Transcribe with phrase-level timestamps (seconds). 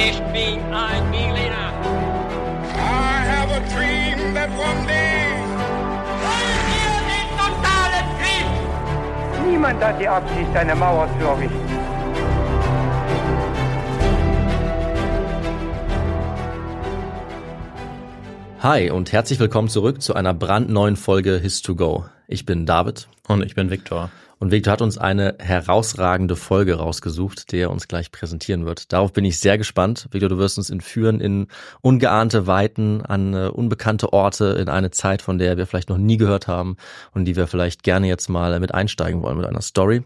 [0.00, 1.72] Ich bin ein Berliner.
[2.72, 5.34] I have a dream that one day.
[6.22, 9.50] Wollen wir den totalen Krieg?
[9.50, 11.68] Niemand hat die Absicht, eine Mauer zu errichten.
[18.60, 22.04] Hi und herzlich willkommen zurück zu einer brandneuen Folge His2Go.
[22.28, 23.08] Ich bin David.
[23.26, 24.10] Und ich bin Viktor.
[24.40, 28.92] Und Victor hat uns eine herausragende Folge rausgesucht, die er uns gleich präsentieren wird.
[28.92, 30.08] Darauf bin ich sehr gespannt.
[30.12, 31.48] Victor, du wirst uns entführen in
[31.80, 36.18] ungeahnte Weiten, an äh, unbekannte Orte, in eine Zeit, von der wir vielleicht noch nie
[36.18, 36.76] gehört haben
[37.12, 40.04] und die wir vielleicht gerne jetzt mal mit einsteigen wollen mit einer Story.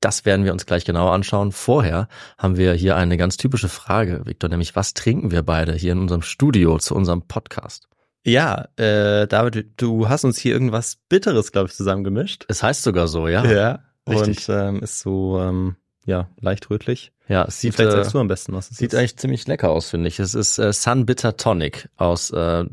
[0.00, 1.52] Das werden wir uns gleich genauer anschauen.
[1.52, 2.08] Vorher
[2.38, 5.98] haben wir hier eine ganz typische Frage, Victor, nämlich was trinken wir beide hier in
[5.98, 7.88] unserem Studio zu unserem Podcast?
[8.24, 12.46] Ja, äh, David, du hast uns hier irgendwas Bitteres, glaube ich, zusammengemischt.
[12.48, 13.44] Es heißt sogar so, ja.
[13.44, 13.80] Ja.
[14.08, 14.48] Richtig.
[14.48, 17.12] Und ähm, ist so, ähm, ja, leicht rötlich.
[17.28, 18.98] Ja, es sieht, Vielleicht äh, sagst du am besten, was es sieht ist.
[18.98, 20.18] eigentlich ziemlich lecker aus, finde ich.
[20.18, 22.64] Es ist äh, Sun Bitter Tonic aus äh,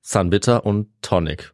[0.00, 1.52] Sun Bitter und Tonic.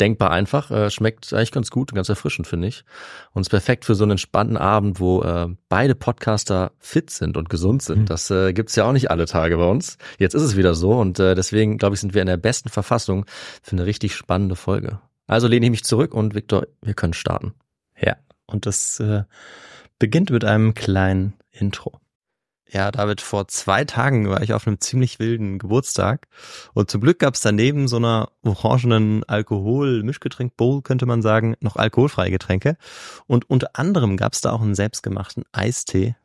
[0.00, 2.84] Denkbar einfach, äh, schmeckt eigentlich ganz gut und ganz erfrischend, finde ich.
[3.32, 7.48] Und ist perfekt für so einen entspannten Abend, wo äh, beide Podcaster fit sind und
[7.48, 8.02] gesund sind.
[8.02, 8.06] Mhm.
[8.06, 9.98] Das äh, gibt's ja auch nicht alle Tage bei uns.
[10.18, 12.68] Jetzt ist es wieder so und äh, deswegen, glaube ich, sind wir in der besten
[12.68, 13.26] Verfassung
[13.62, 15.00] für eine richtig spannende Folge.
[15.26, 17.54] Also lehne ich mich zurück und Victor, wir können starten.
[18.00, 18.16] Ja.
[18.46, 19.24] Und das äh,
[19.98, 22.00] beginnt mit einem kleinen Intro.
[22.70, 26.28] Ja, David, vor zwei Tagen war ich auf einem ziemlich wilden Geburtstag
[26.74, 32.30] und zum Glück gab es daneben so einer orangenen Alkohol-Mischgetränk-Bowl, könnte man sagen, noch alkoholfreie
[32.30, 32.76] Getränke.
[33.26, 36.16] Und unter anderem gab es da auch einen selbstgemachten Eistee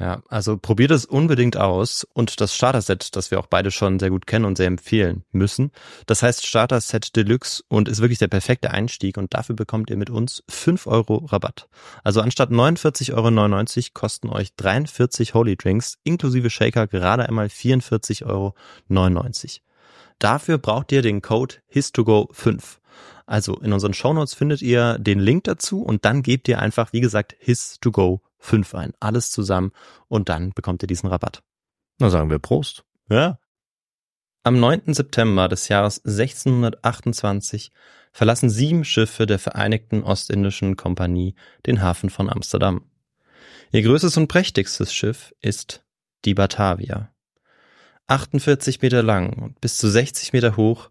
[0.00, 4.10] Ja, also probiert es unbedingt aus und das Starter-Set, das wir auch beide schon sehr
[4.10, 5.72] gut kennen und sehr empfehlen müssen.
[6.06, 10.08] Das heißt Starter-Set Deluxe und ist wirklich der perfekte Einstieg und dafür bekommt ihr mit
[10.08, 11.68] uns 5 Euro Rabatt.
[12.04, 18.54] Also anstatt 49,99 Euro kosten euch 43 Holy Drinks inklusive Shaker gerade einmal 44,99 Euro.
[20.20, 22.78] Dafür braucht ihr den Code HIS2GO5.
[23.28, 27.02] Also in unseren Shownotes findet ihr den Link dazu und dann gebt ihr einfach, wie
[27.02, 28.94] gesagt, HIS2GO 5 ein.
[29.00, 29.72] Alles zusammen
[30.08, 31.42] und dann bekommt ihr diesen Rabatt.
[31.98, 32.86] Na sagen wir Prost.
[33.10, 33.38] Ja.
[34.44, 34.94] Am 9.
[34.94, 37.70] September des Jahres 1628
[38.12, 41.34] verlassen sieben Schiffe der Vereinigten Ostindischen Kompanie
[41.66, 42.86] den Hafen von Amsterdam.
[43.72, 45.84] Ihr größtes und prächtigstes Schiff ist
[46.24, 47.12] die Batavia.
[48.06, 50.88] 48 Meter lang und bis zu 60 Meter hoch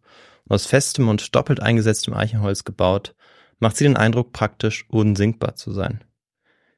[0.49, 3.15] aus festem und doppelt eingesetztem Eichenholz gebaut,
[3.59, 6.03] macht sie den Eindruck, praktisch unsinkbar zu sein.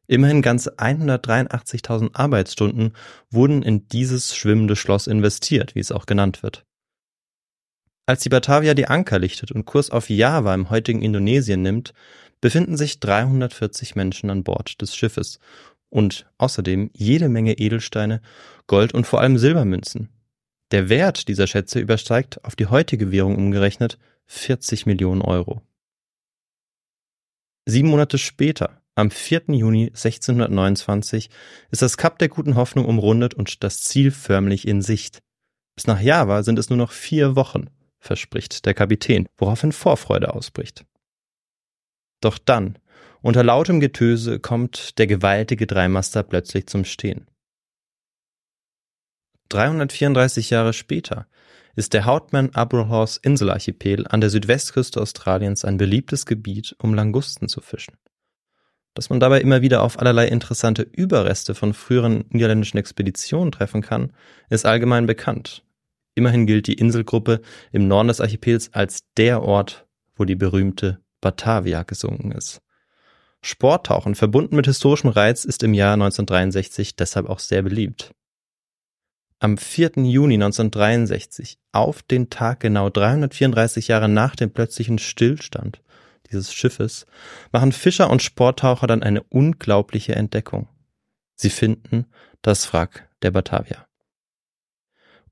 [0.07, 2.93] Immerhin ganze 183.000 Arbeitsstunden
[3.29, 6.65] wurden in dieses schwimmende Schloss investiert, wie es auch genannt wird.
[8.07, 11.93] Als die Batavia die Anker lichtet und Kurs auf Java im heutigen Indonesien nimmt,
[12.41, 15.37] befinden sich 340 Menschen an Bord des Schiffes
[15.89, 18.21] und außerdem jede Menge Edelsteine,
[18.65, 20.09] Gold und vor allem Silbermünzen.
[20.71, 25.61] Der Wert dieser Schätze übersteigt auf die heutige Währung umgerechnet 40 Millionen Euro.
[27.65, 29.43] Sieben Monate später, am 4.
[29.47, 31.29] Juni 1629,
[31.71, 35.19] ist das Kap der Guten Hoffnung umrundet und das Ziel förmlich in Sicht.
[35.75, 37.69] Bis nach Java sind es nur noch vier Wochen
[37.99, 40.85] verspricht der Kapitän, woraufhin Vorfreude ausbricht.
[42.21, 42.77] Doch dann,
[43.21, 47.28] unter lautem Getöse, kommt der gewaltige Dreimaster plötzlich zum Stehen.
[49.49, 51.27] 334 Jahre später
[51.75, 57.61] ist der Houtman Abrahams Inselarchipel an der Südwestküste Australiens ein beliebtes Gebiet, um Langusten zu
[57.61, 57.95] fischen.
[58.95, 64.13] Dass man dabei immer wieder auf allerlei interessante Überreste von früheren niederländischen Expeditionen treffen kann,
[64.49, 65.63] ist allgemein bekannt
[66.19, 67.39] Immerhin gilt die Inselgruppe
[67.71, 69.87] im Norden des Archipels als der Ort,
[70.17, 72.61] wo die berühmte Batavia gesunken ist.
[73.41, 78.11] Sporttauchen verbunden mit historischem Reiz ist im Jahr 1963 deshalb auch sehr beliebt.
[79.41, 79.91] Am 4.
[80.03, 85.81] Juni 1963, auf den Tag genau 334 Jahre nach dem plötzlichen Stillstand
[86.29, 87.05] dieses Schiffes,
[87.53, 90.67] machen Fischer und Sporttaucher dann eine unglaubliche Entdeckung.
[91.35, 92.05] Sie finden
[92.41, 93.87] das Wrack der Batavia.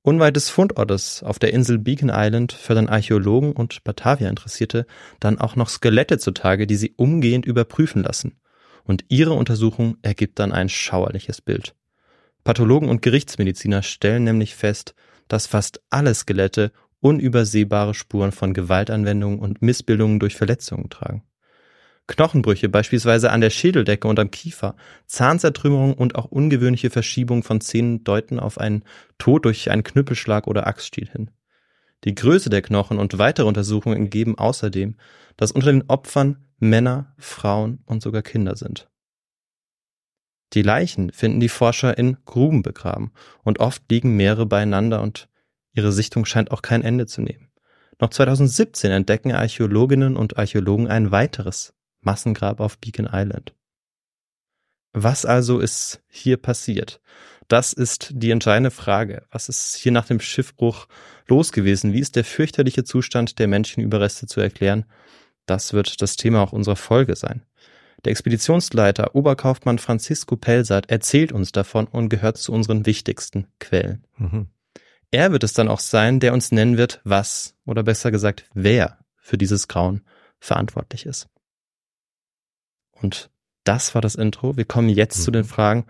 [0.03, 4.87] Unweit des Fundortes auf der Insel Beacon Island fördern Archäologen und Batavia-Interessierte
[5.19, 8.39] dann auch noch Skelette zutage, die sie umgehend überprüfen lassen.
[8.85, 11.75] Und ihre Untersuchung ergibt dann ein schauerliches Bild.
[12.47, 14.95] Pathologen und Gerichtsmediziner stellen nämlich fest,
[15.27, 16.71] dass fast alle Skelette
[17.01, 21.23] unübersehbare Spuren von Gewaltanwendungen und Missbildungen durch Verletzungen tragen.
[22.07, 24.77] Knochenbrüche beispielsweise an der Schädeldecke und am Kiefer,
[25.07, 28.85] Zahnzertrümmerung und auch ungewöhnliche Verschiebungen von Zähnen deuten auf einen
[29.17, 31.31] Tod durch einen Knüppelschlag oder Axtstiel hin.
[32.05, 34.95] Die Größe der Knochen und weitere Untersuchungen ergeben außerdem,
[35.35, 38.87] dass unter den Opfern Männer, Frauen und sogar Kinder sind.
[40.53, 43.11] Die Leichen finden die Forscher in Gruben begraben
[43.43, 45.27] und oft liegen mehrere beieinander und
[45.73, 47.51] ihre Sichtung scheint auch kein Ende zu nehmen.
[47.99, 53.53] Noch 2017 entdecken Archäologinnen und Archäologen ein weiteres Massengrab auf Beacon Island.
[54.93, 57.01] Was also ist hier passiert?
[57.47, 59.25] Das ist die entscheidende Frage.
[59.31, 60.87] Was ist hier nach dem Schiffbruch
[61.27, 61.93] los gewesen?
[61.93, 64.85] Wie ist der fürchterliche Zustand der Menschenüberreste zu erklären?
[65.45, 67.46] Das wird das Thema auch unserer Folge sein.
[68.07, 74.05] Der Expeditionsleiter Oberkaufmann Francisco Pelsat erzählt uns davon und gehört zu unseren wichtigsten Quellen.
[74.17, 74.47] Mhm.
[75.11, 78.97] Er wird es dann auch sein, der uns nennen wird, was oder besser gesagt, wer
[79.17, 80.05] für dieses Grauen
[80.39, 81.27] verantwortlich ist.
[82.93, 83.29] Und
[83.65, 84.55] das war das Intro.
[84.55, 85.23] Wir kommen jetzt mhm.
[85.23, 85.49] zu den mhm.
[85.49, 85.85] Fragen.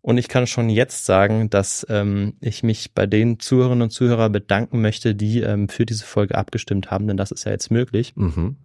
[0.00, 4.32] Und ich kann schon jetzt sagen, dass ähm, ich mich bei den Zuhörerinnen und Zuhörern
[4.32, 8.16] bedanken möchte, die ähm, für diese Folge abgestimmt haben, denn das ist ja jetzt möglich.
[8.16, 8.56] Mhm.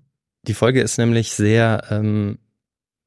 [0.44, 2.40] Die Folge ist nämlich sehr ähm,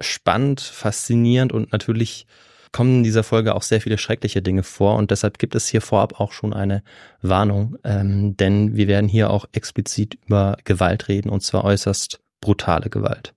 [0.00, 2.26] spannend, faszinierend und natürlich
[2.72, 5.80] kommen in dieser Folge auch sehr viele schreckliche Dinge vor und deshalb gibt es hier
[5.80, 6.82] vorab auch schon eine
[7.20, 12.88] Warnung, ähm, denn wir werden hier auch explizit über Gewalt reden und zwar äußerst brutale
[12.88, 13.34] Gewalt.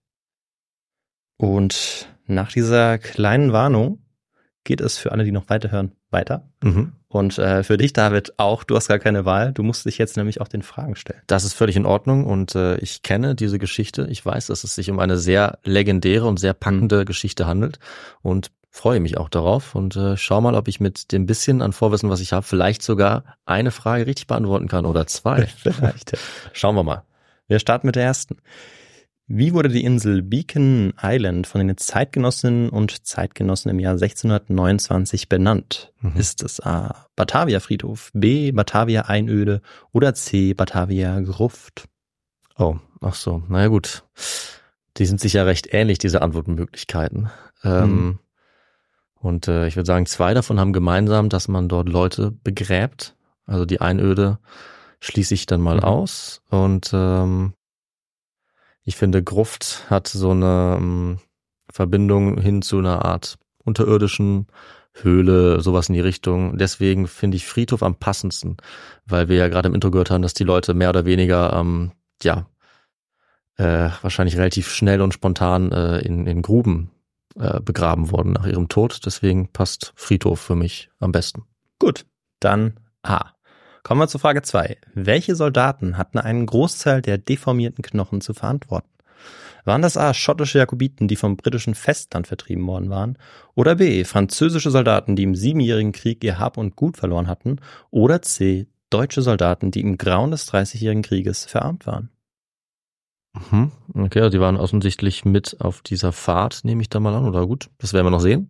[1.38, 4.03] Und nach dieser kleinen Warnung
[4.64, 6.48] geht es für alle, die noch weiterhören, weiter.
[6.62, 6.94] Mhm.
[7.08, 9.52] Und äh, für dich, David, auch, du hast gar keine Wahl.
[9.52, 11.22] Du musst dich jetzt nämlich auch den Fragen stellen.
[11.28, 14.08] Das ist völlig in Ordnung und äh, ich kenne diese Geschichte.
[14.10, 17.06] Ich weiß, dass es sich um eine sehr legendäre und sehr packende mhm.
[17.06, 17.80] Geschichte handelt
[18.22, 21.74] und freue mich auch darauf und äh, schau mal, ob ich mit dem bisschen an
[21.74, 25.46] Vorwissen, was ich habe, vielleicht sogar eine Frage richtig beantworten kann oder zwei.
[25.58, 26.18] vielleicht.
[26.54, 27.04] Schauen wir mal.
[27.48, 28.38] Wir starten mit der ersten.
[29.28, 35.94] Wie wurde die Insel Beacon Island von den Zeitgenossinnen und Zeitgenossen im Jahr 1629 benannt?
[36.02, 36.18] Mhm.
[36.18, 37.08] Ist es A.
[37.16, 38.52] Batavia Friedhof, B.
[38.52, 39.62] Batavia Einöde
[39.94, 40.54] oder C.
[40.54, 41.86] Batavia Gruft?
[42.58, 44.04] Oh, ach so, naja gut.
[44.98, 47.30] Die sind sich ja recht ähnlich, diese Antwortmöglichkeiten.
[47.64, 48.20] Ähm, mhm.
[49.16, 53.16] Und äh, ich würde sagen, zwei davon haben gemeinsam, dass man dort Leute begräbt.
[53.46, 54.40] Also die Einöde
[55.00, 55.84] schließe ich dann mal mhm.
[55.84, 56.42] aus.
[56.50, 57.54] Und ähm,
[58.84, 61.20] ich finde, Gruft hat so eine ähm,
[61.72, 64.48] Verbindung hin zu einer Art unterirdischen
[64.94, 66.58] Höhle, sowas in die Richtung.
[66.58, 68.58] Deswegen finde ich Friedhof am passendsten,
[69.06, 71.92] weil wir ja gerade im Intro gehört haben, dass die Leute mehr oder weniger, ähm,
[72.22, 72.46] ja,
[73.58, 76.92] äh, wahrscheinlich relativ schnell und spontan äh, in, in Gruben
[77.36, 79.06] äh, begraben worden nach ihrem Tod.
[79.06, 81.44] Deswegen passt Friedhof für mich am besten.
[81.80, 82.06] Gut,
[82.40, 83.32] dann A.
[83.84, 84.78] Kommen wir zur Frage 2.
[84.94, 88.88] Welche Soldaten hatten einen Großteil der deformierten Knochen zu verantworten?
[89.66, 90.14] Waren das A.
[90.14, 93.18] schottische Jakobiten, die vom britischen Festland vertrieben worden waren?
[93.56, 94.06] Oder B.
[94.06, 97.58] französische Soldaten, die im Siebenjährigen Krieg ihr Hab und Gut verloren hatten?
[97.92, 98.68] Oder C.
[98.90, 102.10] deutsche Soldaten, die im Grauen des Dreißigjährigen Krieges verarmt waren?
[103.52, 103.72] Mhm.
[103.96, 107.28] Okay, also die waren offensichtlich mit auf dieser Fahrt, nehme ich da mal an.
[107.28, 108.50] Oder gut, das werden wir noch sehen,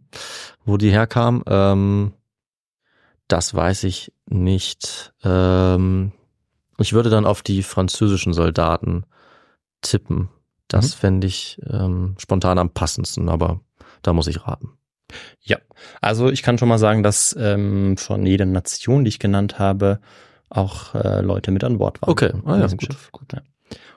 [0.65, 1.41] wo die herkamen.
[1.47, 2.13] Ähm,
[3.27, 5.13] das weiß ich nicht.
[5.23, 6.11] Ähm,
[6.77, 9.05] ich würde dann auf die französischen Soldaten
[9.81, 10.29] tippen.
[10.67, 10.99] Das mhm.
[10.99, 13.61] fände ich ähm, spontan am passendsten, aber
[14.01, 14.71] da muss ich raten.
[15.41, 15.57] Ja,
[16.01, 19.99] also ich kann schon mal sagen, dass ähm, von jeder Nation, die ich genannt habe,
[20.49, 22.11] auch äh, Leute mit an Bord waren.
[22.11, 23.11] Okay, ah, ja, gut.
[23.11, 23.33] gut.
[23.33, 23.41] Ja.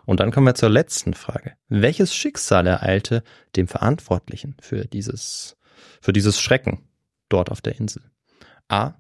[0.05, 1.55] Und dann kommen wir zur letzten Frage.
[1.69, 3.23] Welches Schicksal ereilte
[3.57, 5.57] dem Verantwortlichen für dieses,
[6.01, 6.89] für dieses Schrecken
[7.29, 8.03] dort auf der Insel?
[8.69, 8.95] A.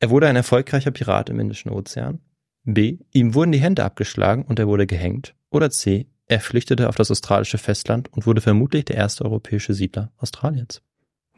[0.00, 2.20] Er wurde ein erfolgreicher Pirat im Indischen Ozean.
[2.64, 2.98] B.
[3.12, 5.34] Ihm wurden die Hände abgeschlagen und er wurde gehängt.
[5.50, 6.06] Oder C.
[6.26, 10.82] Er flüchtete auf das australische Festland und wurde vermutlich der erste europäische Siedler Australiens.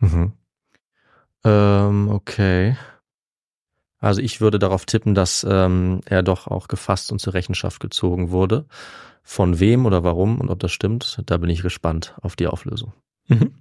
[0.01, 0.33] Mhm.
[1.45, 2.77] Ähm, okay.
[4.01, 8.31] Also ich würde darauf tippen, dass ähm, er doch auch gefasst und zur Rechenschaft gezogen
[8.31, 8.67] wurde.
[9.23, 12.95] Von wem oder warum und ob das stimmt, da bin ich gespannt auf die Auflösung.
[13.29, 13.55] Mhm.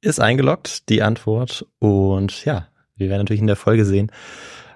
[0.00, 1.66] Ist eingeloggt, die Antwort.
[1.78, 2.68] Und ja,
[3.02, 4.10] wir werden natürlich in der Folge sehen,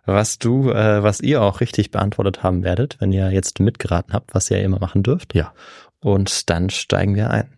[0.04, 4.34] was du, äh, was ihr auch richtig beantwortet haben werdet, wenn ihr jetzt mitgeraten habt,
[4.34, 5.34] was ihr immer machen dürft.
[5.34, 5.52] Ja.
[6.00, 7.56] Und dann steigen wir ein.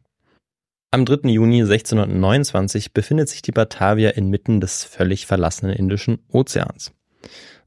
[0.90, 1.28] Am 3.
[1.28, 6.92] Juni 1629 befindet sich die Batavia inmitten des völlig verlassenen Indischen Ozeans.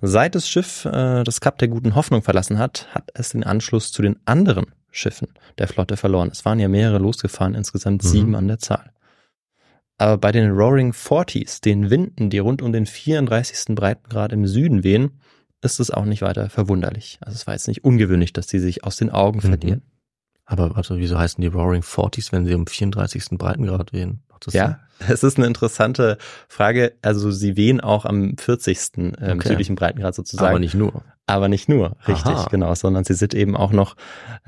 [0.02, 3.92] Seit das Schiff äh, das Kap der Guten Hoffnung verlassen hat, hat es den Anschluss
[3.92, 5.28] zu den anderen Schiffen
[5.60, 6.30] der Flotte verloren.
[6.32, 8.08] Es waren ja mehrere losgefahren, insgesamt mhm.
[8.08, 8.92] sieben an der Zahl.
[10.02, 13.76] Aber bei den Roaring Forties, den Winden, die rund um den 34.
[13.76, 15.20] Breitengrad im Süden wehen,
[15.62, 17.20] ist es auch nicht weiter verwunderlich.
[17.22, 19.50] Also es war jetzt nicht ungewöhnlich, dass sie sich aus den Augen mhm.
[19.50, 19.82] verlieren.
[20.44, 23.38] Aber warte, wieso heißen die Roaring Forties, wenn sie um 34.
[23.38, 24.24] Breitengrad wehen?
[24.50, 25.08] ja, Sinn?
[25.08, 26.18] es ist eine interessante
[26.48, 26.94] Frage.
[27.04, 28.80] Also sie wehen auch am 40.
[28.98, 29.50] Ähm, okay.
[29.50, 30.50] südlichen Breitengrad sozusagen.
[30.50, 31.04] Aber nicht nur.
[31.28, 32.48] Aber nicht nur, richtig, Aha.
[32.50, 33.96] genau, sondern sie sind eben auch noch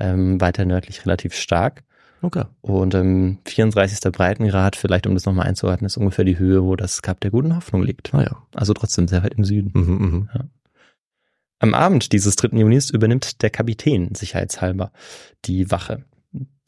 [0.00, 1.84] ähm, weiter nördlich relativ stark.
[2.22, 2.44] Okay.
[2.62, 4.10] Und ähm, 34.
[4.12, 7.54] Breitengrad, vielleicht um das nochmal einzuordnen, ist ungefähr die Höhe, wo das Kap der guten
[7.54, 8.14] Hoffnung liegt.
[8.14, 8.42] Ah ja.
[8.54, 9.70] Also trotzdem sehr weit im Süden.
[9.74, 10.28] Mhm, mh.
[10.34, 10.44] ja.
[11.58, 12.58] Am Abend dieses 3.
[12.58, 14.92] Junis übernimmt der Kapitän sicherheitshalber
[15.44, 16.04] die Wache.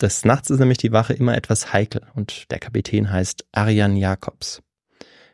[0.01, 4.63] Des Nachts ist nämlich die Wache immer etwas heikel und der Kapitän heißt Arian Jacobs.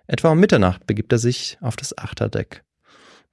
[0.07, 2.65] Etwa um Mitternacht begibt er sich auf das Achterdeck.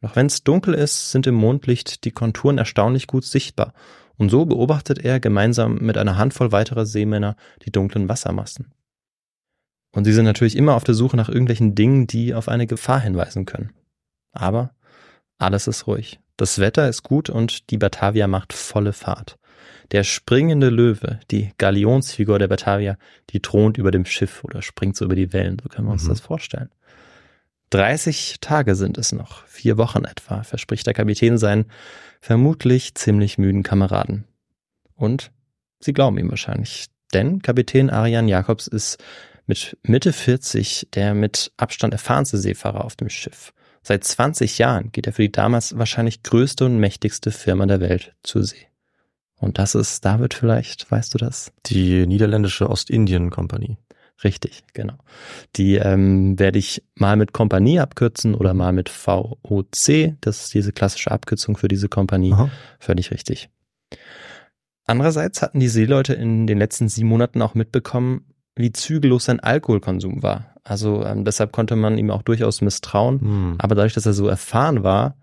[0.02, 3.74] Doch wenn es dunkel ist, sind im Mondlicht die Konturen erstaunlich gut sichtbar
[4.20, 7.36] und so beobachtet er gemeinsam mit einer Handvoll weiterer Seemänner
[7.66, 8.74] die dunklen Wassermassen.
[9.92, 13.00] Und sie sind natürlich immer auf der Suche nach irgendwelchen Dingen, die auf eine Gefahr
[13.00, 13.72] hinweisen können.
[14.32, 14.76] Aber
[15.40, 16.20] alles ist ruhig.
[16.38, 19.40] Das Wetter ist gut und die Batavia macht volle Fahrt.
[19.92, 22.98] Der springende Löwe, die Galionsfigur der Batavia,
[23.32, 26.04] die thront über dem Schiff oder springt so über die Wellen, so können wir uns
[26.04, 26.10] mhm.
[26.10, 26.70] das vorstellen.
[27.72, 31.66] 30 Tage sind es noch, vier Wochen etwa, verspricht der Kapitän seinen
[32.20, 34.26] vermutlich ziemlich müden Kameraden.
[34.96, 35.32] Und
[35.80, 38.98] sie glauben ihm wahrscheinlich, denn Kapitän Arian Jacobs ist
[39.46, 43.54] mit Mitte 40 der mit Abstand erfahrenste Seefahrer auf dem Schiff.
[43.82, 48.14] Seit 20 Jahren geht er für die damals wahrscheinlich größte und mächtigste Firma der Welt
[48.24, 48.68] zur See.
[49.38, 51.54] Und das ist David vielleicht, weißt du das?
[51.66, 53.78] Die niederländische Ostindien Kompanie.
[54.24, 54.96] Richtig, genau.
[55.56, 60.16] Die ähm, werde ich mal mit Kompanie abkürzen oder mal mit VOC.
[60.20, 62.34] Das ist diese klassische Abkürzung für diese Kompanie.
[62.34, 62.50] Aha.
[62.80, 63.50] Völlig richtig.
[64.86, 70.22] Andererseits hatten die Seeleute in den letzten sieben Monaten auch mitbekommen, wie zügellos sein Alkoholkonsum
[70.22, 70.56] war.
[70.64, 73.22] Also ähm, deshalb konnte man ihm auch durchaus misstrauen.
[73.22, 73.56] Hm.
[73.60, 75.16] Aber dadurch, dass er so erfahren war,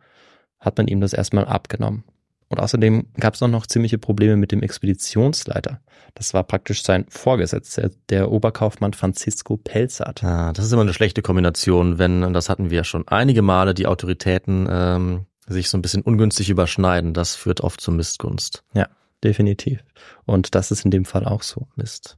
[0.59, 2.05] hat man ihm das erstmal abgenommen.
[2.49, 5.81] Und außerdem gab es auch noch ziemliche Probleme mit dem Expeditionsleiter.
[6.15, 10.23] Das war praktisch sein Vorgesetzter, der Oberkaufmann Francisco Pelzert.
[10.23, 13.75] Ah, das ist immer eine schlechte Kombination, wenn, und das hatten wir schon einige Male,
[13.75, 17.15] die Autoritäten ähm, sich so ein bisschen ungünstig überschneiden.
[17.15, 18.63] Das führt oft zur Missgunst.
[18.75, 18.89] Ja,
[19.25, 19.85] definitiv.
[20.25, 21.67] Und das ist in dem Fall auch so.
[21.75, 22.17] Mist.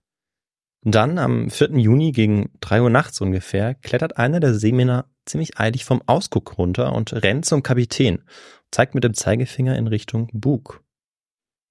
[0.83, 1.71] Dann am 4.
[1.73, 6.93] Juni gegen drei Uhr nachts ungefähr klettert einer der Seemänner ziemlich eilig vom Ausguck runter
[6.93, 8.23] und rennt zum Kapitän
[8.71, 10.83] zeigt mit dem Zeigefinger in Richtung Bug.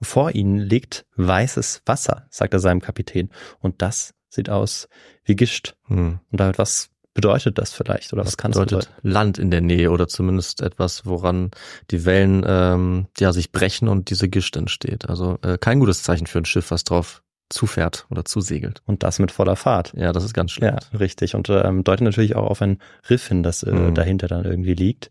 [0.01, 3.29] Vor ihnen liegt weißes Wasser, sagt er seinem Kapitän.
[3.59, 4.87] Und das sieht aus
[5.23, 5.75] wie Gischt.
[5.87, 6.19] Hm.
[6.31, 8.87] Und damit was bedeutet das vielleicht oder was, was kann das bedeuten?
[9.01, 11.49] Land in der Nähe oder zumindest etwas, woran
[11.89, 15.09] die Wellen ähm, ja sich brechen und diese Gischt entsteht.
[15.09, 18.83] Also äh, kein gutes Zeichen für ein Schiff, was drauf zufährt oder zusegelt.
[18.85, 19.93] Und das mit voller Fahrt.
[19.95, 20.75] Ja, das ist ganz schlimm.
[20.75, 21.33] Ja, richtig.
[21.33, 22.77] Und ähm, deutet natürlich auch auf ein
[23.09, 23.95] Riff hin, das äh, Mhm.
[23.95, 25.09] dahinter dann irgendwie liegt.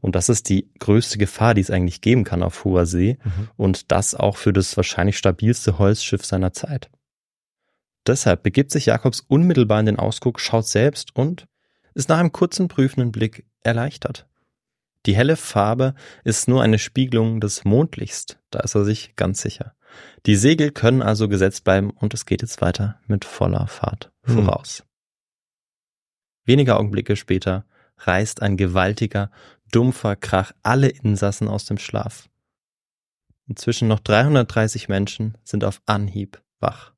[0.00, 3.18] Und das ist die größte Gefahr, die es eigentlich geben kann auf hoher See.
[3.24, 3.48] Mhm.
[3.56, 6.90] Und das auch für das wahrscheinlich stabilste Holzschiff seiner Zeit.
[8.06, 11.46] Deshalb begibt sich Jakobs unmittelbar in den Ausguck, schaut selbst und
[11.94, 14.26] ist nach einem kurzen prüfenden Blick erleichtert.
[15.06, 19.74] Die helle Farbe ist nur eine Spiegelung des Mondlichts, da ist er sich ganz sicher.
[20.26, 24.44] Die Segel können also gesetzt bleiben und es geht jetzt weiter mit voller Fahrt Hm.
[24.44, 24.84] voraus.
[26.44, 27.64] Wenige Augenblicke später
[27.98, 29.30] reißt ein gewaltiger,
[29.72, 32.28] dumpfer Krach alle Insassen aus dem Schlaf.
[33.48, 36.92] Inzwischen noch 330 Menschen sind auf Anhieb wach.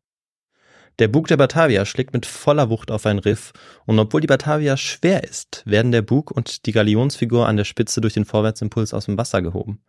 [0.99, 3.53] Der Bug der Batavia schlägt mit voller Wucht auf ein Riff
[3.87, 8.01] und obwohl die Batavia schwer ist, werden der Bug und die Galionsfigur an der Spitze
[8.01, 9.81] durch den Vorwärtsimpuls aus dem Wasser gehoben.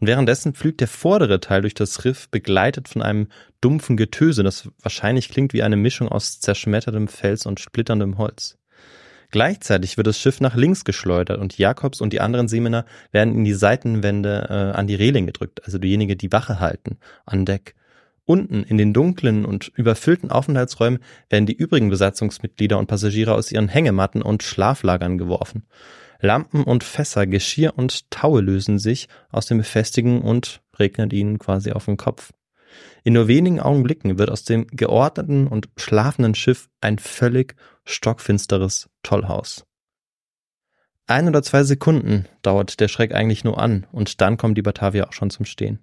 [0.00, 3.28] Und währenddessen pflügt der vordere Teil durch das Riff, begleitet von einem
[3.60, 8.58] dumpfen Getöse, das wahrscheinlich klingt wie eine Mischung aus zerschmettertem Fels und splitterndem Holz.
[9.30, 13.44] Gleichzeitig wird das Schiff nach links geschleudert und Jakobs und die anderen Seemänner werden in
[13.44, 17.74] die Seitenwände äh, an die Reling gedrückt, also diejenigen, die Wache halten, an Deck.
[18.24, 23.68] Unten in den dunklen und überfüllten Aufenthaltsräumen werden die übrigen Besatzungsmitglieder und Passagiere aus ihren
[23.68, 25.66] Hängematten und Schlaflagern geworfen.
[26.20, 31.72] Lampen und Fässer, Geschirr und Taue lösen sich aus den Befestigen und regnet ihnen quasi
[31.72, 32.32] auf den Kopf.
[33.04, 37.54] In nur wenigen Augenblicken wird aus dem geordneten und schlafenden Schiff ein völlig
[37.88, 39.64] stockfinsteres Tollhaus.
[41.06, 45.08] Ein oder zwei Sekunden dauert der Schreck eigentlich nur an und dann kommt die Batavia
[45.08, 45.78] auch schon zum Stehen.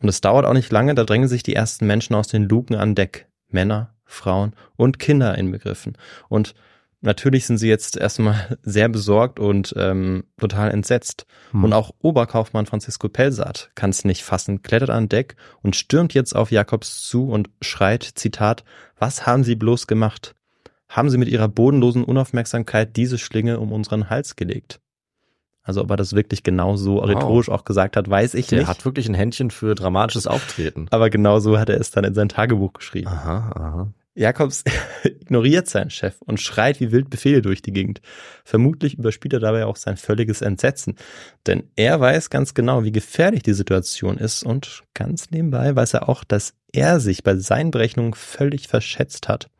[0.00, 2.76] Und es dauert auch nicht lange, da drängen sich die ersten Menschen aus den Luken
[2.76, 3.26] an Deck.
[3.50, 5.96] Männer, Frauen und Kinder inbegriffen.
[6.28, 6.54] Und
[7.00, 11.26] natürlich sind sie jetzt erstmal sehr besorgt und ähm, total entsetzt.
[11.52, 11.64] Hm.
[11.64, 16.34] Und auch Oberkaufmann Francisco Pelsath kann es nicht fassen, klettert an Deck und stürmt jetzt
[16.34, 18.64] auf Jakobs zu und schreit, Zitat,
[18.98, 20.34] was haben Sie bloß gemacht?
[20.88, 24.80] Haben Sie mit Ihrer bodenlosen Unaufmerksamkeit diese Schlinge um unseren Hals gelegt?
[25.62, 27.08] Also ob er das wirklich genau so Wow.
[27.08, 28.68] rhetorisch auch gesagt hat, weiß ich Der nicht.
[28.68, 30.86] hat wirklich ein Händchen für dramatisches Auftreten.
[30.90, 33.08] aber genau so hat er es dann in sein Tagebuch geschrieben.
[33.08, 33.92] Aha, aha.
[34.14, 34.64] Jakobs
[35.04, 38.00] ignoriert seinen Chef und schreit wie wild Befehle durch die Gegend.
[38.44, 40.96] Vermutlich überspielt er dabei auch sein völliges Entsetzen.
[41.46, 46.08] Denn er weiß ganz genau, wie gefährlich die Situation ist und ganz nebenbei weiß er
[46.08, 49.50] auch, dass er sich bei seinen Berechnungen völlig verschätzt hat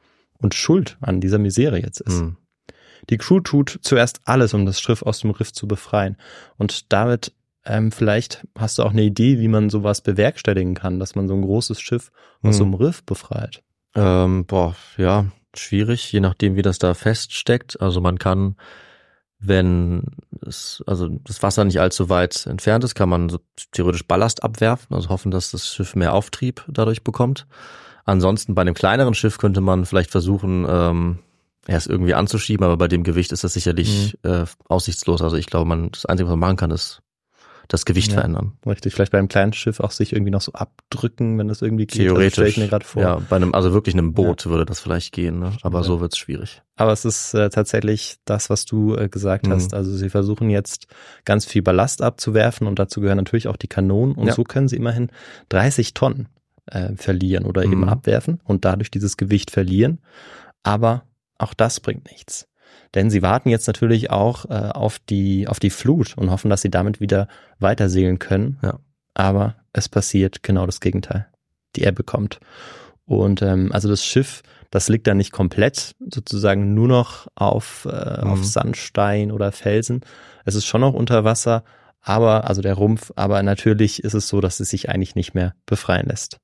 [0.40, 2.20] und schuld an dieser Misere jetzt ist.
[2.20, 2.36] Hm.
[3.10, 6.16] Die Crew tut zuerst alles, um das Schiff aus dem Riff zu befreien.
[6.56, 7.32] Und damit,
[7.64, 11.34] ähm, vielleicht hast du auch eine Idee, wie man sowas bewerkstelligen kann, dass man so
[11.34, 12.10] ein großes Schiff
[12.42, 13.62] aus so einem Riff befreit.
[13.94, 17.80] Ähm, boah, ja, schwierig, je nachdem, wie das da feststeckt.
[17.80, 18.56] Also man kann,
[19.38, 20.02] wenn
[20.46, 23.38] es, also das Wasser nicht allzu weit entfernt ist, kann man so
[23.72, 27.46] theoretisch Ballast abwerfen, also hoffen, dass das Schiff mehr Auftrieb dadurch bekommt.
[28.08, 31.18] Ansonsten bei einem kleineren Schiff könnte man vielleicht versuchen, ähm,
[31.66, 35.20] erst irgendwie anzuschieben, aber bei dem Gewicht ist das sicherlich äh, aussichtslos.
[35.20, 37.02] Also ich glaube, man das Einzige, was man machen kann, ist
[37.68, 38.14] das Gewicht Ja.
[38.20, 38.52] verändern.
[38.66, 41.86] Richtig, vielleicht bei einem kleinen Schiff auch sich irgendwie noch so abdrücken, wenn das irgendwie
[41.86, 42.00] geht.
[42.00, 42.32] Also Theoretisch.
[42.32, 43.02] stell ich mir gerade vor.
[43.02, 45.52] Ja, bei einem, also wirklich einem Boot würde das vielleicht gehen, ne?
[45.60, 45.84] aber Ja.
[45.84, 46.62] so wird's schwierig.
[46.76, 49.52] Aber es ist äh, tatsächlich das, was du äh, gesagt Mhm.
[49.52, 49.74] hast.
[49.74, 50.86] Also sie versuchen jetzt
[51.26, 54.32] ganz viel Ballast abzuwerfen und dazu gehören natürlich auch die Kanonen und Ja.
[54.32, 55.10] so können sie immerhin
[55.50, 56.28] 30 Tonnen
[56.70, 57.88] äh, verlieren oder eben Mhm.
[57.88, 59.98] abwerfen und dadurch dieses Gewicht verlieren.
[60.62, 61.04] Aber
[61.38, 62.48] auch das bringt nichts.
[62.94, 66.62] Denn sie warten jetzt natürlich auch äh, auf die auf die Flut und hoffen, dass
[66.62, 67.28] sie damit wieder
[67.58, 68.58] weiter segeln können.
[68.62, 68.78] Ja.
[69.14, 71.26] Aber es passiert genau das Gegenteil.
[71.76, 72.40] Die Ebbe kommt.
[73.04, 78.22] Und ähm, also das Schiff, das liegt da nicht komplett sozusagen nur noch auf, äh,
[78.24, 78.30] Mhm.
[78.30, 80.00] auf Sandstein oder Felsen.
[80.44, 81.64] Es ist schon noch unter Wasser,
[82.02, 85.54] aber, also der Rumpf, aber natürlich ist es so, dass es sich eigentlich nicht mehr
[85.66, 86.38] befreien lässt.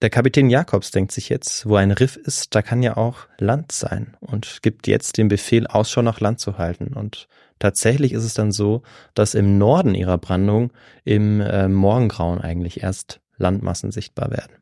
[0.00, 3.72] Der Kapitän Jakobs denkt sich jetzt, wo ein Riff ist, da kann ja auch Land
[3.72, 6.92] sein und gibt jetzt den Befehl, Ausschau nach Land zu halten.
[6.94, 7.26] Und
[7.58, 8.82] tatsächlich ist es dann so,
[9.14, 14.52] dass im Norden ihrer Brandung im äh, Morgengrauen eigentlich erst Landmassen sichtbar werden.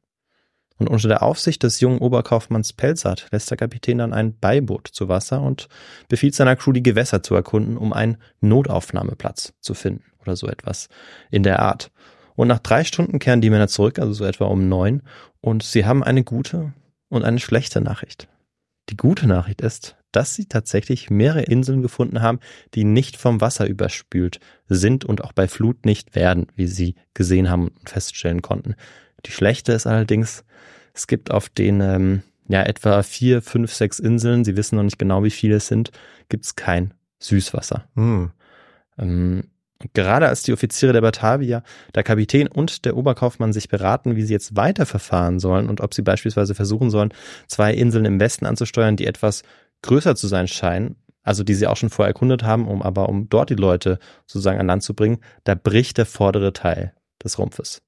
[0.79, 5.09] Und unter der Aufsicht des jungen Oberkaufmanns Pelzert lässt der Kapitän dann ein Beiboot zu
[5.09, 5.69] Wasser und
[6.09, 10.89] befiehlt seiner Crew, die Gewässer zu erkunden, um einen Notaufnahmeplatz zu finden oder so etwas
[11.31, 11.91] in der Art.
[12.37, 15.03] Und nach drei Stunden kehren die Männer zurück, also so etwa um neun,
[15.41, 16.73] und sie haben eine gute
[17.09, 18.29] und eine schlechte Nachricht.
[18.89, 22.39] Die gute Nachricht ist, dass sie tatsächlich mehrere Inseln gefunden haben,
[22.75, 27.51] die nicht vom Wasser überspült sind und auch bei Flut nicht werden, wie sie gesehen
[27.51, 28.77] haben und feststellen konnten.
[29.25, 30.45] Die schlechte ist allerdings,
[30.95, 34.99] es gibt auf den ähm, ja etwa vier, fünf, sechs Inseln, sie wissen noch nicht
[34.99, 35.91] genau, wie viele es sind,
[36.29, 37.89] gibt es kein Süßwasser.
[37.95, 38.31] Hm.
[38.99, 39.45] Ähm,
[39.83, 41.63] Und gerade als die Offiziere der Batavia,
[41.95, 46.03] der Kapitän und der Oberkaufmann sich beraten, wie sie jetzt weiterverfahren sollen und ob sie
[46.03, 47.13] beispielsweise versuchen sollen,
[47.47, 49.43] zwei Inseln im Westen anzusteuern, die etwas
[49.83, 53.29] größer zu sein scheinen, also die sie auch schon vorher erkundet haben, um aber um
[53.29, 57.83] dort die Leute sozusagen an Land zu bringen, da bricht der vordere Teil des Rumpfes.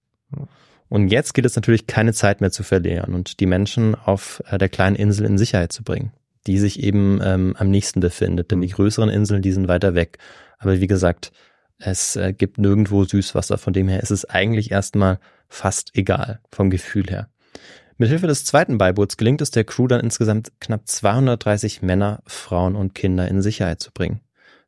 [0.88, 4.58] Und jetzt geht es natürlich keine Zeit mehr zu verlieren und die Menschen auf äh,
[4.58, 6.12] der kleinen Insel in Sicherheit zu bringen,
[6.46, 10.18] die sich eben ähm, am nächsten befindet, denn die größeren Inseln, die sind weiter weg.
[10.58, 11.32] Aber wie gesagt,
[11.78, 16.70] es äh, gibt nirgendwo Süßwasser, von dem her ist es eigentlich erstmal fast egal vom
[16.70, 17.28] Gefühl her.
[17.96, 22.94] Mithilfe des zweiten Beiboots gelingt es der Crew dann insgesamt knapp 230 Männer, Frauen und
[22.94, 24.20] Kinder in Sicherheit zu bringen.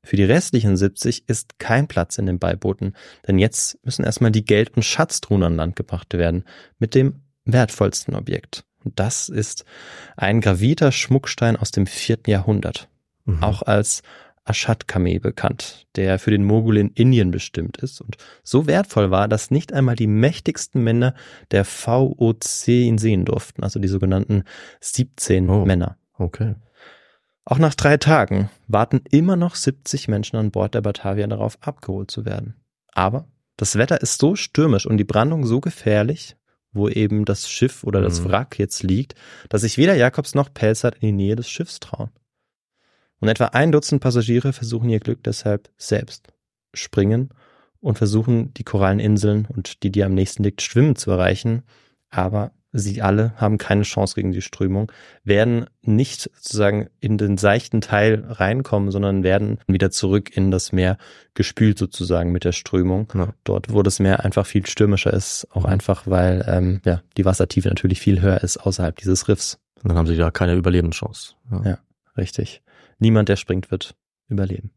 [0.02, 2.96] Für die restlichen 70 ist kein Platz in den Beibooten,
[3.26, 6.44] denn jetzt müssen erstmal die Geld- und Schatztruhen an Land gebracht werden,
[6.78, 8.64] mit dem wertvollsten Objekt.
[8.82, 9.64] Und das ist
[10.16, 12.88] ein gravierter Schmuckstein aus dem vierten Jahrhundert,
[13.26, 13.42] mhm.
[13.42, 14.02] auch als
[14.44, 19.50] Ashad-Kameh bekannt, der für den Mogul in Indien bestimmt ist und so wertvoll war, dass
[19.50, 21.14] nicht einmal die mächtigsten Männer
[21.50, 24.44] der VOC ihn sehen durften, also die sogenannten
[24.80, 25.96] 17 oh, Männer.
[26.18, 26.54] Okay.
[27.44, 32.10] Auch nach drei Tagen warten immer noch 70 Menschen an Bord der Batavia darauf, abgeholt
[32.10, 32.54] zu werden.
[32.92, 33.26] Aber
[33.56, 36.36] das Wetter ist so stürmisch und die Brandung so gefährlich,
[36.72, 38.30] wo eben das Schiff oder das mhm.
[38.30, 39.14] Wrack jetzt liegt,
[39.48, 42.10] dass sich weder Jakobs noch Pelzert in die Nähe des Schiffs trauen.
[43.20, 46.28] Und etwa ein Dutzend Passagiere versuchen ihr Glück deshalb selbst,
[46.74, 47.30] springen
[47.80, 51.62] und versuchen die Koralleninseln und die, die am nächsten liegt, schwimmen zu erreichen.
[52.10, 54.92] Aber sie alle haben keine Chance gegen die Strömung,
[55.24, 60.96] werden nicht sozusagen in den seichten Teil reinkommen, sondern werden wieder zurück in das Meer
[61.34, 63.08] gespült sozusagen mit der Strömung.
[63.14, 63.34] Ja.
[63.44, 65.70] Dort, wo das Meer einfach viel stürmischer ist, auch mhm.
[65.70, 69.58] einfach, weil ähm, ja, die Wassertiefe natürlich viel höher ist außerhalb dieses Riffs.
[69.82, 71.34] Und dann haben sie ja keine Überlebenschance.
[71.50, 71.78] Ja, ja
[72.16, 72.62] richtig.
[73.00, 73.96] Niemand, der springt, wird
[74.28, 74.70] überleben.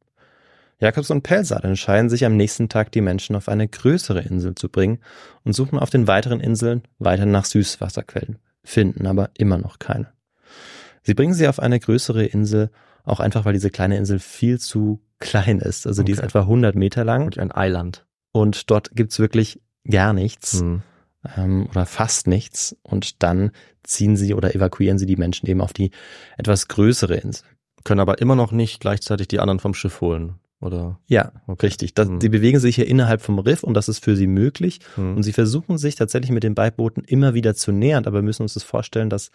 [0.79, 4.69] Jakobs und Pelsat entscheiden sich am nächsten Tag, die Menschen auf eine größere Insel zu
[4.69, 4.99] bringen
[5.43, 10.11] und suchen auf den weiteren Inseln weiter nach Süßwasserquellen, finden aber immer noch keine.
[11.03, 12.71] Sie bringen sie auf eine größere Insel,
[13.03, 15.85] auch einfach, weil diese kleine Insel viel zu klein ist.
[15.85, 16.07] Also okay.
[16.07, 17.25] die ist etwa 100 Meter lang.
[17.25, 18.05] Und ein Eiland.
[18.31, 20.61] Und dort gibt's wirklich gar nichts.
[20.61, 20.81] Hm.
[21.37, 22.75] Ähm, oder fast nichts.
[22.83, 23.51] Und dann
[23.83, 25.91] ziehen sie oder evakuieren sie die Menschen eben auf die
[26.37, 27.45] etwas größere Insel
[27.83, 30.99] können aber immer noch nicht gleichzeitig die anderen vom Schiff holen, oder?
[31.07, 31.67] Ja, okay.
[31.67, 31.93] richtig.
[31.93, 32.19] Das, hm.
[32.19, 34.79] Die bewegen sich hier innerhalb vom Riff und das ist für sie möglich.
[34.95, 35.17] Hm.
[35.17, 38.43] Und sie versuchen sich tatsächlich mit den Beibooten immer wieder zu nähern, aber wir müssen
[38.43, 39.31] uns das vorstellen, dass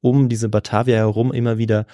[0.00, 1.86] um diese Batavia herum immer wieder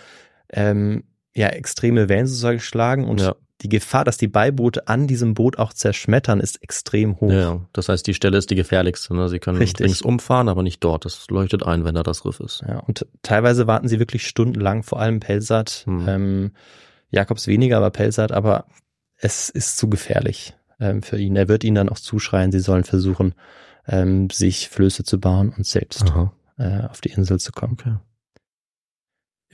[0.50, 5.34] ähm, ja extreme Wellen sozusagen schlagen und ja die Gefahr, dass die Beiboote an diesem
[5.34, 7.32] Boot auch zerschmettern, ist extrem hoch.
[7.32, 9.14] Ja, das heißt, die Stelle ist die gefährlichste.
[9.14, 9.28] Ne?
[9.28, 9.86] Sie können Richtig.
[9.86, 11.04] links umfahren, aber nicht dort.
[11.04, 12.62] Das leuchtet ein, wenn da das Riff ist.
[12.68, 15.84] Ja, und teilweise warten sie wirklich stundenlang, vor allem Pelsat.
[15.86, 16.08] Hm.
[16.08, 16.50] Ähm,
[17.10, 18.66] Jakobs weniger, aber Pelsat, aber
[19.16, 21.36] es ist zu gefährlich ähm, für ihn.
[21.36, 23.34] Er wird ihnen dann auch zuschreien, sie sollen versuchen,
[23.88, 26.12] ähm, sich Flöße zu bauen und selbst
[26.58, 27.76] äh, auf die Insel zu kommen.
[27.80, 27.96] Okay.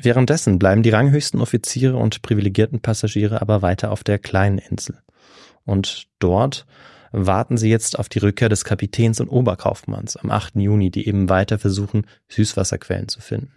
[0.05, 4.99] Währenddessen bleiben die ranghöchsten Offiziere und privilegierten Passagiere aber weiter auf der kleinen Insel.
[5.65, 6.67] Und dort
[7.13, 10.57] warten sie jetzt auf die Rückkehr des Kapitäns und Oberkaufmanns am 8.
[10.57, 13.53] Juni, die eben weiter versuchen, Süßwasserquellen zu finden.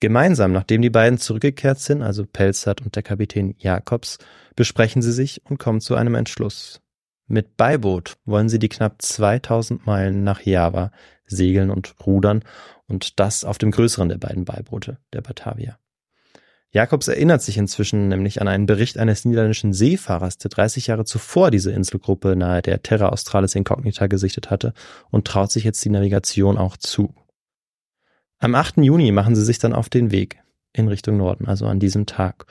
[0.00, 4.18] Gemeinsam, nachdem die beiden zurückgekehrt sind, also Pelzert und der Kapitän Jakobs,
[4.54, 6.80] besprechen sie sich und kommen zu einem Entschluss.
[7.26, 10.92] Mit Beiboot wollen sie die knapp 2000 Meilen nach Java
[11.26, 12.42] segeln und rudern
[12.86, 15.78] und das auf dem größeren der beiden Beiboote, der Batavia.
[16.72, 21.50] Jakobs erinnert sich inzwischen nämlich an einen Bericht eines niederländischen Seefahrers, der 30 Jahre zuvor
[21.50, 24.74] diese Inselgruppe nahe der Terra Australis Incognita gesichtet hatte
[25.10, 27.14] und traut sich jetzt die Navigation auch zu.
[28.38, 28.78] Am 8.
[28.78, 30.38] Juni machen sie sich dann auf den Weg
[30.74, 32.46] in Richtung Norden, also an diesem Tag.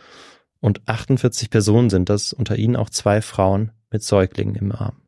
[0.59, 5.04] Und 48 Personen sind das, unter ihnen auch zwei Frauen mit Säuglingen im Arm.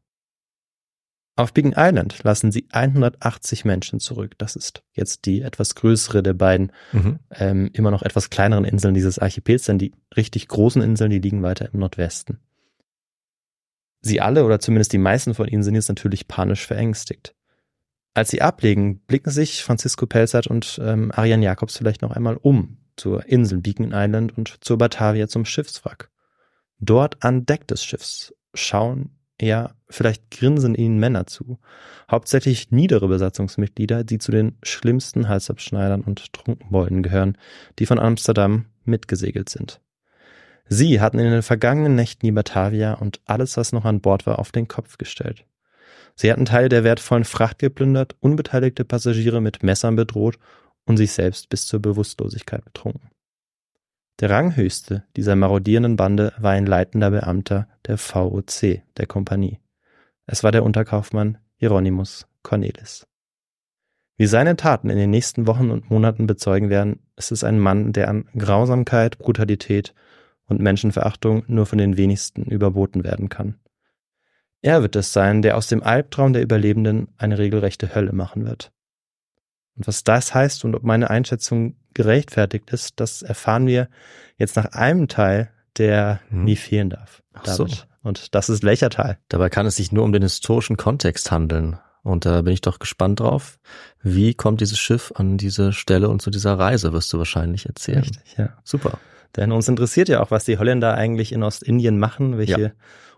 [1.38, 4.34] Auf Biggin Island lassen sie 180 Menschen zurück.
[4.40, 7.20] Das ist jetzt die etwas größere der beiden, mhm.
[7.30, 11.44] ähm, immer noch etwas kleineren Inseln dieses Archipels, denn die richtig großen Inseln, die liegen
[11.44, 12.40] weiter im Nordwesten.
[14.02, 17.36] Sie alle oder zumindest die meisten von ihnen sind jetzt natürlich panisch verängstigt.
[18.16, 22.80] Als sie ablegen, blicken sich Francisco Pelzert und ähm, Ariane Jacobs vielleicht noch einmal um
[22.96, 26.10] zur Insel Beacon Island und zur Batavia zum Schiffswrack.
[26.80, 31.60] Dort an Deck des Schiffs schauen ja, vielleicht grinsen ihnen Männer zu.
[32.10, 37.38] Hauptsächlich niedere Besatzungsmitglieder, die zu den schlimmsten Halsabschneidern und Trunkenbolden gehören,
[37.80, 39.82] die von Amsterdam mitgesegelt sind.
[40.70, 44.40] Sie hatten in den vergangenen Nächten die Batavia und alles, was noch an Bord war,
[44.40, 45.46] auf den Kopf gestellt.
[46.16, 50.40] Sie hatten Teile der wertvollen Fracht geplündert, unbeteiligte Passagiere mit Messern bedroht
[50.86, 53.12] und sich selbst bis zur Bewusstlosigkeit betrunken.
[54.20, 59.60] Der Ranghöchste dieser marodierenden Bande war ein leitender Beamter der VOC, der Kompanie.
[60.26, 63.08] Es war der Unterkaufmann Hieronymus Cornelis.
[64.18, 67.94] Wie seine Taten in den nächsten Wochen und Monaten bezeugen werden, ist es ein Mann,
[67.94, 69.94] der an Grausamkeit, Brutalität
[70.46, 73.60] und Menschenverachtung nur von den wenigsten überboten werden kann.
[74.62, 78.72] Er wird es sein, der aus dem Albtraum der Überlebenden eine regelrechte Hölle machen wird.
[79.76, 83.88] Und was das heißt und ob meine Einschätzung gerechtfertigt ist, das erfahren wir
[84.38, 86.44] jetzt nach einem Teil, der hm.
[86.44, 87.24] nie fehlen darf.
[87.34, 87.68] Ach so.
[88.04, 89.18] Und das ist welcher Teil?
[89.30, 91.78] Dabei kann es sich nur um den historischen Kontext handeln.
[92.04, 93.60] Und da bin ich doch gespannt drauf.
[94.02, 98.00] Wie kommt dieses Schiff an diese Stelle und zu dieser Reise, wirst du wahrscheinlich erzählen.
[98.00, 98.58] Richtig, ja.
[98.64, 98.98] Super.
[99.36, 102.72] Denn uns interessiert ja auch, was die Holländer eigentlich in Ostindien machen, welche ja.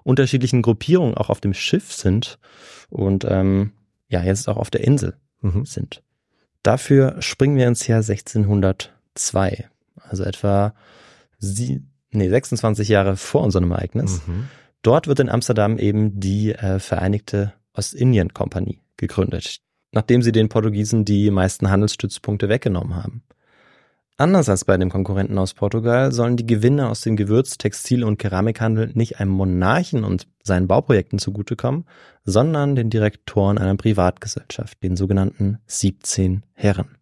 [0.03, 2.39] unterschiedlichen Gruppierungen auch auf dem Schiff sind
[2.89, 3.73] und ähm,
[4.07, 5.65] ja, jetzt auch auf der Insel mhm.
[5.65, 6.01] sind.
[6.63, 9.69] Dafür springen wir ins Jahr 1602,
[10.01, 10.73] also etwa
[11.37, 14.21] sie, nee, 26 Jahre vor unserem Ereignis.
[14.27, 14.47] Mhm.
[14.81, 19.59] Dort wird in Amsterdam eben die äh, Vereinigte Ostindien-Kompanie gegründet,
[19.91, 23.23] nachdem sie den Portugiesen die meisten Handelsstützpunkte weggenommen haben.
[24.19, 28.17] Anders als bei dem Konkurrenten aus Portugal sollen die Gewinne aus dem Gewürz-, Textil- und
[28.17, 31.85] Keramikhandel nicht einem Monarchen und seinen Bauprojekten zugutekommen,
[32.25, 36.98] sondern den Direktoren einer Privatgesellschaft, den sogenannten 17 Herren.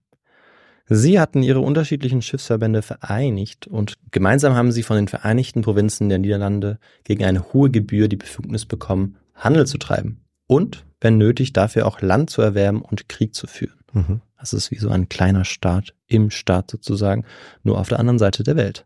[0.89, 6.17] Sie hatten ihre unterschiedlichen Schiffsverbände vereinigt und gemeinsam haben sie von den Vereinigten Provinzen der
[6.17, 11.85] Niederlande gegen eine hohe Gebühr die Befugnis bekommen, Handel zu treiben und, wenn nötig, dafür
[11.85, 13.77] auch Land zu erwerben und Krieg zu führen.
[13.91, 14.21] Mhm.
[14.39, 17.25] Das ist wie so ein kleiner Staat im Staat sozusagen,
[17.63, 18.85] nur auf der anderen Seite der Welt.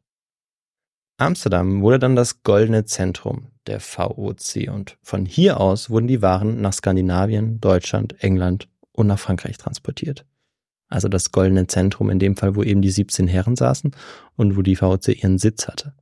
[1.18, 6.62] Amsterdam wurde dann das goldene Zentrum der VOC und von hier aus wurden die Waren
[6.62, 10.26] nach Skandinavien, Deutschland, England und nach Frankreich transportiert.
[10.92, 13.92] Also das goldene Zentrum in dem Fall, wo eben die 17 Herren saßen
[14.36, 15.94] und wo die VOC ihren Sitz hatte.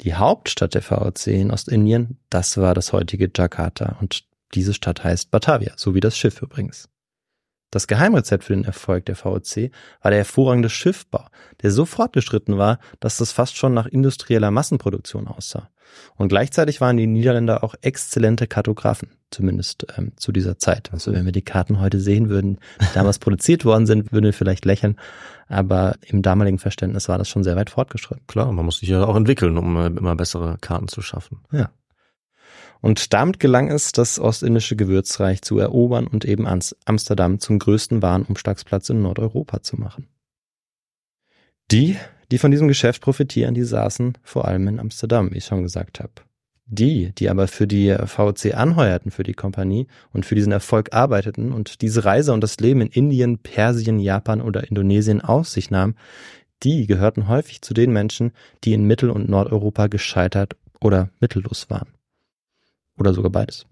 [0.00, 5.30] Die Hauptstadt der VOC in Ostindien, das war das heutige Jakarta und diese Stadt heißt
[5.30, 6.88] Batavia, so wie das Schiff übrigens.
[7.72, 9.70] Das Geheimrezept für den Erfolg der VOC
[10.02, 11.24] war der hervorragende Schiffbau,
[11.62, 15.70] der so fortgeschritten war, dass das fast schon nach industrieller Massenproduktion aussah.
[16.16, 20.92] Und gleichzeitig waren die Niederländer auch exzellente Kartografen, zumindest ähm, zu dieser Zeit.
[20.92, 24.32] Also wenn wir die Karten heute sehen würden, die damals produziert worden sind, würden wir
[24.34, 24.96] vielleicht lächeln.
[25.48, 28.26] Aber im damaligen Verständnis war das schon sehr weit fortgeschritten.
[28.26, 31.40] Klar, man muss sich ja auch entwickeln, um äh, immer bessere Karten zu schaffen.
[31.50, 31.70] Ja.
[32.82, 36.46] Und damit gelang es, das ostindische Gewürzreich zu erobern und eben
[36.84, 40.08] Amsterdam zum größten Warenumschlagsplatz in Nordeuropa zu machen.
[41.70, 41.96] Die,
[42.32, 46.00] die von diesem Geschäft profitieren, die saßen vor allem in Amsterdam, wie ich schon gesagt
[46.00, 46.12] habe.
[46.66, 51.52] Die, die aber für die VC anheuerten für die Kompanie und für diesen Erfolg arbeiteten
[51.52, 55.94] und diese Reise und das Leben in Indien, Persien, Japan oder Indonesien auf sich nahmen,
[56.64, 58.32] die gehörten häufig zu den Menschen,
[58.64, 61.88] die in Mittel- und Nordeuropa gescheitert oder mittellos waren
[62.98, 63.66] oder sogar beides.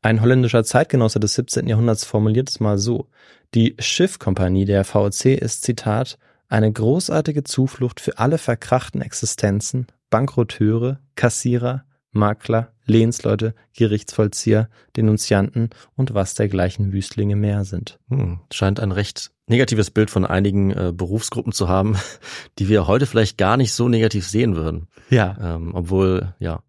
[0.00, 1.68] Ein holländischer Zeitgenosse des 17.
[1.68, 3.08] Jahrhunderts formuliert es mal so.
[3.54, 11.84] Die Schiffkompanie der VOC ist, Zitat, eine großartige Zuflucht für alle verkrachten Existenzen, Bankrotteure, Kassierer,
[12.10, 17.98] Makler, Lehnsleute, Gerichtsvollzieher, Denunzianten und was dergleichen Wüstlinge mehr sind.
[18.08, 21.96] Hm, scheint ein recht negatives Bild von einigen äh, Berufsgruppen zu haben,
[22.58, 24.88] die wir heute vielleicht gar nicht so negativ sehen würden.
[25.10, 25.36] Ja.
[25.40, 26.62] Ähm, obwohl, ja,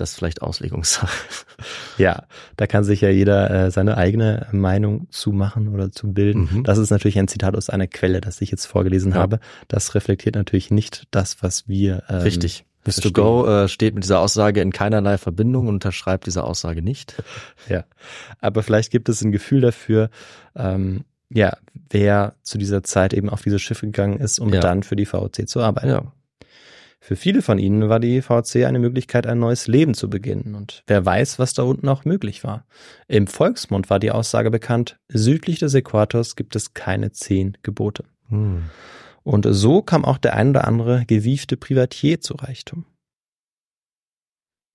[0.00, 1.16] das vielleicht Auslegungssache.
[1.98, 2.24] Ja,
[2.56, 6.48] da kann sich ja jeder äh, seine eigene Meinung zu machen oder zu bilden.
[6.52, 6.64] Mhm.
[6.64, 9.18] Das ist natürlich ein Zitat aus einer Quelle, das ich jetzt vorgelesen ja.
[9.18, 9.40] habe.
[9.66, 12.04] Das reflektiert natürlich nicht das, was wir.
[12.08, 12.64] Ähm, Richtig.
[12.86, 13.10] Mr.
[13.10, 17.22] Go äh, steht mit dieser Aussage in keinerlei Verbindung und unterschreibt diese Aussage nicht.
[17.68, 17.84] Ja,
[18.40, 20.08] aber vielleicht gibt es ein Gefühl dafür,
[20.56, 21.58] ähm, ja,
[21.90, 24.60] wer zu dieser Zeit eben auf diese Schiffe gegangen ist, um ja.
[24.60, 25.88] dann für die VOC zu arbeiten.
[25.88, 26.12] Ja.
[27.00, 30.54] Für viele von ihnen war die VC eine Möglichkeit, ein neues Leben zu beginnen.
[30.54, 32.66] Und wer weiß, was da unten auch möglich war.
[33.06, 38.04] Im Volksmund war die Aussage bekannt, südlich des Äquators gibt es keine zehn Gebote.
[38.28, 38.64] Hm.
[39.22, 42.86] Und so kam auch der ein oder andere gewiefte Privatier zu Reichtum.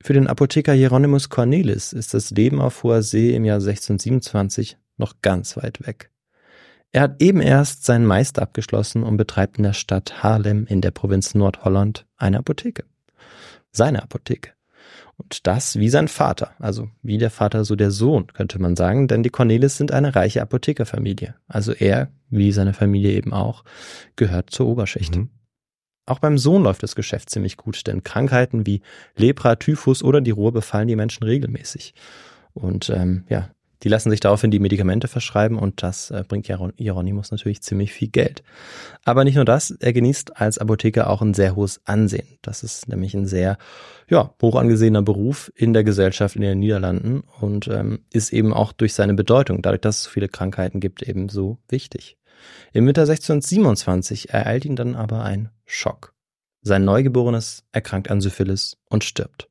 [0.02, 5.22] Für den Apotheker Hieronymus Cornelis ist das Leben auf hoher See im Jahr 1627 noch
[5.22, 6.12] ganz weit weg.
[6.93, 10.91] Er hat eben erst seinen Meister abgeschlossen und betreibt in der Stadt Haarlem in der
[10.91, 12.86] Provinz Nordholland eine Apotheke.
[13.71, 14.51] Seine Apotheke.
[15.17, 19.08] Und das wie sein Vater, also wie der Vater so der Sohn, könnte man sagen,
[19.08, 21.34] denn die Cornelis sind eine reiche Apothekerfamilie.
[21.47, 23.63] Also er, wie seine Familie eben auch,
[24.15, 25.15] gehört zur Oberschicht.
[25.15, 25.29] Mhm.
[26.06, 28.82] Auch beim Sohn läuft das Geschäft ziemlich gut, denn Krankheiten wie
[29.15, 31.95] Lepra, Typhus oder die Ruhr befallen die Menschen regelmäßig.
[32.53, 33.49] Und ähm, ja,
[33.84, 38.08] Die lassen sich daraufhin die Medikamente verschreiben und das äh, bringt Hieronymus natürlich ziemlich viel
[38.08, 38.43] Geld.
[39.04, 42.28] Aber nicht nur das, er genießt als Apotheker auch ein sehr hohes Ansehen.
[42.41, 43.58] Das ist nämlich ein sehr
[44.10, 48.72] ja, hoch angesehener Beruf in der Gesellschaft in den Niederlanden und ähm, ist eben auch
[48.72, 52.17] durch seine Bedeutung, dadurch, dass es so viele Krankheiten gibt, eben so wichtig.
[52.72, 56.13] Im Winter 1627 ereilt ihn dann aber ein Schock.
[56.62, 59.50] Sein Neugeborenes erkrankt an Syphilis und stirbt.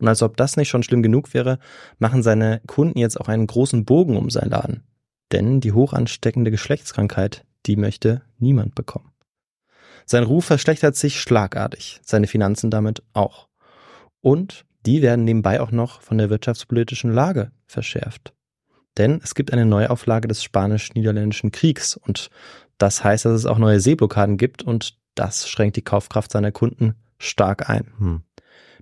[0.00, 1.58] Und als ob das nicht schon schlimm genug wäre,
[1.98, 4.82] machen seine Kunden jetzt auch einen großen Bogen um sein Laden.
[5.30, 9.12] Denn die hochansteckende Geschlechtskrankheit, die möchte niemand bekommen.
[10.06, 13.48] Sein Ruf verschlechtert sich schlagartig, seine Finanzen damit auch.
[14.22, 18.32] Und die werden nebenbei auch noch von der wirtschaftspolitischen Lage verschärft.
[18.96, 22.30] Denn es gibt eine Neuauflage des Spanisch-Niederländischen Kriegs und
[22.78, 26.94] das heißt, dass es auch neue Seeblockaden gibt und das schränkt die Kaufkraft seiner Kunden
[27.18, 27.92] stark ein.
[27.98, 28.22] Hm.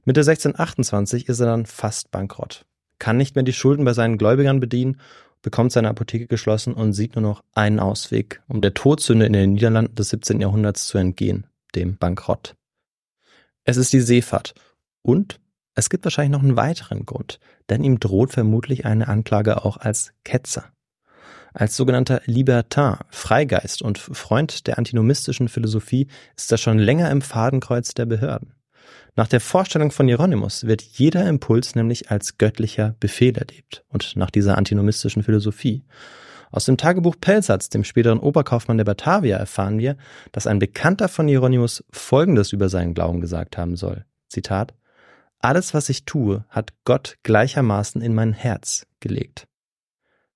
[0.09, 2.65] Mitte 1628 ist er dann fast bankrott,
[2.99, 4.99] kann nicht mehr die Schulden bei seinen Gläubigern bedienen,
[5.43, 9.53] bekommt seine Apotheke geschlossen und sieht nur noch einen Ausweg, um der Todsünde in den
[9.53, 10.41] Niederlanden des 17.
[10.41, 12.57] Jahrhunderts zu entgehen, dem Bankrott.
[13.65, 14.55] Es ist die Seefahrt
[15.03, 15.41] und
[15.75, 20.15] es gibt wahrscheinlich noch einen weiteren Grund, denn ihm droht vermutlich eine Anklage auch als
[20.25, 20.65] Ketzer.
[21.53, 27.93] Als sogenannter Libertin, Freigeist und Freund der antinomistischen Philosophie ist er schon länger im Fadenkreuz
[27.93, 28.55] der Behörden.
[29.17, 34.31] Nach der Vorstellung von Hieronymus wird jeder Impuls nämlich als göttlicher Befehl erlebt und nach
[34.31, 35.85] dieser antinomistischen Philosophie.
[36.51, 39.97] Aus dem Tagebuch Pelsatz, dem späteren Oberkaufmann der Batavia, erfahren wir,
[40.33, 44.05] dass ein Bekannter von Hieronymus Folgendes über seinen Glauben gesagt haben soll.
[44.29, 44.75] Zitat
[45.41, 49.47] Alles, was ich tue, hat Gott gleichermaßen in mein Herz gelegt.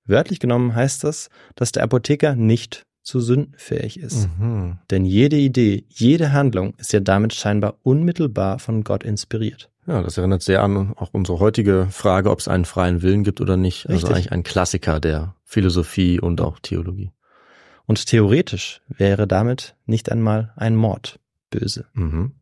[0.04, 4.28] Wörtlich genommen heißt das, dass der Apotheker nicht zu sündenfähig ist.
[4.38, 4.78] Mhm.
[4.90, 9.70] Denn jede Idee, jede Handlung ist ja damit scheinbar unmittelbar von Gott inspiriert.
[9.86, 13.40] Ja, das erinnert sehr an auch unsere heutige Frage, ob es einen freien Willen gibt
[13.40, 13.86] oder nicht.
[13.86, 14.04] Also Richtig.
[14.04, 17.10] Also eigentlich ein Klassiker der Philosophie und auch Theologie.
[17.86, 21.18] Und theoretisch wäre damit nicht einmal ein Mord
[21.50, 21.86] böse.
[21.94, 22.36] Mhm.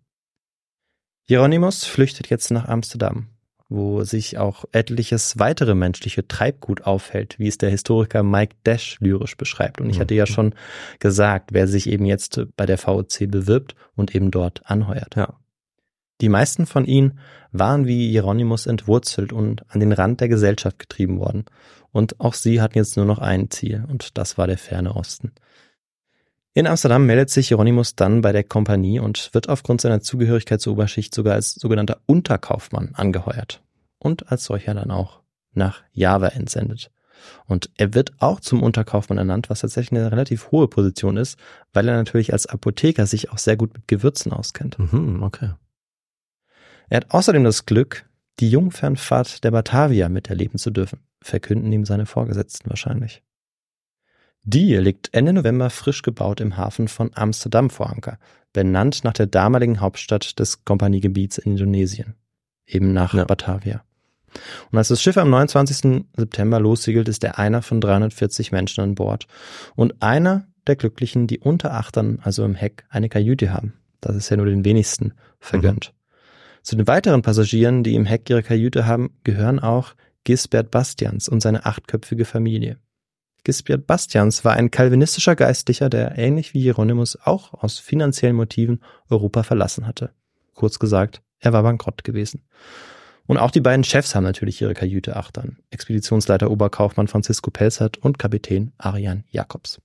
[1.23, 3.30] Hieronymus flüchtet jetzt nach Amsterdam
[3.71, 9.37] wo sich auch etliches weitere menschliche Treibgut aufhält, wie es der Historiker Mike Dash lyrisch
[9.37, 9.81] beschreibt.
[9.81, 10.33] Und ich hatte ja mhm.
[10.33, 10.55] schon
[10.99, 15.15] gesagt, wer sich eben jetzt bei der VOC bewirbt und eben dort anheuert.
[15.15, 15.35] Ja.
[16.21, 17.21] Die meisten von ihnen
[17.53, 21.45] waren wie Hieronymus entwurzelt und an den Rand der Gesellschaft getrieben worden.
[21.93, 25.33] Und auch sie hatten jetzt nur noch ein Ziel, und das war der ferne Osten.
[26.53, 30.73] In Amsterdam meldet sich Hieronymus dann bei der Kompanie und wird aufgrund seiner Zugehörigkeit zur
[30.73, 33.63] Oberschicht sogar als sogenannter Unterkaufmann angeheuert
[33.99, 35.21] und als solcher dann auch
[35.53, 36.91] nach Java entsendet.
[37.47, 41.39] Und er wird auch zum Unterkaufmann ernannt, was tatsächlich eine relativ hohe Position ist,
[41.73, 44.79] weil er natürlich als Apotheker sich auch sehr gut mit Gewürzen auskennt.
[44.79, 45.53] Mhm, okay.
[46.89, 48.09] Er hat außerdem das Glück,
[48.41, 53.23] die Jungfernfahrt der Batavia miterleben zu dürfen, verkünden ihm seine Vorgesetzten wahrscheinlich.
[54.43, 58.19] Die liegt Ende November frisch gebaut im Hafen von Amsterdam vor Anker,
[58.53, 62.15] benannt nach der damaligen Hauptstadt des Kompaniegebiets in Indonesien,
[62.67, 63.25] eben nach ja.
[63.25, 63.85] Batavia.
[64.71, 66.05] Und als das Schiff am 29.
[66.17, 69.27] September lossegelt, ist er einer von 340 Menschen an Bord
[69.75, 73.75] und einer der Glücklichen, die unter Achtern, also im Heck, eine Kajüte haben.
[74.01, 75.93] Das ist ja nur den wenigsten vergönnt.
[75.93, 76.63] Mhm.
[76.63, 81.41] Zu den weiteren Passagieren, die im Heck ihre Kajüte haben, gehören auch Gisbert Bastians und
[81.41, 82.79] seine achtköpfige Familie.
[83.45, 89.43] Gisbert Bastians war ein kalvinistischer Geistlicher, der ähnlich wie Hieronymus auch aus finanziellen Motiven Europa
[89.43, 90.11] verlassen hatte.
[90.55, 92.43] Kurz gesagt, er war bankrott gewesen.
[93.27, 95.59] Und auch die beiden Chefs haben natürlich ihre Kajüte achtern.
[95.71, 99.81] Expeditionsleiter Oberkaufmann Francisco Pelzert und Kapitän Arian Jacobs.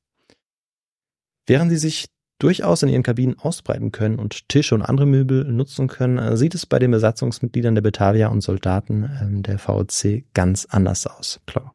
[1.45, 2.05] Während sie sich
[2.39, 6.65] durchaus in ihren Kabinen ausbreiten können und Tische und andere Möbel nutzen können, sieht es
[6.65, 11.39] bei den Besatzungsmitgliedern der Batalia und Soldaten ähm, der VOC ganz anders aus.
[11.45, 11.73] Klar.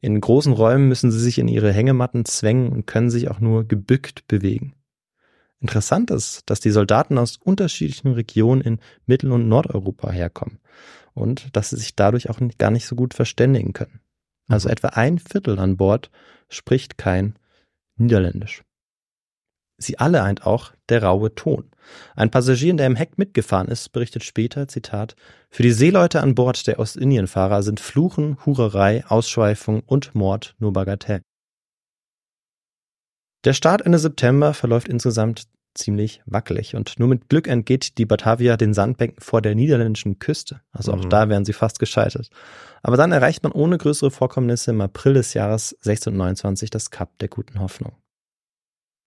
[0.00, 3.64] In großen Räumen müssen sie sich in ihre Hängematten zwängen und können sich auch nur
[3.64, 4.74] gebückt bewegen.
[5.60, 10.58] Interessant ist, dass die Soldaten aus unterschiedlichen Regionen in Mittel- und Nordeuropa herkommen
[11.12, 14.00] und dass sie sich dadurch auch gar nicht so gut verständigen können.
[14.48, 14.72] Also mhm.
[14.72, 16.10] etwa ein Viertel an Bord
[16.48, 17.38] spricht kein
[17.96, 18.62] Niederländisch.
[19.80, 21.70] Sie alle eint auch der raue Ton.
[22.14, 25.16] Ein Passagier, der im Heck mitgefahren ist, berichtet später, Zitat,
[25.48, 31.22] für die Seeleute an Bord der Ostindienfahrer sind Fluchen, Hurerei, Ausschweifung und Mord nur Bagatell.
[33.44, 38.56] Der Start Ende September verläuft insgesamt ziemlich wackelig und nur mit Glück entgeht die Batavia
[38.56, 40.60] den Sandbänken vor der niederländischen Küste.
[40.72, 41.10] Also auch mhm.
[41.10, 42.28] da wären sie fast gescheitert.
[42.82, 47.28] Aber dann erreicht man ohne größere Vorkommnisse im April des Jahres 1629 das Kap der
[47.28, 47.92] Guten Hoffnung.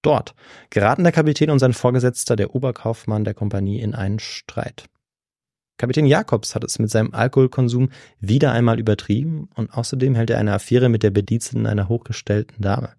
[0.04, 0.36] Dort
[0.70, 4.86] geraten der Kapitän und sein Vorgesetzter, der Oberkaufmann der Kompanie, in einen Streit.
[5.78, 7.90] Kapitän Jakobs hat es mit seinem Alkoholkonsum
[8.20, 12.94] wieder einmal übertrieben und außerdem hält er eine Affäre mit der Bediensteten einer hochgestellten Dame.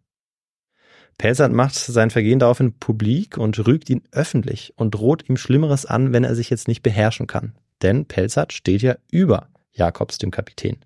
[1.17, 6.13] Pelzert macht sein Vergehen daraufhin publik und rügt ihn öffentlich und droht ihm Schlimmeres an,
[6.13, 7.55] wenn er sich jetzt nicht beherrschen kann.
[7.83, 10.79] Denn Pelzert steht ja über Jakobs, dem Kapitän.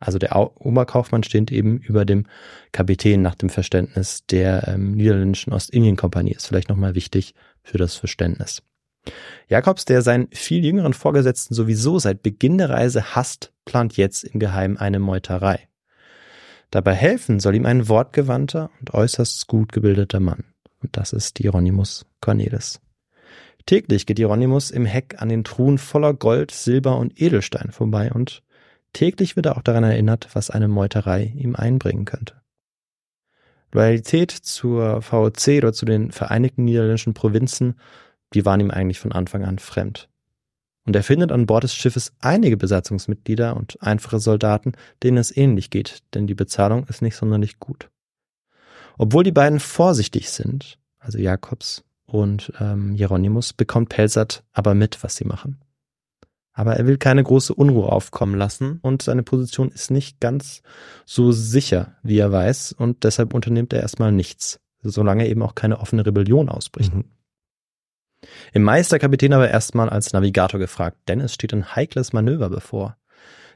[0.00, 2.26] Also der Oberkaufmann steht eben über dem
[2.72, 6.32] Kapitän nach dem Verständnis der ähm, niederländischen Ostindien-Kompanie.
[6.32, 8.62] Ist vielleicht nochmal wichtig für das Verständnis.
[9.48, 14.38] Jakobs, der seinen viel jüngeren Vorgesetzten sowieso seit Beginn der Reise hasst, plant jetzt im
[14.38, 15.68] Geheimen eine Meuterei.
[16.70, 20.44] Dabei helfen soll ihm ein wortgewandter und äußerst gut gebildeter Mann.
[20.82, 22.80] Und das ist Hieronymus Cornelis.
[23.66, 28.42] Täglich geht Hieronymus im Heck an den Truhen voller Gold, Silber und Edelstein vorbei und
[28.92, 32.34] täglich wird er auch daran erinnert, was eine Meuterei ihm einbringen könnte.
[33.72, 37.74] Loyalität zur VOC oder zu den Vereinigten Niederländischen Provinzen,
[38.34, 40.08] die waren ihm eigentlich von Anfang an fremd.
[40.86, 44.72] Und er findet an Bord des Schiffes einige Besatzungsmitglieder und einfache Soldaten,
[45.02, 47.90] denen es ähnlich geht, denn die Bezahlung ist nicht sonderlich gut.
[48.96, 55.16] Obwohl die beiden vorsichtig sind, also Jakobs und ähm, Hieronymus, bekommt Pelsat aber mit, was
[55.16, 55.60] sie machen.
[56.58, 60.62] Aber er will keine große Unruhe aufkommen lassen und seine Position ist nicht ganz
[61.06, 65.78] so sicher, wie er weiß, und deshalb unternimmt er erstmal nichts, solange eben auch keine
[65.78, 66.92] offene Rebellion ausbricht.
[66.92, 67.04] Mhm.
[68.52, 72.12] Im Mai ist der Kapitän aber erstmal als Navigator gefragt, denn es steht ein heikles
[72.12, 72.96] Manöver bevor.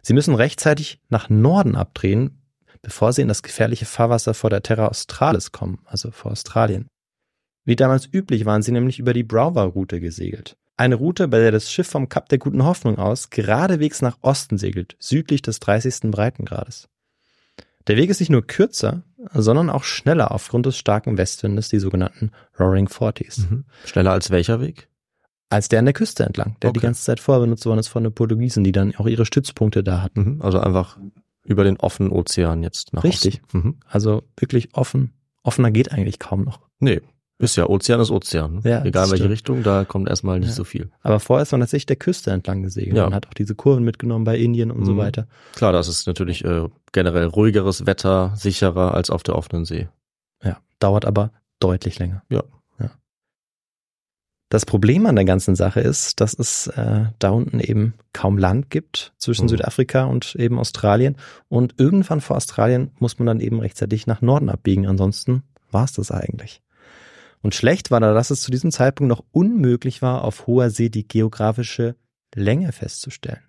[0.03, 2.41] Sie müssen rechtzeitig nach Norden abdrehen,
[2.83, 6.87] bevor sie in das gefährliche Fahrwasser vor der Terra Australis kommen, also vor Australien.
[7.65, 10.57] Wie damals üblich waren sie nämlich über die Browar-Route gesegelt.
[10.77, 14.59] Eine Route, bei der das Schiff vom Kap der Guten Hoffnung aus geradewegs nach Osten
[14.59, 16.11] segelt, südlich des 30.
[16.11, 16.89] Breitengrades.
[17.87, 19.03] Der Weg ist nicht nur kürzer,
[19.33, 23.39] sondern auch schneller aufgrund des starken Westwindes, die sogenannten Roaring Forties.
[23.51, 23.65] Mhm.
[23.85, 24.89] Schneller als welcher Weg?
[25.51, 26.79] Als der an der Küste entlang, der okay.
[26.79, 29.83] die ganze Zeit vorher benutzt worden ist von den Portugiesen, die dann auch ihre Stützpunkte
[29.83, 30.37] da hatten.
[30.37, 30.43] Mhm.
[30.43, 30.99] Also einfach
[31.45, 33.43] über den offenen Ozean jetzt nach Richtig.
[33.45, 33.59] Osten.
[33.59, 33.77] Mhm.
[33.87, 35.13] Also wirklich offen.
[35.43, 36.61] Offener geht eigentlich kaum noch.
[36.79, 37.03] Nee,
[37.43, 38.61] ist ja, Ozean ist Ozean.
[38.63, 40.55] Ja, Egal welche Richtung, da kommt erstmal nicht ja.
[40.55, 40.91] so viel.
[41.03, 43.05] Aber vorher ist man tatsächlich der Küste entlang gesegelt ja.
[43.05, 44.85] und hat auch diese Kurven mitgenommen bei Indien und mhm.
[44.85, 45.27] so weiter.
[45.57, 49.89] Klar, das ist natürlich äh, generell ruhigeres Wetter, sicherer als auf der offenen See.
[50.45, 52.23] Ja, dauert aber deutlich länger.
[52.29, 52.45] Ja.
[52.79, 52.93] ja.
[54.49, 58.71] Das Problem an der ganzen Sache ist, dass es äh, da unten eben kaum Land
[58.71, 59.49] gibt zwischen mhm.
[59.49, 61.17] Südafrika und eben Australien.
[61.49, 64.87] Und irgendwann vor Australien muss man dann eben rechtzeitig nach Norden abbiegen.
[64.87, 66.63] Ansonsten war es das eigentlich.
[67.43, 70.89] Und schlecht war da, dass es zu diesem Zeitpunkt noch unmöglich war, auf hoher See
[70.89, 71.97] die geografische
[72.35, 73.43] Länge festzustellen.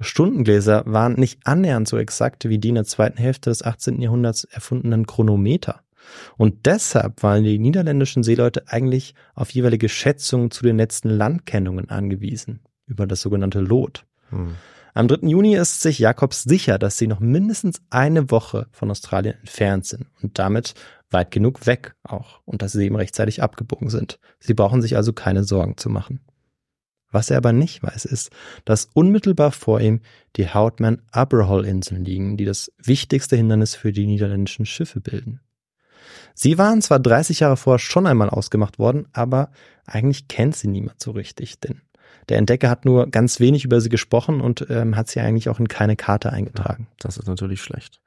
[0.00, 4.02] Stundengläser waren nicht annähernd so exakt wie die in der zweiten Hälfte des 18.
[4.02, 5.80] Jahrhunderts erfundenen Chronometer.
[6.36, 12.60] Und deshalb waren die niederländischen Seeleute eigentlich auf jeweilige Schätzungen zu den letzten Landkennungen angewiesen,
[12.86, 14.04] über das sogenannte Lot.
[14.30, 14.54] Hm.
[14.96, 15.28] Am 3.
[15.28, 20.06] Juni ist sich Jakobs sicher, dass sie noch mindestens eine Woche von Australien entfernt sind
[20.22, 20.72] und damit
[21.10, 24.18] weit genug weg auch und dass sie eben rechtzeitig abgebogen sind.
[24.40, 26.20] Sie brauchen sich also keine Sorgen zu machen.
[27.10, 28.30] Was er aber nicht weiß, ist,
[28.64, 30.00] dass unmittelbar vor ihm
[30.36, 35.40] die Houtman Aberhall Inseln liegen, die das wichtigste Hindernis für die niederländischen Schiffe bilden.
[36.34, 39.50] Sie waren zwar 30 Jahre vorher schon einmal ausgemacht worden, aber
[39.84, 41.82] eigentlich kennt sie niemand so richtig, denn
[42.28, 45.60] der Entdecker hat nur ganz wenig über sie gesprochen und ähm, hat sie eigentlich auch
[45.60, 46.88] in keine Karte eingetragen.
[46.98, 48.00] Das ist natürlich schlecht.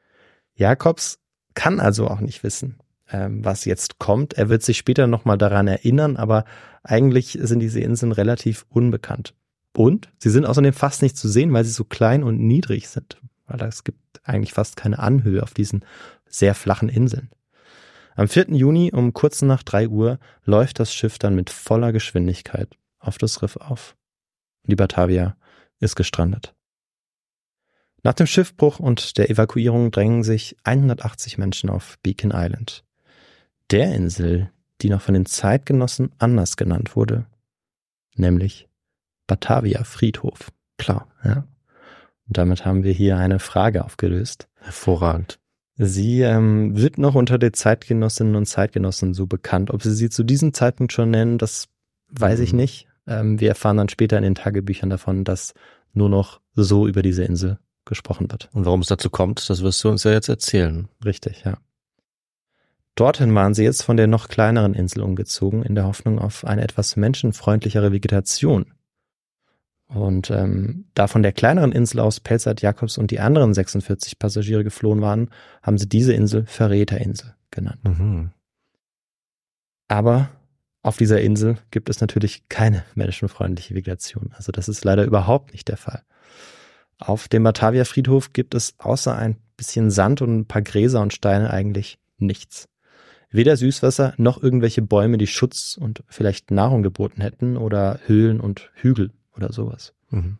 [0.55, 1.19] Jakobs
[1.53, 2.77] kann also auch nicht wissen,
[3.09, 4.33] ähm, was jetzt kommt.
[4.33, 6.45] Er wird sich später nochmal daran erinnern, aber
[6.83, 9.33] eigentlich sind diese Inseln relativ unbekannt.
[9.75, 13.21] Und sie sind außerdem fast nicht zu sehen, weil sie so klein und niedrig sind.
[13.47, 15.85] Weil es gibt eigentlich fast keine Anhöhe auf diesen
[16.27, 17.29] sehr flachen Inseln.
[18.15, 18.47] Am 4.
[18.49, 23.41] Juni um kurz nach drei Uhr läuft das Schiff dann mit voller Geschwindigkeit auf das
[23.41, 23.95] Riff auf.
[24.69, 25.35] Die Batavia
[25.79, 26.53] ist gestrandet.
[28.03, 32.83] Nach dem Schiffbruch und der Evakuierung drängen sich 180 Menschen auf Beacon Island
[33.71, 34.49] der Insel,
[34.81, 37.25] die noch von den Zeitgenossen anders genannt wurde,
[38.15, 38.67] nämlich
[39.27, 40.51] Batavia Friedhof.
[40.77, 41.07] Klar.
[41.23, 41.47] Ja.
[42.27, 44.47] Und damit haben wir hier eine Frage aufgelöst.
[44.55, 45.39] Hervorragend.
[45.75, 49.71] Sie ähm, wird noch unter den Zeitgenossinnen und Zeitgenossen so bekannt.
[49.71, 51.67] Ob sie sie zu diesem Zeitpunkt schon nennen, das
[52.09, 52.59] weiß ich mhm.
[52.59, 52.88] nicht.
[53.09, 55.53] Ähm, wir erfahren dann später in den Tagebüchern davon, dass
[55.93, 58.49] nur noch so über diese Insel gesprochen wird.
[58.53, 60.87] Und warum es dazu kommt, das wirst du uns ja jetzt erzählen.
[61.03, 61.57] Richtig, ja.
[62.95, 66.61] Dorthin waren sie jetzt von der noch kleineren Insel umgezogen, in der Hoffnung auf eine
[66.61, 68.73] etwas menschenfreundlichere Vegetation.
[69.87, 74.63] Und ähm, da von der kleineren Insel aus Pelzert Jakobs und die anderen 46 Passagiere
[74.63, 75.31] geflohen waren,
[75.63, 77.83] haben sie diese Insel Verräterinsel genannt.
[77.83, 78.31] Mhm.
[79.87, 80.29] Aber
[80.81, 84.31] Auf dieser Insel gibt es natürlich keine menschenfreundliche Vegetation.
[84.35, 86.03] Also das ist leider überhaupt nicht der Fall.
[86.97, 91.13] Auf dem Batavia Friedhof gibt es außer ein bisschen Sand und ein paar Gräser und
[91.13, 92.69] Steine eigentlich nichts.
[93.29, 98.71] Weder Süßwasser noch irgendwelche Bäume, die Schutz und vielleicht Nahrung geboten hätten oder Höhlen und
[98.73, 99.93] Hügel oder sowas.
[100.09, 100.39] Mhm.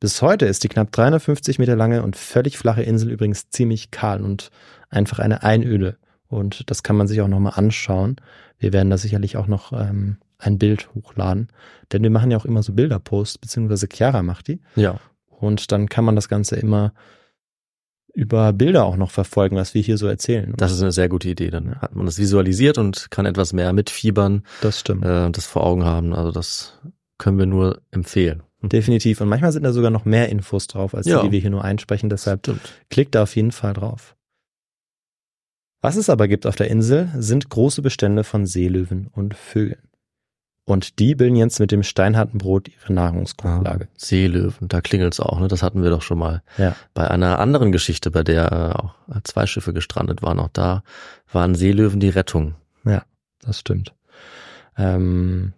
[0.00, 4.22] Bis heute ist die knapp 350 Meter lange und völlig flache Insel übrigens ziemlich kahl
[4.22, 4.50] und
[4.90, 5.96] einfach eine Einöde.
[6.28, 8.16] Und das kann man sich auch nochmal anschauen.
[8.58, 11.48] Wir werden da sicherlich auch noch ähm, ein Bild hochladen.
[11.92, 14.60] Denn wir machen ja auch immer so Bilderposts, beziehungsweise Chiara macht die.
[14.76, 15.00] Ja.
[15.28, 16.92] Und dann kann man das Ganze immer
[18.14, 20.52] über Bilder auch noch verfolgen, was wir hier so erzählen.
[20.56, 21.50] Das ist eine sehr gute Idee.
[21.50, 24.42] Dann hat man das visualisiert und kann etwas mehr mitfiebern.
[24.60, 25.04] Das stimmt.
[25.04, 26.12] Äh, das vor Augen haben.
[26.12, 26.80] Also das
[27.16, 28.42] können wir nur empfehlen.
[28.60, 29.20] Definitiv.
[29.20, 31.20] Und manchmal sind da sogar noch mehr Infos drauf, als ja.
[31.20, 32.10] die, die wir hier nur einsprechen.
[32.10, 32.60] Deshalb Stimmt.
[32.90, 34.16] klickt da auf jeden Fall drauf.
[35.80, 39.88] Was es aber gibt auf der Insel, sind große Bestände von Seelöwen und Vögeln.
[40.64, 43.86] Und die bilden jetzt mit dem steinharten Brot ihre Nahrungsgrundlage.
[43.86, 45.48] Ah, Seelöwen, da klingelt's auch, ne?
[45.48, 46.76] Das hatten wir doch schon mal ja.
[46.92, 50.38] bei einer anderen Geschichte, bei der äh, auch zwei Schiffe gestrandet waren.
[50.38, 50.82] Auch da
[51.32, 52.54] waren Seelöwen die Rettung.
[52.84, 53.04] Ja,
[53.40, 53.94] das stimmt.
[54.76, 55.54] Ähm,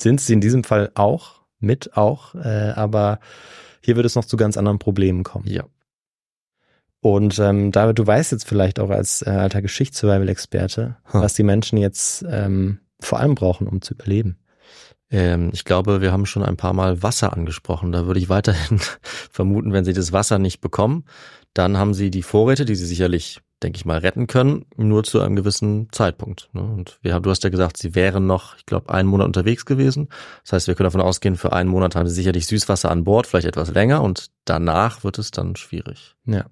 [0.00, 3.18] sind sie in diesem Fall auch mit auch, äh, aber
[3.80, 5.48] hier wird es noch zu ganz anderen Problemen kommen.
[5.48, 5.64] Ja.
[7.00, 11.20] Und ähm, David, du weißt jetzt vielleicht auch als äh, alter Geschichtssurvival-Experte, hm.
[11.20, 14.38] was die Menschen jetzt ähm, vor allem brauchen, um zu überleben.
[15.10, 17.92] Ähm, ich glaube, wir haben schon ein paar Mal Wasser angesprochen.
[17.92, 18.78] Da würde ich weiterhin
[19.30, 21.04] vermuten, wenn sie das Wasser nicht bekommen,
[21.54, 25.20] dann haben sie die Vorräte, die sie sicherlich, denke ich mal, retten können, nur zu
[25.20, 26.50] einem gewissen Zeitpunkt.
[26.52, 26.62] Ne?
[26.62, 29.64] Und wir haben, du hast ja gesagt, sie wären noch, ich glaube, einen Monat unterwegs
[29.64, 30.08] gewesen.
[30.44, 33.26] Das heißt, wir können davon ausgehen, für einen Monat haben sie sicherlich Süßwasser an Bord,
[33.26, 36.16] vielleicht etwas länger und danach wird es dann schwierig.
[36.26, 36.46] Ja.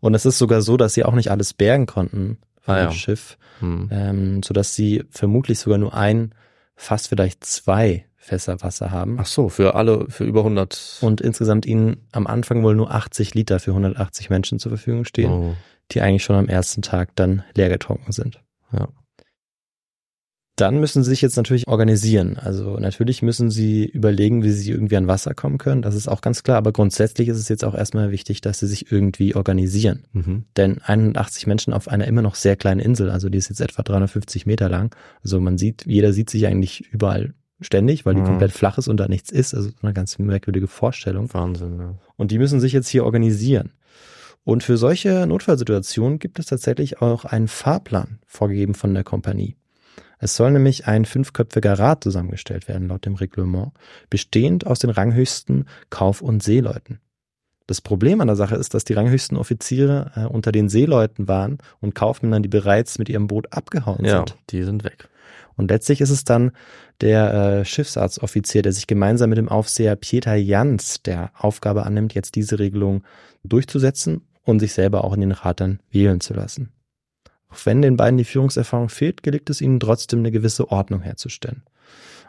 [0.00, 2.92] Und es ist sogar so, dass sie auch nicht alles bergen konnten vom ah, ja.
[2.92, 3.88] Schiff, hm.
[3.92, 6.34] ähm, sodass sie vermutlich sogar nur ein,
[6.76, 9.18] fast vielleicht zwei Fässer Wasser haben.
[9.20, 10.98] Ach so, für alle, für über 100.
[11.02, 15.30] Und insgesamt ihnen am Anfang wohl nur 80 Liter für 180 Menschen zur Verfügung stehen,
[15.30, 15.56] oh.
[15.90, 18.40] die eigentlich schon am ersten Tag dann leer getrunken sind.
[18.72, 18.88] Ja.
[20.56, 22.36] Dann müssen sie sich jetzt natürlich organisieren.
[22.38, 25.82] Also natürlich müssen sie überlegen, wie sie irgendwie an Wasser kommen können.
[25.82, 26.58] Das ist auch ganz klar.
[26.58, 30.04] Aber grundsätzlich ist es jetzt auch erstmal wichtig, dass sie sich irgendwie organisieren.
[30.12, 30.44] Mhm.
[30.56, 33.82] Denn 81 Menschen auf einer immer noch sehr kleinen Insel, also die ist jetzt etwa
[33.82, 34.94] 350 Meter lang.
[35.24, 38.26] Also man sieht, jeder sieht sich eigentlich überall ständig, weil die mhm.
[38.26, 39.54] komplett flach ist und da nichts ist.
[39.54, 41.34] Also eine ganz merkwürdige Vorstellung.
[41.34, 41.94] Wahnsinn, ja.
[42.14, 43.72] Und die müssen sich jetzt hier organisieren.
[44.44, 49.56] Und für solche Notfallsituationen gibt es tatsächlich auch einen Fahrplan vorgegeben von der Kompanie.
[50.24, 53.72] Es soll nämlich ein fünfköpfiger Rat zusammengestellt werden, laut dem Reglement,
[54.08, 56.98] bestehend aus den ranghöchsten Kauf- und Seeleuten.
[57.66, 61.58] Das Problem an der Sache ist, dass die ranghöchsten Offiziere äh, unter den Seeleuten waren
[61.82, 64.36] und Kaufmännern, die bereits mit ihrem Boot abgehauen ja, sind.
[64.48, 65.10] die sind weg.
[65.56, 66.52] Und letztlich ist es dann
[67.02, 72.34] der äh, Schiffsarztoffizier, der sich gemeinsam mit dem Aufseher Pieter Jans der Aufgabe annimmt, jetzt
[72.34, 73.04] diese Regelung
[73.44, 76.73] durchzusetzen und sich selber auch in den Rat dann wählen zu lassen.
[77.54, 81.62] Auch wenn den beiden die Führungserfahrung fehlt, gelingt es ihnen trotzdem eine gewisse Ordnung herzustellen.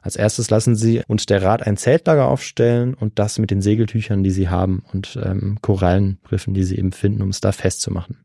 [0.03, 4.23] Als erstes lassen sie und der Rat ein Zeltlager aufstellen und das mit den Segeltüchern,
[4.23, 8.24] die sie haben und ähm, Korallenriffen, die sie eben finden, um es da festzumachen.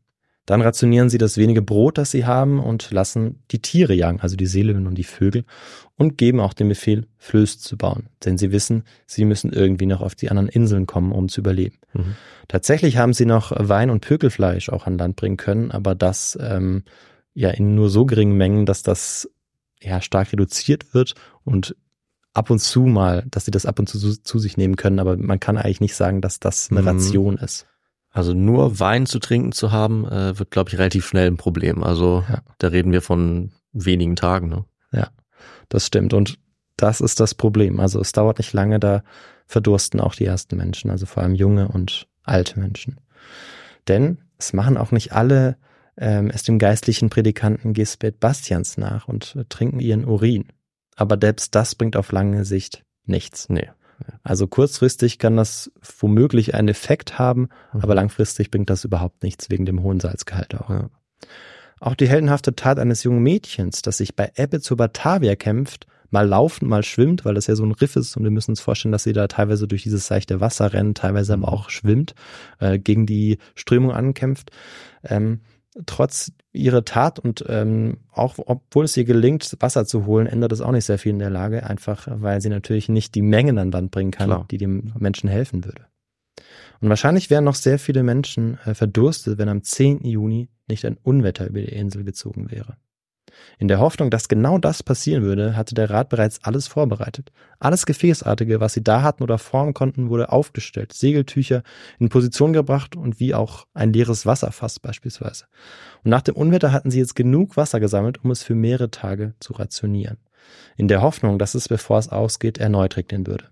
[0.51, 4.35] Dann rationieren sie das wenige Brot, das sie haben und lassen die Tiere jagen, also
[4.35, 5.45] die Seelöwen und die Vögel
[5.95, 10.01] und geben auch den Befehl, Flöße zu bauen, denn sie wissen, sie müssen irgendwie noch
[10.01, 11.77] auf die anderen Inseln kommen, um zu überleben.
[11.93, 12.17] Mhm.
[12.49, 16.83] Tatsächlich haben sie noch Wein und Pökelfleisch auch an Land bringen können, aber das ähm,
[17.33, 19.29] ja in nur so geringen Mengen, dass das
[19.79, 21.13] ja stark reduziert wird
[21.45, 21.77] und
[22.33, 24.99] ab und zu mal, dass sie das ab und zu zu, zu sich nehmen können,
[24.99, 26.87] aber man kann eigentlich nicht sagen, dass das eine mhm.
[26.89, 27.67] Ration ist.
[28.11, 31.83] Also nur Wein zu trinken zu haben, äh, wird, glaube ich, relativ schnell ein Problem.
[31.83, 32.41] Also ja.
[32.57, 34.49] da reden wir von wenigen Tagen.
[34.49, 34.65] Ne?
[34.91, 35.09] Ja,
[35.69, 36.13] das stimmt.
[36.13, 36.37] Und
[36.75, 37.79] das ist das Problem.
[37.79, 39.03] Also es dauert nicht lange, da
[39.47, 42.99] verdursten auch die ersten Menschen, also vor allem junge und alte Menschen.
[43.87, 45.57] Denn es machen auch nicht alle
[45.97, 50.47] ähm, es dem geistlichen Predikanten Gisbert Bastians nach und trinken ihren Urin.
[50.95, 53.49] Aber selbst das bringt auf lange Sicht nichts.
[53.49, 53.69] Nee.
[54.23, 57.81] Also kurzfristig kann das womöglich einen Effekt haben, mhm.
[57.81, 60.69] aber langfristig bringt das überhaupt nichts wegen dem hohen Salzgehalt auch.
[60.69, 60.89] Ja.
[61.79, 66.27] Auch die heldenhafte Tat eines jungen Mädchens, das sich bei Ebbe zu Batavia kämpft, mal
[66.27, 68.91] laufen, mal schwimmt, weil das ja so ein Riff ist und wir müssen uns vorstellen,
[68.91, 71.53] dass sie da teilweise durch dieses seichte Wasser rennt, teilweise aber mhm.
[71.53, 72.13] auch schwimmt,
[72.59, 74.51] äh, gegen die Strömung ankämpft.
[75.03, 75.41] Ähm,
[75.85, 80.61] trotz ihrer Tat und ähm, auch obwohl es ihr gelingt, Wasser zu holen, ändert es
[80.61, 83.71] auch nicht sehr viel in der Lage, einfach weil sie natürlich nicht die Mengen an
[83.71, 84.45] Land bringen kann, Klar.
[84.51, 85.85] die dem Menschen helfen würde.
[86.81, 90.03] Und wahrscheinlich wären noch sehr viele Menschen äh, verdurstet, wenn am 10.
[90.03, 92.75] Juni nicht ein Unwetter über die Insel gezogen wäre.
[93.59, 97.31] In der Hoffnung, dass genau das passieren würde, hatte der Rat bereits alles vorbereitet.
[97.59, 101.63] Alles Gefäßartige, was sie da hatten oder formen konnten, wurde aufgestellt, Segeltücher
[101.99, 105.45] in Position gebracht und wie auch ein leeres Wasserfass beispielsweise.
[106.03, 109.33] Und nach dem Unwetter hatten sie jetzt genug Wasser gesammelt, um es für mehrere Tage
[109.39, 110.17] zu rationieren.
[110.75, 113.45] In der Hoffnung, dass es, bevor es ausgeht, erneut regnen würde.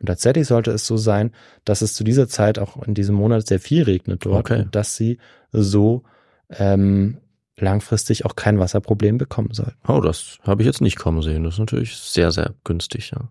[0.00, 1.30] Und tatsächlich sollte es so sein,
[1.64, 4.62] dass es zu dieser Zeit auch in diesem Monat sehr viel regnet dort Okay.
[4.62, 5.18] und dass sie
[5.52, 6.02] so
[6.50, 7.18] ähm,
[7.58, 9.76] langfristig auch kein Wasserproblem bekommen sollten.
[9.86, 11.44] Oh, das habe ich jetzt nicht kommen sehen.
[11.44, 13.28] Das ist natürlich sehr, sehr günstig, ja.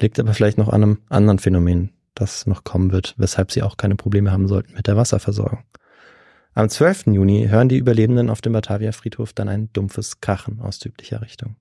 [0.00, 3.76] Liegt aber vielleicht noch an einem anderen Phänomen, das noch kommen wird, weshalb sie auch
[3.76, 5.62] keine Probleme haben sollten mit der Wasserversorgung.
[6.54, 7.06] Am 12.
[7.08, 11.56] Juni hören die Überlebenden auf dem Batavia Friedhof dann ein dumpfes Krachen aus südlicher Richtung.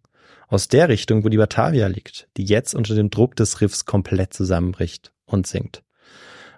[0.47, 4.33] Aus der Richtung, wo die Batavia liegt, die jetzt unter dem Druck des Riffs komplett
[4.33, 5.83] zusammenbricht und sinkt.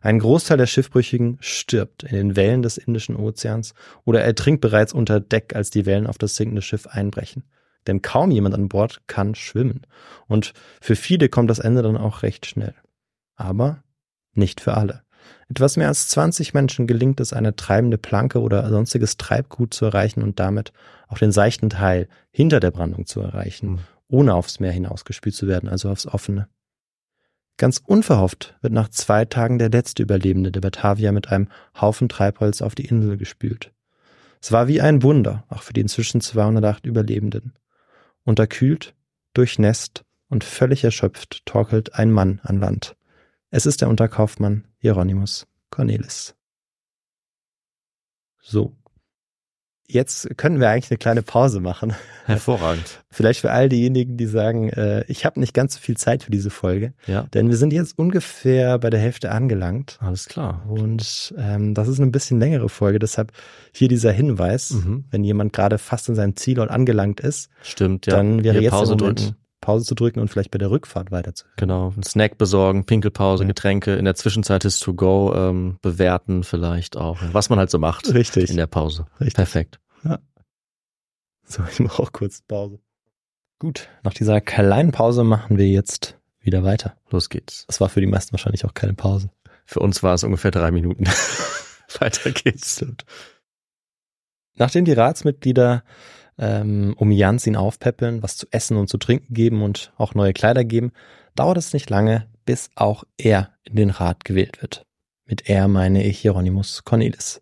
[0.05, 5.19] Ein Großteil der Schiffbrüchigen stirbt in den Wellen des Indischen Ozeans oder ertrinkt bereits unter
[5.19, 7.41] Deck, als die Wellen auf das sinkende Schiff einbrechen.
[7.87, 9.81] Denn kaum jemand an Bord kann schwimmen.
[10.27, 12.75] Und für viele kommt das Ende dann auch recht schnell.
[13.35, 13.83] Aber
[14.33, 15.01] nicht für alle.
[15.49, 20.21] Etwas mehr als 20 Menschen gelingt es, eine treibende Planke oder sonstiges Treibgut zu erreichen
[20.21, 20.71] und damit
[21.07, 23.79] auch den seichten Teil hinter der Brandung zu erreichen, Hm.
[24.07, 26.47] ohne aufs Meer hinausgespült zu werden, also aufs Offene.
[27.57, 31.47] Ganz unverhofft wird nach zwei Tagen der letzte Überlebende der Batavia mit einem
[31.79, 33.71] Haufen Treibholz auf die Insel gespült.
[34.41, 37.53] Es war wie ein Wunder, auch für die inzwischen 208 Überlebenden.
[38.23, 38.93] Unterkühlt,
[39.33, 42.95] durchnässt und völlig erschöpft torkelt ein Mann an Land.
[43.51, 46.35] Es ist der Unterkaufmann Hieronymus Cornelis.
[48.41, 48.75] So.
[49.87, 51.93] Jetzt können wir eigentlich eine kleine Pause machen.
[52.25, 53.03] Hervorragend.
[53.11, 56.31] Vielleicht für all diejenigen, die sagen, äh, ich habe nicht ganz so viel Zeit für
[56.31, 56.93] diese Folge.
[57.05, 59.97] Ja, Denn wir sind jetzt ungefähr bei der Hälfte angelangt.
[60.01, 60.63] alles klar.
[60.67, 63.31] Und ähm, das ist eine bisschen längere Folge, deshalb
[63.73, 65.05] hier dieser Hinweis, Mhm.
[65.11, 68.15] wenn jemand gerade fast an seinem Zielort angelangt ist, Stimmt, ja.
[68.17, 69.35] dann wäre Hier jetzt Pause drücken.
[69.65, 71.55] Pause zu drücken und vielleicht bei der Rückfahrt weiterzuhören.
[71.57, 73.47] Genau, einen Snack besorgen, Pinkelpause, Ja.
[73.47, 77.79] Getränke, in der Zwischenzeit ist to go ähm, bewerten vielleicht auch, was man halt so
[77.79, 78.49] macht Richtig.
[78.49, 79.07] in der Pause.
[79.19, 79.35] Richtig.
[79.35, 79.79] Perfekt.
[81.47, 82.79] So, ich mache auch kurz Pause.
[83.59, 86.97] Gut, nach dieser kleinen Pause machen wir jetzt wieder weiter.
[87.11, 87.65] Los geht's.
[87.67, 89.29] Das war für die meisten wahrscheinlich auch keine Pause.
[89.65, 91.05] Für uns war es ungefähr drei Minuten.
[91.99, 92.83] Weiter geht's.
[94.55, 95.83] Nachdem die Ratsmitglieder
[96.37, 100.33] ähm, um Jans ihn aufpäppeln, was zu essen und zu trinken geben und auch neue
[100.33, 100.91] Kleider geben,
[101.35, 104.85] dauert es nicht lange, bis auch er in den Rat gewählt wird.
[105.25, 107.41] Mit er meine ich Hieronymus Cornelis.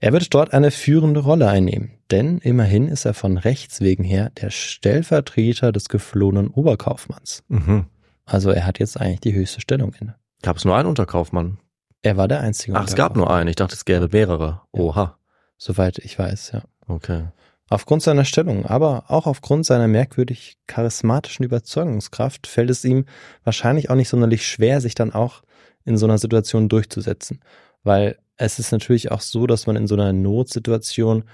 [0.00, 4.30] Er wird dort eine führende Rolle einnehmen, denn immerhin ist er von Rechts wegen her
[4.30, 7.42] der Stellvertreter des geflohenen Oberkaufmanns.
[7.48, 7.86] Mhm.
[8.24, 10.16] Also er hat jetzt eigentlich die höchste Stellung inne.
[10.42, 11.58] Gab es nur einen Unterkaufmann?
[12.02, 12.76] Er war der einzige.
[12.76, 13.48] Ach, es gab nur einen.
[13.48, 14.62] Ich dachte, es gäbe mehrere.
[14.72, 14.80] Ja.
[14.80, 15.18] Oha.
[15.56, 16.62] Soweit ich weiß, ja.
[16.86, 17.24] Okay.
[17.70, 23.04] Aufgrund seiner Stellung, aber auch aufgrund seiner merkwürdig charismatischen Überzeugungskraft fällt es ihm
[23.44, 25.42] wahrscheinlich auch nicht sonderlich schwer, sich dann auch
[25.84, 27.40] in so einer Situation durchzusetzen.
[27.82, 31.24] Weil es ist natürlich auch so, dass man in so einer Notsituation,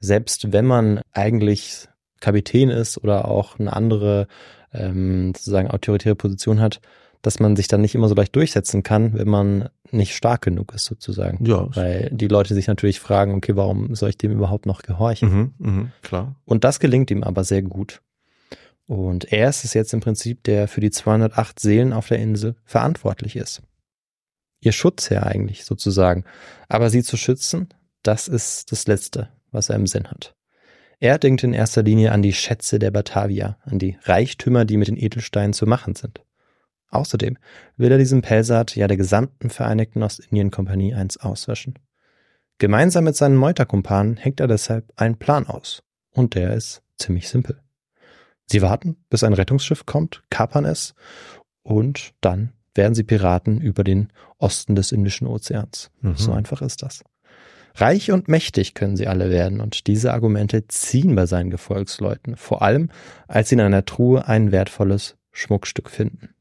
[0.00, 1.88] selbst wenn man eigentlich
[2.20, 4.26] Kapitän ist oder auch eine andere
[4.72, 6.80] ähm, sozusagen autoritäre Position hat,
[7.22, 10.74] dass man sich dann nicht immer so leicht durchsetzen kann, wenn man nicht stark genug
[10.74, 11.44] ist sozusagen.
[11.44, 11.68] Ja.
[11.74, 15.28] Weil die Leute sich natürlich fragen, okay, warum soll ich dem überhaupt noch gehorchen?
[15.30, 16.36] Mhm, mhm, klar.
[16.44, 18.02] Und das gelingt ihm aber sehr gut.
[18.86, 22.56] Und er ist es jetzt im Prinzip, der für die 208 Seelen auf der Insel
[22.64, 23.62] verantwortlich ist.
[24.60, 26.24] Ihr Schutzherr eigentlich sozusagen.
[26.68, 27.68] Aber sie zu schützen,
[28.02, 30.34] das ist das Letzte, was er im Sinn hat.
[31.00, 34.88] Er denkt in erster Linie an die Schätze der Batavia, an die Reichtümer, die mit
[34.88, 36.22] den Edelsteinen zu machen sind.
[36.94, 37.36] Außerdem
[37.76, 41.78] will er diesem Pelsat ja der gesamten Vereinigten Ostindien-Kompanie eins auswischen.
[42.58, 45.82] Gemeinsam mit seinen Meuterkumpanen hängt er deshalb einen Plan aus.
[46.10, 47.60] Und der ist ziemlich simpel.
[48.46, 50.94] Sie warten, bis ein Rettungsschiff kommt, kapern es
[51.62, 55.90] und dann werden sie Piraten über den Osten des Indischen Ozeans.
[56.00, 56.16] Mhm.
[56.16, 57.02] So einfach ist das.
[57.76, 62.62] Reich und mächtig können sie alle werden und diese Argumente ziehen bei seinen Gefolgsleuten, vor
[62.62, 62.90] allem
[63.26, 66.33] als sie in einer Truhe ein wertvolles Schmuckstück finden.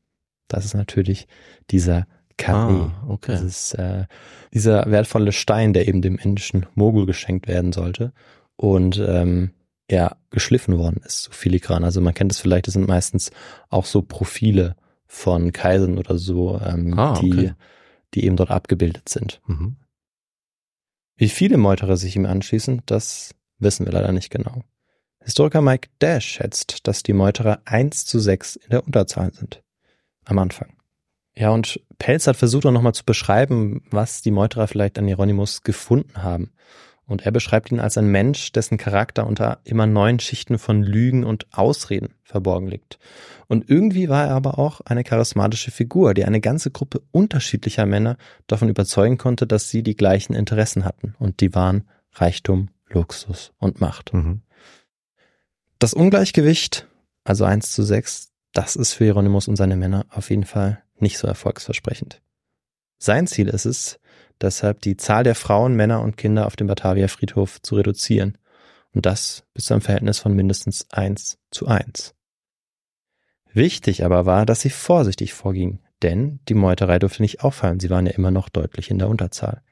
[0.54, 1.28] Das ist natürlich
[1.70, 2.74] dieser Karree.
[2.74, 3.32] Ah, okay.
[3.32, 4.06] Das ist äh,
[4.54, 8.14] dieser wertvolle Stein, der eben dem indischen Mogul geschenkt werden sollte
[8.56, 9.52] und ähm,
[9.88, 11.84] er geschliffen worden ist, so filigran.
[11.84, 13.32] Also man kennt es vielleicht, das sind meistens
[13.70, 14.76] auch so Profile
[15.06, 17.54] von Kaisern oder so, ähm, Ah, die, okay.
[18.14, 19.42] die eben dort abgebildet sind.
[19.46, 19.76] Mhm.
[21.16, 24.64] Wie viele Meuterer sich ihm anschließen, das wissen wir leider nicht genau.
[25.20, 29.63] Historiker Mike Dash schätzt, dass die Meuterer 1 zu 6 in der Unterzahl sind.
[30.26, 30.74] Am Anfang.
[31.36, 35.64] Ja, und Pelz hat versucht auch nochmal zu beschreiben, was die Meuterer vielleicht an Hieronymus
[35.64, 36.52] gefunden haben.
[37.06, 41.26] Und er beschreibt ihn als ein Mensch, dessen Charakter unter immer neuen Schichten von Lügen
[41.26, 42.98] und Ausreden verborgen liegt.
[43.48, 48.18] Und irgendwie war er aber auch eine charismatische Figur, die eine ganze Gruppe unterschiedlicher Männer
[48.48, 51.16] davon überzeugen konnte, dass sie die gleichen Interessen hatten.
[51.20, 54.14] Und die waren Reichtum, Luxus und Macht.
[54.14, 54.42] Mhm.
[55.80, 56.88] Das Ungleichgewicht,
[57.26, 61.18] also eins zu sechs, das ist für Hieronymus und seine Männer auf jeden Fall nicht
[61.18, 62.22] so erfolgsversprechend.
[63.00, 64.00] Sein Ziel ist es,
[64.40, 68.38] deshalb die Zahl der Frauen, Männer und Kinder auf dem Batavia Friedhof zu reduzieren.
[68.94, 72.14] Und das bis zu einem Verhältnis von mindestens eins zu eins.
[73.52, 78.06] Wichtig aber war, dass sie vorsichtig vorging, denn die Meuterei durfte nicht auffallen, sie waren
[78.06, 79.64] ja immer noch deutlich in der Unterzahl.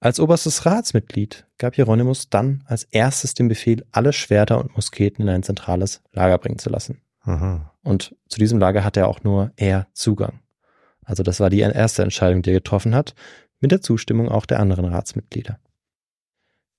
[0.00, 5.28] Als oberstes Ratsmitglied gab Hieronymus dann als erstes den Befehl, alle Schwerter und Musketen in
[5.28, 7.02] ein zentrales Lager bringen zu lassen.
[7.30, 7.72] Aha.
[7.82, 10.40] Und zu diesem Lager hatte er auch nur er Zugang.
[11.04, 13.14] Also das war die erste Entscheidung, die er getroffen hat,
[13.60, 15.58] mit der Zustimmung auch der anderen Ratsmitglieder.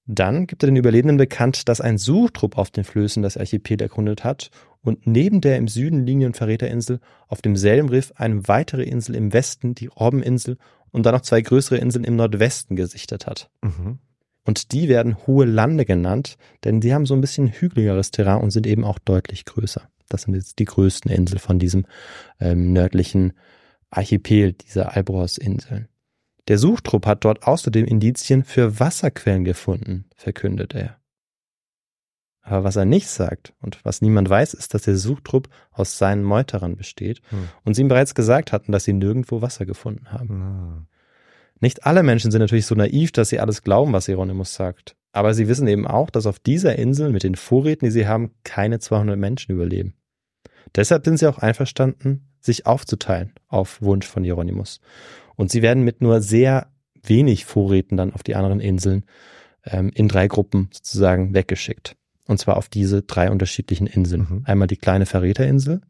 [0.05, 4.23] Dann gibt er den Überlebenden bekannt, dass ein Suchtrupp auf den Flößen das Archipel erkundet
[4.23, 4.49] hat
[4.81, 9.75] und neben der im Süden liegenden Verräterinsel auf demselben Riff eine weitere Insel im Westen,
[9.75, 10.57] die Robbeninsel,
[10.91, 13.49] und dann noch zwei größere Inseln im Nordwesten gesichtet hat.
[13.61, 13.99] Mhm.
[14.43, 18.51] Und die werden Hohe Lande genannt, denn die haben so ein bisschen hügeligeres Terrain und
[18.51, 19.87] sind eben auch deutlich größer.
[20.13, 21.85] Das sind jetzt die größten Inseln von diesem
[22.39, 23.33] ähm, nördlichen
[23.89, 25.87] Archipel dieser Alboros-Inseln.
[26.47, 30.97] Der Suchtrupp hat dort außerdem Indizien für Wasserquellen gefunden, verkündet er.
[32.41, 36.23] Aber was er nicht sagt und was niemand weiß, ist, dass der Suchtrupp aus seinen
[36.23, 37.49] Meuterern besteht hm.
[37.63, 40.29] und sie ihm bereits gesagt hatten, dass sie nirgendwo Wasser gefunden haben.
[40.29, 40.87] Hm.
[41.59, 44.95] Nicht alle Menschen sind natürlich so naiv, dass sie alles glauben, was Hieronymus sagt.
[45.11, 48.31] Aber sie wissen eben auch, dass auf dieser Insel mit den Vorräten, die sie haben,
[48.43, 49.93] keine 200 Menschen überleben.
[50.75, 54.81] Deshalb sind sie auch einverstanden, sich aufzuteilen auf Wunsch von Hieronymus.
[55.35, 56.67] Und sie werden mit nur sehr
[57.03, 59.05] wenig Vorräten dann auf die anderen Inseln
[59.65, 61.95] ähm, in drei Gruppen sozusagen weggeschickt.
[62.27, 64.27] Und zwar auf diese drei unterschiedlichen Inseln.
[64.29, 64.41] Mhm.
[64.45, 65.81] Einmal die kleine Verräterinsel,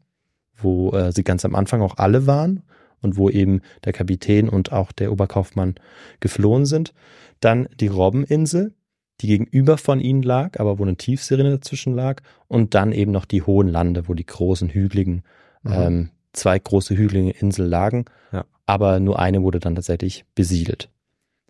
[0.56, 2.62] wo äh, sie ganz am Anfang auch alle waren
[3.00, 5.74] und wo eben der Kapitän und auch der Oberkaufmann
[6.20, 6.94] geflohen sind.
[7.40, 8.74] Dann die Robbeninsel,
[9.22, 12.20] die gegenüber von ihnen lag, aber wo eine Tiefseerinne dazwischen lag.
[12.48, 15.22] Und dann eben noch die hohen Lande, wo die großen hügeligen,
[15.62, 15.72] mhm.
[15.72, 18.04] ähm, zwei große hügelige Inseln lagen.
[18.32, 18.44] Ja.
[18.66, 20.90] Aber nur eine wurde dann tatsächlich besiedelt.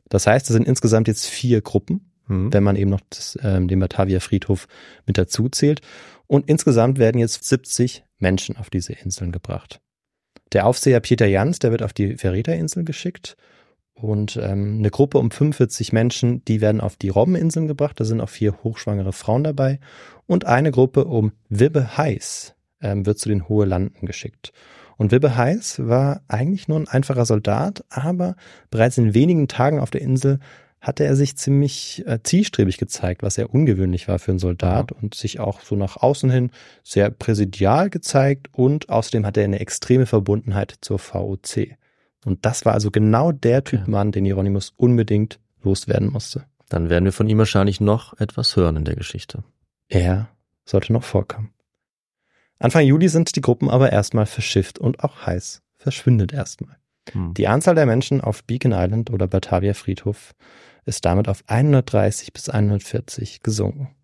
[0.09, 2.53] Das heißt, es sind insgesamt jetzt vier Gruppen, mhm.
[2.53, 4.69] wenn man eben noch das, ähm, den Batavia Friedhof
[5.07, 5.81] mit dazu zählt.
[6.27, 9.81] Und insgesamt werden jetzt 70 Menschen auf diese Inseln gebracht.
[10.53, 13.37] Der Aufseher Peter Jans, der wird auf die Verräterinsel geschickt
[13.95, 18.01] und ähm, eine Gruppe um 45 Menschen, die werden auf die Robbeninseln gebracht.
[18.01, 19.79] Da sind auch vier hochschwangere Frauen dabei.
[20.27, 24.53] Und eine Gruppe um Wibbe Heiß ähm, wird zu den Hohe Landen geschickt.
[24.97, 28.37] Und Wibbe Heiß war eigentlich nur ein einfacher Soldat, aber
[28.71, 30.39] bereits in wenigen Tagen auf der Insel
[30.81, 34.97] hatte er sich ziemlich äh, zielstrebig gezeigt, was sehr ungewöhnlich war für einen Soldat ja.
[35.01, 36.51] und sich auch so nach außen hin
[36.83, 41.77] sehr präsidial gezeigt und außerdem hatte er eine extreme Verbundenheit zur VOC.
[42.25, 46.45] Und das war also genau der Typ Mann, den Hieronymus unbedingt loswerden musste.
[46.69, 49.45] Dann werden wir von ihm wahrscheinlich noch etwas hören in der Geschichte.
[49.89, 50.29] Er
[50.65, 51.53] sollte noch vorkommen.
[52.59, 56.77] Anfang Juli sind die Gruppen aber erstmal verschifft und auch heiß verschwindet erstmal.
[57.11, 57.35] Hm.
[57.35, 60.33] Die Anzahl der Menschen auf Beacon Island oder Batavia Friedhof
[60.85, 63.95] ist damit auf 130 bis 140 gesunken.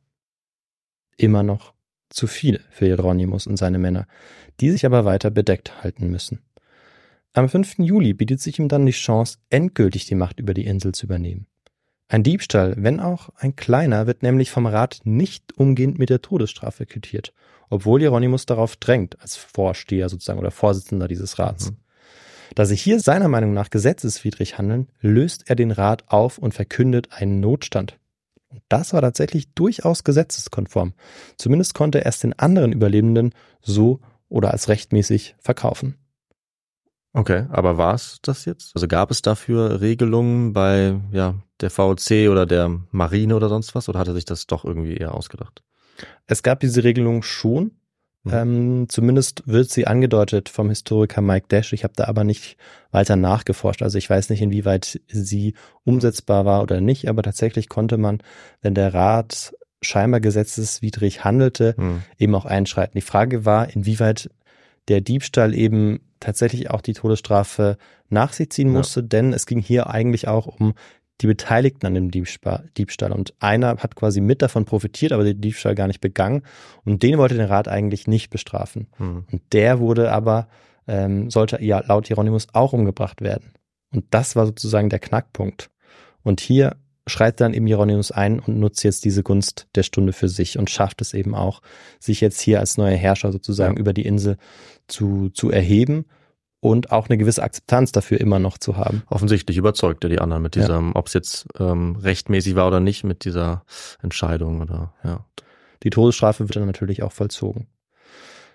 [1.16, 1.72] Immer noch
[2.10, 4.06] zu viele für Hieronymus und seine Männer,
[4.60, 6.40] die sich aber weiter bedeckt halten müssen.
[7.34, 7.78] Am 5.
[7.78, 11.46] Juli bietet sich ihm dann die Chance, endgültig die Macht über die Insel zu übernehmen.
[12.08, 16.86] Ein Diebstahl, wenn auch ein kleiner, wird nämlich vom Rat nicht umgehend mit der Todesstrafe
[16.86, 17.34] quittiert,
[17.68, 21.70] obwohl Hieronymus darauf drängt, als Vorsteher sozusagen oder Vorsitzender dieses Rats.
[21.70, 21.76] Mhm.
[22.54, 27.12] Da sie hier seiner Meinung nach gesetzeswidrig handeln, löst er den Rat auf und verkündet
[27.12, 27.98] einen Notstand.
[28.48, 30.94] Und das war tatsächlich durchaus gesetzeskonform.
[31.36, 34.00] Zumindest konnte er es den anderen Überlebenden so
[34.30, 35.96] oder als rechtmäßig verkaufen.
[37.12, 38.72] Okay, aber war es das jetzt?
[38.74, 43.88] Also gab es dafür Regelungen bei ja, der VOC oder der Marine oder sonst was?
[43.88, 45.62] Oder hat er sich das doch irgendwie eher ausgedacht?
[46.26, 47.72] Es gab diese Regelung schon.
[48.24, 48.32] Mhm.
[48.32, 51.72] Ähm, zumindest wird sie angedeutet vom Historiker Mike Dash.
[51.72, 52.56] Ich habe da aber nicht
[52.90, 53.82] weiter nachgeforscht.
[53.82, 55.54] Also ich weiß nicht, inwieweit sie
[55.84, 58.22] umsetzbar war oder nicht, aber tatsächlich konnte man,
[58.60, 62.02] wenn der Rat scheinbar gesetzeswidrig handelte, mhm.
[62.18, 62.94] eben auch einschreiten.
[62.96, 64.30] Die Frage war, inwieweit
[64.88, 67.76] der Diebstahl eben tatsächlich auch die Todesstrafe
[68.08, 69.06] nach sich ziehen musste, ja.
[69.06, 70.74] denn es ging hier eigentlich auch um
[71.20, 73.12] die Beteiligten an dem Diebstahl.
[73.12, 76.42] Und einer hat quasi mit davon profitiert, aber den Diebstahl gar nicht begangen.
[76.84, 78.86] Und den wollte der Rat eigentlich nicht bestrafen.
[78.98, 79.24] Hm.
[79.30, 80.48] Und der wurde aber,
[80.86, 83.52] ähm, sollte ja laut Hieronymus auch umgebracht werden.
[83.92, 85.70] Und das war sozusagen der Knackpunkt.
[86.22, 86.76] Und hier
[87.08, 90.70] schreit dann eben Hieronymus ein und nutzt jetzt diese Gunst der Stunde für sich und
[90.70, 91.60] schafft es eben auch,
[91.98, 93.80] sich jetzt hier als neuer Herrscher sozusagen ja.
[93.80, 94.36] über die Insel
[94.86, 96.06] zu, zu erheben
[96.60, 99.02] und auch eine gewisse Akzeptanz dafür immer noch zu haben.
[99.08, 100.96] Offensichtlich überzeugt er die anderen mit diesem, ja.
[100.96, 103.64] ob es jetzt ähm, rechtmäßig war oder nicht, mit dieser
[104.02, 105.24] Entscheidung oder ja.
[105.84, 107.68] Die Todesstrafe wird dann natürlich auch vollzogen.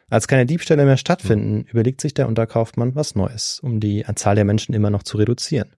[0.10, 1.66] Als keine Diebstähle mehr stattfinden, mhm.
[1.72, 5.70] überlegt sich der Unterkaufmann was Neues, um die Anzahl der Menschen immer noch zu reduzieren.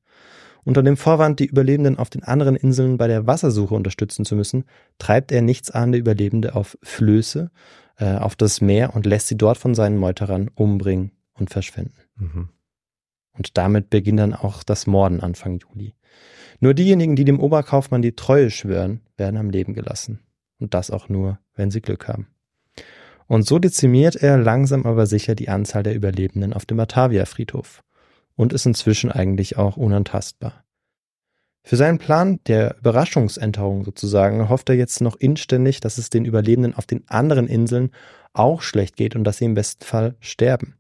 [0.66, 4.66] Unter dem Vorwand, die Überlebenden auf den anderen Inseln bei der Wassersuche unterstützen zu müssen,
[4.98, 7.52] treibt er nichtsahnende Überlebende auf Flöße,
[7.98, 12.02] äh, auf das Meer und lässt sie dort von seinen Meuterern umbringen und verschwinden.
[12.18, 12.50] Mhm.
[13.38, 15.94] Und damit beginnt dann auch das Morden Anfang Juli.
[16.60, 20.22] Nur diejenigen, die dem Oberkaufmann die Treue schwören, werden am Leben gelassen.
[20.58, 22.28] Und das auch nur, wenn sie Glück haben.
[23.28, 27.84] Und so dezimiert er langsam aber sicher die Anzahl der Überlebenden auf dem Batavia-Friedhof
[28.36, 30.66] und ist inzwischen eigentlich auch unantastbar.
[31.64, 36.76] Für seinen Plan der Überraschungsenterung sozusagen hofft er jetzt noch inständig, dass es den Überlebenden
[36.76, 37.90] auf den anderen Inseln
[38.34, 40.76] auch schlecht geht und dass sie im besten Fall sterben.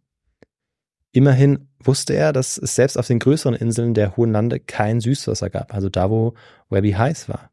[1.12, 5.50] Immerhin wusste er, dass es selbst auf den größeren Inseln der Hohen Lande kein Süßwasser
[5.50, 6.34] gab, also da, wo
[6.70, 7.50] Webby heiß war.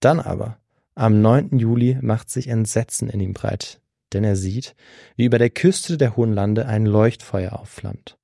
[0.00, 0.58] Dann aber,
[0.94, 1.58] am 9.
[1.58, 3.80] Juli macht sich Entsetzen in ihm breit,
[4.12, 4.74] denn er sieht,
[5.16, 8.16] wie über der Küste der Hohen Lande ein Leuchtfeuer aufflammt.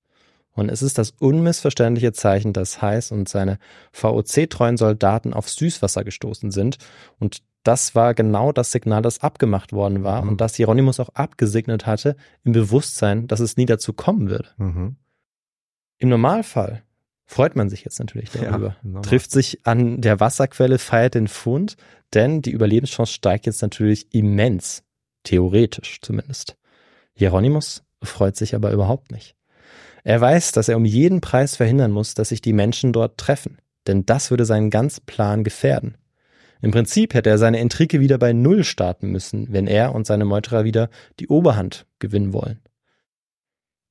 [0.58, 3.58] Und es ist das unmissverständliche Zeichen, dass Heiß und seine
[3.92, 6.78] VOC-treuen Soldaten auf Süßwasser gestoßen sind.
[7.18, 10.30] Und das war genau das Signal, das abgemacht worden war mhm.
[10.30, 14.48] und das Hieronymus auch abgesegnet hatte, im Bewusstsein, dass es nie dazu kommen würde.
[14.56, 14.96] Mhm.
[15.98, 16.82] Im Normalfall
[17.24, 18.76] freut man sich jetzt natürlich darüber.
[18.82, 21.76] Ja, Trifft sich an der Wasserquelle, feiert den Fund,
[22.14, 24.82] denn die Überlebenschance steigt jetzt natürlich immens.
[25.22, 26.56] Theoretisch zumindest.
[27.12, 29.37] Hieronymus freut sich aber überhaupt nicht.
[30.08, 33.58] Er weiß, dass er um jeden Preis verhindern muss, dass sich die Menschen dort treffen,
[33.86, 35.98] denn das würde seinen ganzen Plan gefährden.
[36.62, 40.24] Im Prinzip hätte er seine Intrige wieder bei Null starten müssen, wenn er und seine
[40.24, 40.88] Meuterer wieder
[41.20, 42.60] die Oberhand gewinnen wollen.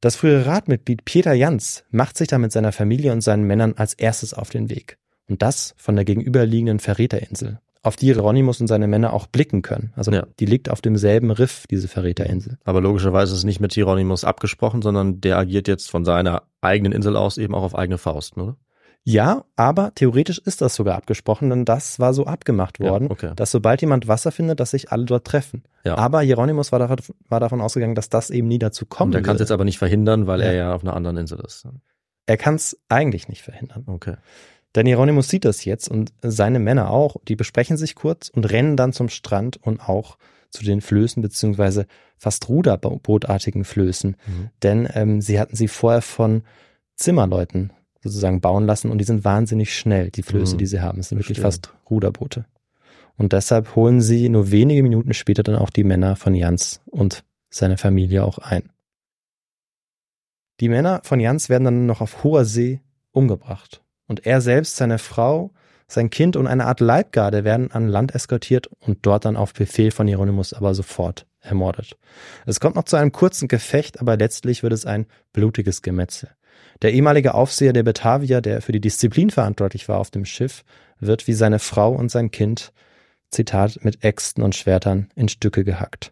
[0.01, 3.93] Das frühere Ratmitglied Peter Jans macht sich da mit seiner Familie und seinen Männern als
[3.93, 4.97] erstes auf den Weg.
[5.30, 9.91] Und das von der gegenüberliegenden Verräterinsel, auf die Hieronymus und seine Männer auch blicken können.
[9.95, 10.25] Also ja.
[10.39, 12.57] die liegt auf demselben Riff, diese Verräterinsel.
[12.63, 16.91] Aber logischerweise ist es nicht mit Hieronymus abgesprochen, sondern der agiert jetzt von seiner eigenen
[16.91, 18.57] Insel aus eben auch auf eigene Faust, oder?
[19.09, 23.31] Ja, aber theoretisch ist das sogar abgesprochen, denn das war so abgemacht worden, ja, okay.
[23.38, 25.63] dass sobald jemand Wasser findet, dass sich alle dort treffen.
[25.85, 25.97] Ja.
[25.97, 26.97] Aber Hieronymus war, davon,
[27.29, 29.15] war davon ausgegangen, dass das eben nie dazu kommt.
[29.15, 30.47] Und er kann es jetzt aber nicht verhindern, weil ja.
[30.47, 31.65] er ja auf einer anderen Insel ist.
[32.25, 33.85] Er kann es eigentlich nicht verhindern.
[33.88, 34.15] Okay.
[34.76, 38.78] Denn Hieronymus sieht das jetzt und seine Männer auch, die besprechen sich kurz und rennen
[38.78, 40.18] dann zum Strand und auch
[40.49, 41.88] zu den Flößen beziehungsweise
[42.18, 44.11] fast ruderbootartigen Flößen.
[44.11, 44.49] Mhm.
[44.63, 46.43] Denn ähm, sie hatten sie vorher von
[46.95, 47.72] Zimmerleuten
[48.03, 50.59] sozusagen bauen lassen und die sind wahnsinnig schnell, die Flöße, mhm.
[50.59, 50.99] die sie haben.
[50.99, 52.45] Es sind wirklich fast Ruderboote.
[53.18, 57.24] Und deshalb holen sie nur wenige Minuten später dann auch die Männer von Jans und
[57.49, 58.70] seine Familie auch ein.
[60.59, 63.84] Die Männer von Jans werden dann noch auf hoher See umgebracht.
[64.07, 65.51] Und er selbst, seine Frau,
[65.87, 69.91] sein Kind und eine Art Leibgarde werden an Land eskortiert und dort dann auf Befehl
[69.91, 71.97] von Hieronymus aber sofort ermordet.
[72.45, 76.29] Es kommt noch zu einem kurzen Gefecht, aber letztlich wird es ein blutiges Gemetzel.
[76.81, 80.63] Der ehemalige Aufseher der Batavia, der für die Disziplin verantwortlich war auf dem Schiff,
[80.99, 82.73] wird wie seine Frau und sein Kind,
[83.29, 86.11] Zitat, mit Äxten und Schwertern in Stücke gehackt.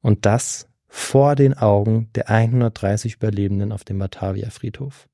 [0.00, 5.08] Und das vor den Augen der 130 Überlebenden auf dem Batavia-Friedhof.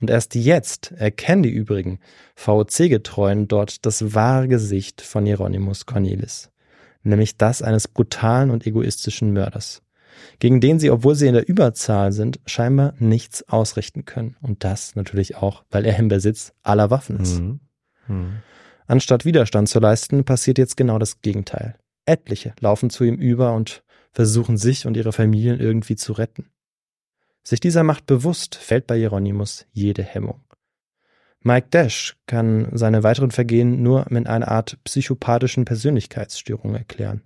[0.00, 1.98] Und erst jetzt erkennen die übrigen
[2.36, 6.50] VOC-Getreuen dort das wahre Gesicht von Hieronymus Cornelis,
[7.02, 9.82] nämlich das eines brutalen und egoistischen Mörders
[10.38, 14.36] gegen den sie, obwohl sie in der Überzahl sind, scheinbar nichts ausrichten können.
[14.40, 17.40] Und das natürlich auch, weil er im Besitz aller Waffen ist.
[17.40, 17.60] Mhm.
[18.08, 18.32] Mhm.
[18.86, 21.76] Anstatt Widerstand zu leisten, passiert jetzt genau das Gegenteil.
[22.06, 23.82] Etliche laufen zu ihm über und
[24.12, 26.50] versuchen sich und ihre Familien irgendwie zu retten.
[27.42, 30.40] Sich dieser Macht bewusst, fällt bei Hieronymus jede Hemmung.
[31.42, 37.22] Mike Dash kann seine weiteren Vergehen nur mit einer Art psychopathischen Persönlichkeitsstörung erklären.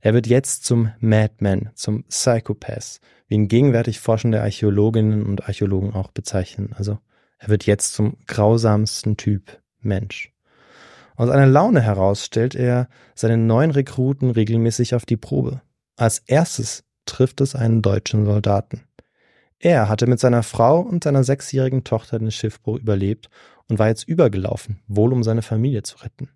[0.00, 6.12] Er wird jetzt zum Madman, zum Psychopath, wie ihn gegenwärtig forschende Archäologinnen und Archäologen auch
[6.12, 6.74] bezeichnen.
[6.76, 6.98] Also
[7.38, 10.32] er wird jetzt zum grausamsten Typ Mensch.
[11.16, 15.62] Aus einer Laune heraus stellt er seine neuen Rekruten regelmäßig auf die Probe.
[15.96, 18.82] Als erstes trifft es einen deutschen Soldaten.
[19.64, 23.30] Er hatte mit seiner Frau und seiner sechsjährigen Tochter den Schiffbruch überlebt
[23.66, 26.28] und war jetzt übergelaufen, wohl um seine Familie zu retten.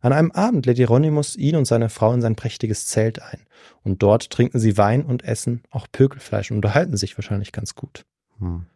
[0.00, 3.46] An einem Abend lädt Hieronymus ihn und seine Frau in sein prächtiges Zelt ein.
[3.84, 8.04] Und dort trinken sie Wein und essen auch Pökelfleisch und unterhalten sich wahrscheinlich ganz gut.
[8.40, 8.66] Hm.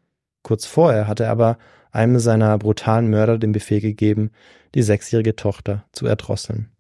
[0.45, 1.59] Kurz vorher hat er aber
[1.91, 4.31] einem seiner brutalen Mörder den Befehl gegeben,
[4.77, 6.71] die sechsjährige Tochter zu erdrosseln.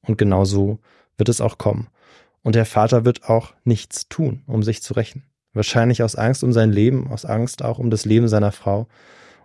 [0.00, 0.78] Und genau so
[1.18, 1.88] wird es auch kommen.
[2.40, 5.22] Und der Vater wird auch nichts tun, um sich zu rächen.
[5.56, 8.88] Wahrscheinlich aus Angst um sein Leben, aus Angst auch um das Leben seiner Frau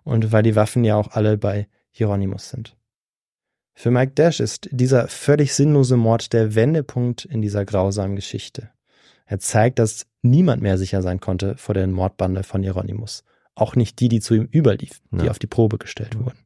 [0.03, 2.75] und weil die Waffen ja auch alle bei Hieronymus sind.
[3.73, 8.69] Für Mike Dash ist dieser völlig sinnlose Mord der Wendepunkt in dieser grausamen Geschichte.
[9.25, 13.23] Er zeigt, dass niemand mehr sicher sein konnte vor der Mordbande von Hieronymus.
[13.55, 15.31] Auch nicht die, die zu ihm überlief, die Ja.
[15.31, 16.39] auf die Probe gestellt wurden.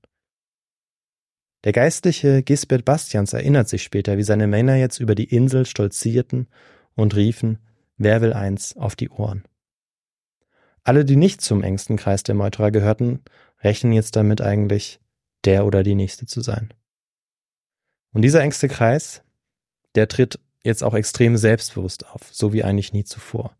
[1.63, 6.47] Der geistliche Gisbert Bastians erinnert sich später, wie seine Männer jetzt über die Insel stolzierten
[6.93, 7.57] und riefen,
[7.97, 9.43] wer will eins auf die Ohren.
[10.85, 13.23] Alle, die nicht zum engsten Kreis der Meuterer gehörten,
[13.63, 14.99] rechnen jetzt damit eigentlich,
[15.43, 16.73] der oder die Nächste zu sein.
[18.13, 19.23] Und dieser engste Kreis,
[19.95, 23.57] der tritt jetzt auch extrem selbstbewusst auf, so wie eigentlich nie zuvor.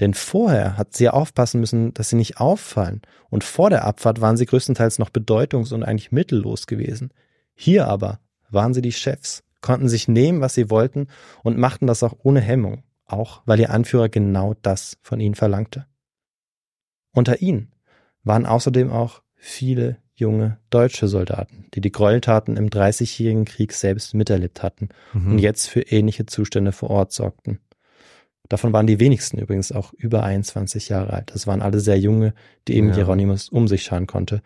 [0.00, 3.02] Denn vorher hat sie aufpassen müssen, dass sie nicht auffallen.
[3.30, 7.12] Und vor der Abfahrt waren sie größtenteils noch bedeutungs- und eigentlich mittellos gewesen.
[7.54, 8.18] Hier aber
[8.50, 11.06] waren sie die Chefs, konnten sich nehmen, was sie wollten
[11.44, 15.86] und machten das auch ohne Hemmung, auch weil ihr Anführer genau das von ihnen verlangte.
[17.14, 17.72] Unter ihnen
[18.22, 24.62] waren außerdem auch viele junge deutsche Soldaten, die die Gräueltaten im Dreißigjährigen Krieg selbst miterlebt
[24.62, 25.32] hatten Mhm.
[25.32, 27.58] und jetzt für ähnliche Zustände vor Ort sorgten.
[28.48, 31.30] Davon waren die wenigsten übrigens auch über 21 Jahre alt.
[31.34, 32.34] Das waren alle sehr junge,
[32.68, 32.94] die eben Ja.
[32.96, 34.42] Hieronymus um sich scharen konnte.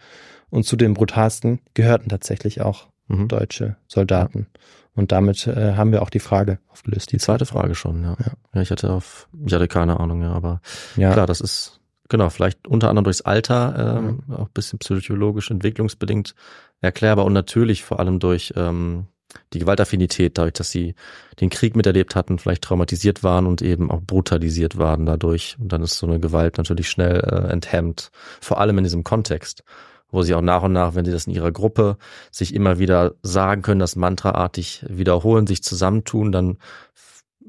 [0.50, 3.28] Und zu den brutalsten gehörten tatsächlich auch Mhm.
[3.28, 4.46] deutsche Soldaten.
[4.94, 7.10] Und damit äh, haben wir auch die Frage aufgelöst.
[7.12, 8.16] Die zweite Frage schon, ja.
[8.20, 8.32] Ja.
[8.54, 8.60] ja.
[8.62, 10.60] ich hatte auf, ich hatte keine Ahnung, ja, aber
[10.96, 11.77] Ja, klar, das ist,
[12.08, 16.34] genau, vielleicht unter anderem durchs Alter, ähm, auch ein bisschen psychologisch, entwicklungsbedingt
[16.80, 19.06] erklärbar und natürlich vor allem durch ähm,
[19.52, 20.94] die Gewaltaffinität, dadurch, dass sie
[21.40, 25.56] den Krieg miterlebt hatten, vielleicht traumatisiert waren und eben auch brutalisiert waren dadurch.
[25.60, 29.64] Und dann ist so eine Gewalt natürlich schnell äh, enthemmt, vor allem in diesem Kontext,
[30.10, 31.98] wo sie auch nach und nach, wenn sie das in ihrer Gruppe
[32.30, 36.56] sich immer wieder sagen können, das mantraartig wiederholen, sich zusammentun, dann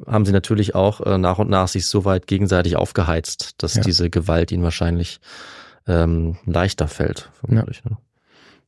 [0.08, 3.82] haben sie natürlich auch äh, nach und nach sich so weit gegenseitig aufgeheizt, dass Ja.
[3.82, 5.20] diese Gewalt ihnen wahrscheinlich
[5.88, 7.84] ähm, leichter fällt, vermutlich.
[7.84, 7.98] Ne?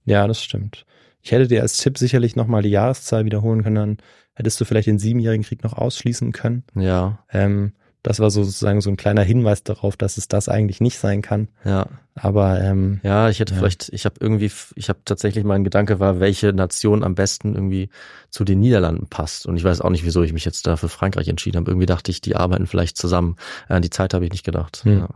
[0.06, 0.86] ja, das stimmt.
[1.22, 3.98] Ich hätte dir als Tipp sicherlich nochmal die Jahreszahl wiederholen können, dann
[4.34, 6.64] hättest du vielleicht den Siebenjährigen Krieg noch ausschließen können.
[6.76, 7.74] Ja, Ähm,
[8.04, 11.48] das war sozusagen so ein kleiner Hinweis darauf, dass es das eigentlich nicht sein kann.
[11.64, 11.88] ja.
[12.14, 13.60] Aber ähm, Ja, ich hätte Ja.
[13.60, 17.90] vielleicht, ich habe irgendwie, ich habe tatsächlich mein Gedanke war, welche Nation am besten irgendwie
[18.30, 19.46] zu den Niederlanden passt.
[19.46, 21.72] Und ich weiß auch nicht, wieso ich mich jetzt da für Frankreich entschieden habe.
[21.72, 23.38] Irgendwie dachte ich, die arbeiten vielleicht zusammen.
[23.70, 24.82] An die Zeit habe ich nicht gedacht.
[24.84, 25.00] Hm.
[25.00, 25.10] Ja.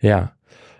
[0.00, 0.32] ja.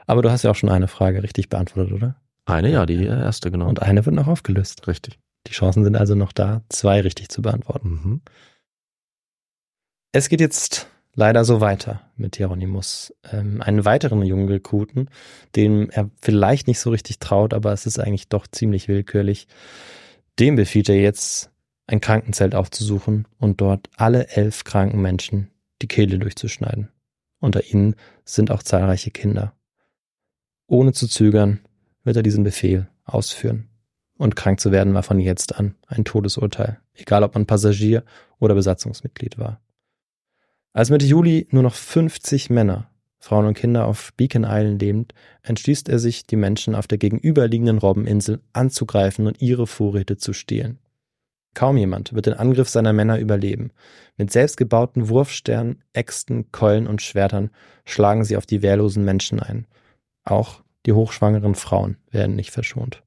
[0.06, 2.16] Aber du hast ja auch schon eine Frage richtig beantwortet, oder?
[2.44, 3.68] Eine, ja, die erste, genau.
[3.68, 4.86] Und eine wird noch aufgelöst.
[4.86, 5.18] richtig.
[5.48, 7.88] Die Chancen sind also noch da, zwei richtig zu beantworten.
[7.88, 8.20] Mhm.
[10.14, 13.14] Es geht jetzt leider so weiter mit Hieronymus.
[13.32, 15.08] Ähm, einen weiteren jungen Rekruten,
[15.56, 19.48] dem er vielleicht nicht so richtig traut, aber es ist eigentlich doch ziemlich willkürlich.
[20.38, 21.50] Dem befiehlt er jetzt,
[21.86, 25.50] ein Krankenzelt aufzusuchen und dort alle elf kranken Menschen
[25.80, 26.90] die Kehle durchzuschneiden.
[27.40, 29.54] Unter ihnen sind auch zahlreiche Kinder.
[30.66, 31.60] Ohne zu zögern
[32.04, 33.68] wird er diesen Befehl ausführen.
[34.16, 38.04] Und krank zu werden war von jetzt an ein Todesurteil, egal ob man Passagier
[38.38, 39.60] oder Besatzungsmitglied war.
[40.74, 45.88] Als Mitte Juli nur noch 50 Männer, Frauen und Kinder auf Beacon Island lebend, entschließt
[45.90, 50.78] er sich, die Menschen auf der gegenüberliegenden Robbeninsel anzugreifen und ihre Vorräte zu stehlen.
[51.54, 53.72] Kaum jemand wird den Angriff seiner Männer überleben.
[54.16, 57.50] Mit selbstgebauten Wurfsternen, Äxten, Keulen und Schwertern
[57.84, 59.66] schlagen sie auf die wehrlosen Menschen ein.
[60.24, 63.02] Auch die hochschwangeren Frauen werden nicht verschont.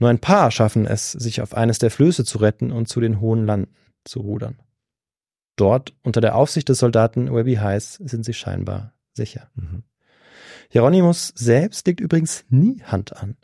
[0.00, 3.20] Nur ein paar schaffen es, sich auf eines der Flöße zu retten und zu den
[3.20, 3.72] hohen Landen
[4.04, 4.58] zu rudern.
[5.60, 9.50] Dort, unter der Aufsicht des Soldaten Webby Heiß, sind sie scheinbar sicher.
[9.54, 9.82] Mhm.
[10.70, 13.36] Hieronymus selbst legt übrigens nie Hand an.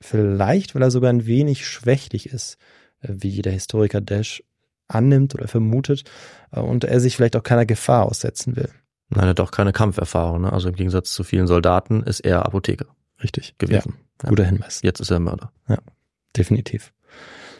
[0.00, 2.58] Vielleicht, weil er sogar ein wenig schwächlich ist,
[3.00, 4.42] wie der Historiker Dash
[4.88, 6.04] annimmt oder vermutet,
[6.52, 8.68] äh, und er sich vielleicht auch keiner Gefahr aussetzen will.
[9.08, 10.42] Nein, er hat auch keine Kampferfahrung.
[10.42, 10.52] Ne?
[10.52, 13.56] Also im Gegensatz zu vielen Soldaten ist er Apotheker Richtig.
[13.56, 13.94] gewesen.
[14.22, 14.80] Ja, guter Hinweis.
[14.82, 15.50] Jetzt ist er Mörder.
[16.36, 16.92] Definitiv.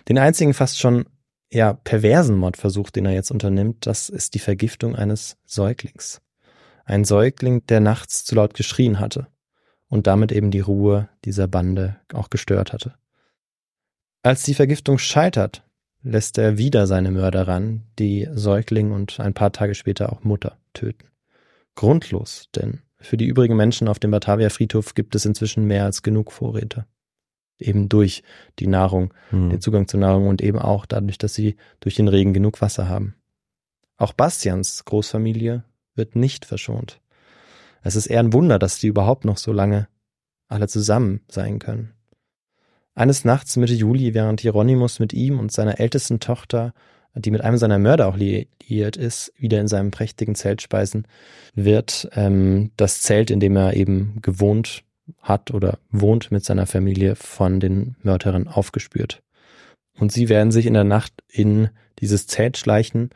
[0.08, 1.06] Den einzigen fast schon
[1.54, 6.20] ja, perversen Mordversuch, den er jetzt unternimmt, das ist die Vergiftung eines Säuglings.
[6.84, 9.28] Ein Säugling, der nachts zu laut geschrien hatte
[9.88, 12.94] und damit eben die Ruhe dieser Bande auch gestört hatte.
[14.22, 15.62] Als die Vergiftung scheitert,
[16.02, 20.58] lässt er wieder seine Mörder ran, die Säugling und ein paar Tage später auch Mutter
[20.72, 21.06] töten.
[21.76, 26.02] Grundlos, denn für die übrigen Menschen auf dem Batavia Friedhof gibt es inzwischen mehr als
[26.02, 26.86] genug Vorräte.
[27.58, 28.22] Eben durch
[28.58, 29.50] die Nahrung, Hm.
[29.50, 32.88] den Zugang zur Nahrung und eben auch dadurch, dass sie durch den Regen genug Wasser
[32.88, 33.14] haben.
[33.96, 37.00] Auch Bastians Großfamilie wird nicht verschont.
[37.82, 39.88] Es ist eher ein Wunder, dass die überhaupt noch so lange
[40.48, 41.92] alle zusammen sein können.
[42.94, 46.72] Eines Nachts Mitte Juli, während Hieronymus mit ihm und seiner ältesten Tochter,
[47.14, 51.06] die mit einem seiner Mörder auch liiert ist, wieder in seinem prächtigen Zelt speisen,
[51.54, 54.84] wird ähm, das Zelt, in dem er eben gewohnt
[55.20, 59.22] hat oder wohnt mit seiner Familie, von den Mörderern aufgespürt.
[59.98, 61.68] Und sie werden sich in der Nacht in
[62.00, 63.10] dieses Zelt schleichen,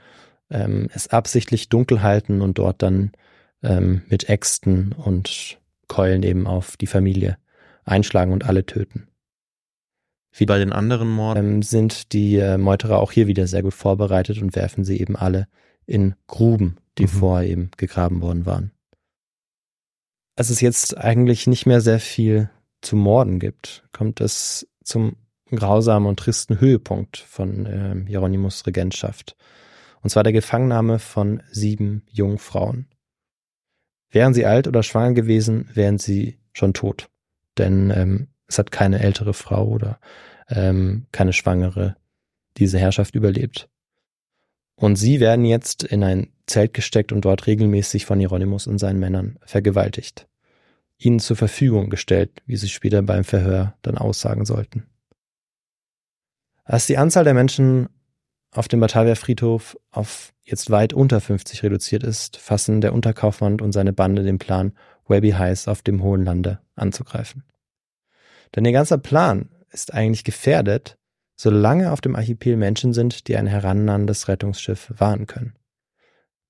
[0.51, 3.13] ähm, es absichtlich dunkel halten und dort dann
[3.63, 5.59] ähm, mit Äxten und
[5.89, 7.39] Keulen eben auf die Familie
[7.85, 9.09] einschlagen und alle töten.
[10.33, 13.75] Wie bei den anderen Morden ähm, sind die äh, Meuterer auch hier wieder sehr gut
[13.75, 15.49] vorbereitet und werfen sie eben alle
[15.87, 17.09] in Gruben, die mhm.
[17.09, 18.73] vorher eben gegraben worden waren.
[20.39, 22.49] Als es jetzt eigentlich nicht mehr sehr viel
[22.81, 25.17] zu morden gibt, kommt es zum
[25.51, 29.35] grausamen und tristen Höhepunkt von äh, Hieronymus Regentschaft.
[30.01, 32.87] Und zwar der Gefangennahme von sieben jungen Frauen.
[34.13, 37.09] Wären sie alt oder schwanger gewesen, wären sie schon tot.
[37.59, 39.99] Denn ähm, es hat keine ältere Frau oder
[40.49, 41.97] ähm, keine Schwangere
[42.59, 43.69] diese Herrschaft überlebt.
[44.79, 49.01] Und sie werden jetzt in ein Zelt gesteckt und dort regelmäßig von Hieronymus und seinen
[49.01, 50.29] Männern vergewaltigt.
[50.99, 54.87] Ihnen zur Verfügung gestellt, wie sie später beim Verhör dann aussagen sollten.
[56.63, 57.89] Als die Anzahl der Menschen
[58.53, 63.73] auf dem Batavia Friedhof auf jetzt weit unter 50 reduziert ist, fassen der Unterkaufmann und
[63.73, 64.73] seine Bande den Plan,
[65.09, 67.43] Webby Heights auf dem Hohen Lande anzugreifen.
[68.55, 70.98] Denn ihr ganzer Plan ist eigentlich gefährdet,
[71.39, 75.55] solange auf dem Archipel Menschen sind, die ein herannahrendes Rettungsschiff warnen können.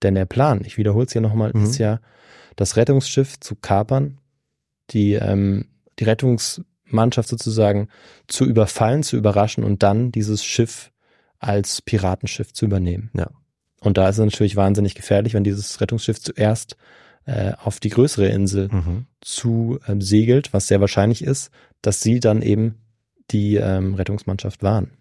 [0.03, 1.65] Denn der Plan, ich wiederhole es hier nochmal, mhm.
[1.65, 2.01] ist ja,
[2.57, 4.19] das Rettungsschiff zu kapern,
[4.91, 5.67] die, ähm,
[5.99, 7.89] die Rettungsmannschaft sozusagen
[8.29, 10.91] zu überfallen, zu überraschen und dann dieses Schiff
[11.39, 13.11] als Piratenschiff zu übernehmen.
[13.15, 13.29] Ja.
[13.81, 16.77] Und da ist es natürlich wahnsinnig gefährlich, wenn dieses Rettungsschiff zuerst
[17.27, 19.07] äh, auf die größere Insel mhm.
[19.21, 21.51] zu ähm, segelt, was sehr wahrscheinlich ist,
[21.83, 22.77] dass sie dann eben
[23.31, 24.99] die ähm, Rettungsmannschaft waren.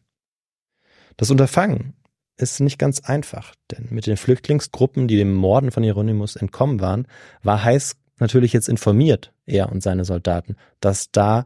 [1.15, 1.93] Das Unterfangen
[2.38, 7.07] ist nicht ganz einfach, denn mit den Flüchtlingsgruppen, die dem Morden von Hieronymus entkommen waren,
[7.41, 11.45] war Heiß natürlich jetzt informiert, er und seine Soldaten, dass da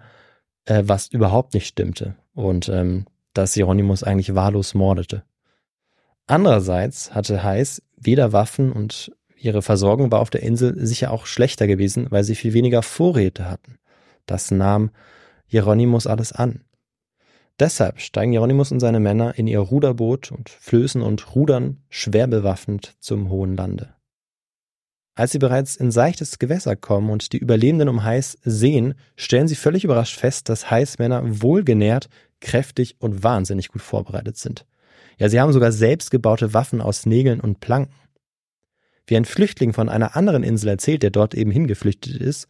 [0.66, 5.24] äh, was überhaupt nicht stimmte und ähm, dass Hieronymus eigentlich wahllos mordete.
[6.28, 11.68] Andererseits hatte Heiß weder Waffen und ihre Versorgung war auf der Insel sicher auch schlechter
[11.68, 13.78] gewesen, weil sie viel weniger Vorräte hatten.
[14.26, 14.92] Das nahm
[15.46, 16.64] Hieronymus alles an.
[17.62, 22.96] Deshalb steigen Hieronymus und seine Männer in ihr Ruderboot und flößen und rudern schwer bewaffnet
[23.00, 23.94] zum hohen Lande.
[25.14, 29.56] Als sie bereits in seichtes Gewässer kommen und die Überlebenden um Heiß sehen, stellen sie
[29.56, 32.10] völlig überrascht fest, dass Heiß Männer wohlgenährt,
[32.40, 34.66] kräftig und wahnsinnig gut vorbereitet sind.
[35.20, 37.94] Ja, sie haben sogar selbstgebaute Waffen aus Nägeln und Planken.
[39.06, 42.48] Wie ein Flüchtling von einer anderen Insel erzählt, der dort eben hingeflüchtet ist,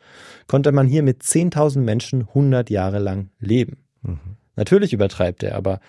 [0.48, 3.84] konnte man hier mit 10.000 Menschen 100 Jahre lang leben.
[4.04, 4.38] Mhm.
[4.56, 5.80] Natürlich übertreibt er, aber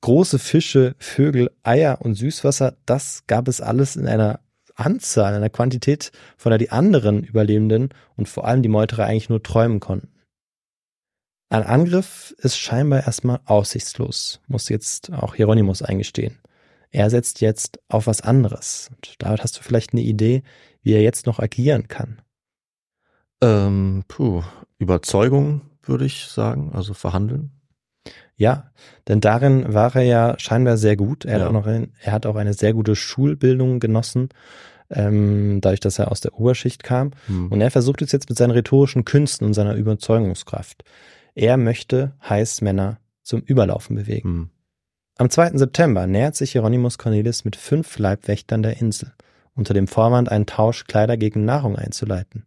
[0.00, 4.40] große Fische, Vögel, Eier und Süßwasser, das gab es alles in einer
[4.74, 9.28] Anzahl, in einer Quantität, von der die anderen Überlebenden und vor allem die Meuterer eigentlich
[9.28, 10.08] nur träumen konnten.
[11.50, 16.38] Ein Angriff ist scheinbar erstmal aussichtslos, muss jetzt auch Hieronymus eingestehen.
[16.90, 18.90] Er setzt jetzt auf was anderes.
[18.90, 20.42] Und damit hast du vielleicht eine Idee,
[20.82, 22.22] wie er jetzt noch agieren kann.
[23.42, 24.42] Ähm, puh,
[24.78, 27.50] Überzeugung würde ich sagen, also verhandeln.
[28.36, 28.70] Ja,
[29.08, 31.24] denn darin war er ja scheinbar sehr gut.
[31.24, 31.40] Er, ja.
[31.40, 34.30] hat, auch noch ein, er hat auch eine sehr gute Schulbildung genossen,
[34.90, 37.12] ähm, dadurch, dass er aus der Oberschicht kam.
[37.26, 37.52] Hm.
[37.52, 40.84] Und er versucht es jetzt mit seinen rhetorischen Künsten und seiner Überzeugungskraft.
[41.34, 44.28] Er möchte Heißmänner zum Überlaufen bewegen.
[44.28, 44.50] Hm.
[45.18, 45.58] Am 2.
[45.58, 49.12] September nähert sich Hieronymus Cornelis mit fünf Leibwächtern der Insel,
[49.54, 52.46] unter dem Vorwand, einen Tausch Kleider gegen Nahrung einzuleiten.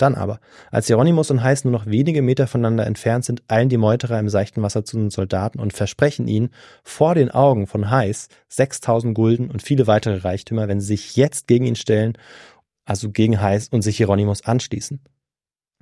[0.00, 0.40] Dann aber,
[0.70, 4.30] als Hieronymus und Heiß nur noch wenige Meter voneinander entfernt sind, eilen die Meuterer im
[4.30, 6.48] seichten Wasser zu den Soldaten und versprechen ihnen
[6.82, 11.48] vor den Augen von Heiß 6000 Gulden und viele weitere Reichtümer, wenn sie sich jetzt
[11.48, 12.16] gegen ihn stellen,
[12.86, 15.00] also gegen Heiß und sich Hieronymus anschließen.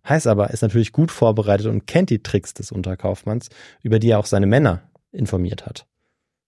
[0.09, 3.51] Heiß aber ist natürlich gut vorbereitet und kennt die Tricks des Unterkaufmanns,
[3.83, 4.83] über die er auch seine Männer
[5.13, 5.87] informiert hat.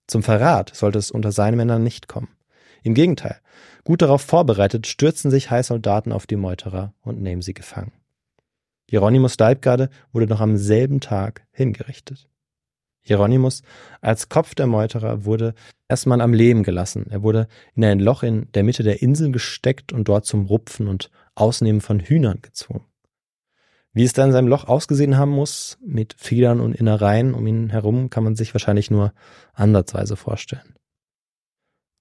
[0.09, 2.31] Zum Verrat sollte es unter seinen Männern nicht kommen.
[2.83, 3.41] Im Gegenteil,
[3.85, 7.93] gut darauf vorbereitet, stürzen sich Heißsoldaten auf die Meuterer und nehmen sie gefangen.
[8.89, 12.29] Hieronymus Leibgarde wurde noch am selben Tag hingerichtet.
[13.03, 13.63] Hieronymus
[14.01, 15.55] als Kopf der Meuterer wurde
[15.89, 17.07] erstmal am Leben gelassen.
[17.11, 20.87] Er wurde in ein Loch in der Mitte der Insel gesteckt und dort zum Rupfen
[20.87, 22.85] und Ausnehmen von Hühnern gezwungen.
[23.93, 27.71] Wie es da in seinem Loch ausgesehen haben muss, mit Federn und Innereien um ihn
[27.71, 29.13] herum, kann man sich wahrscheinlich nur
[29.53, 30.77] ansatzweise vorstellen.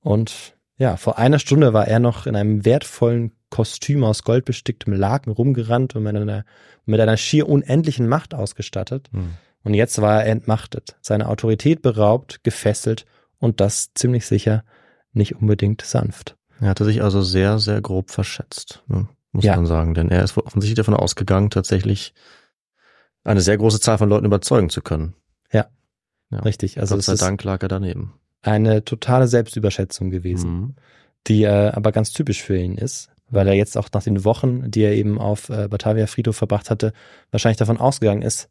[0.02, 5.32] Und Ja, vor einer Stunde war er noch in einem wertvollen Kostüm aus goldbesticktem Laken
[5.32, 6.46] rumgerannt und mit einer,
[6.86, 9.10] mit einer schier unendlichen Macht ausgestattet.
[9.12, 9.34] Hm.
[9.64, 13.06] Und jetzt war er entmachtet, seine Autorität beraubt, gefesselt
[13.40, 14.64] und das ziemlich sicher
[15.12, 16.38] nicht unbedingt sanft.
[16.62, 19.58] Er hatte sich also sehr, sehr grob verschätzt, ne, muss Ja.
[19.58, 19.94] man sagen.
[19.94, 22.14] Denn er ist offensichtlich davon ausgegangen, tatsächlich
[23.26, 25.14] eine sehr große Zahl von Leuten überzeugen zu können.
[25.52, 25.68] Ja.
[26.46, 28.14] Richtig, also Gott sei Dank lag er daneben.
[28.52, 30.52] Eine totale Selbstüberschätzung gewesen.
[30.52, 30.76] Mhm.
[31.28, 34.72] die äh, aber ganz typisch für ihn ist, weil er jetzt auch nach den Wochen,
[34.72, 36.94] die er eben auf äh, Batavia Friedhof verbracht hatte,
[37.32, 38.50] wahrscheinlich davon ausgegangen ist,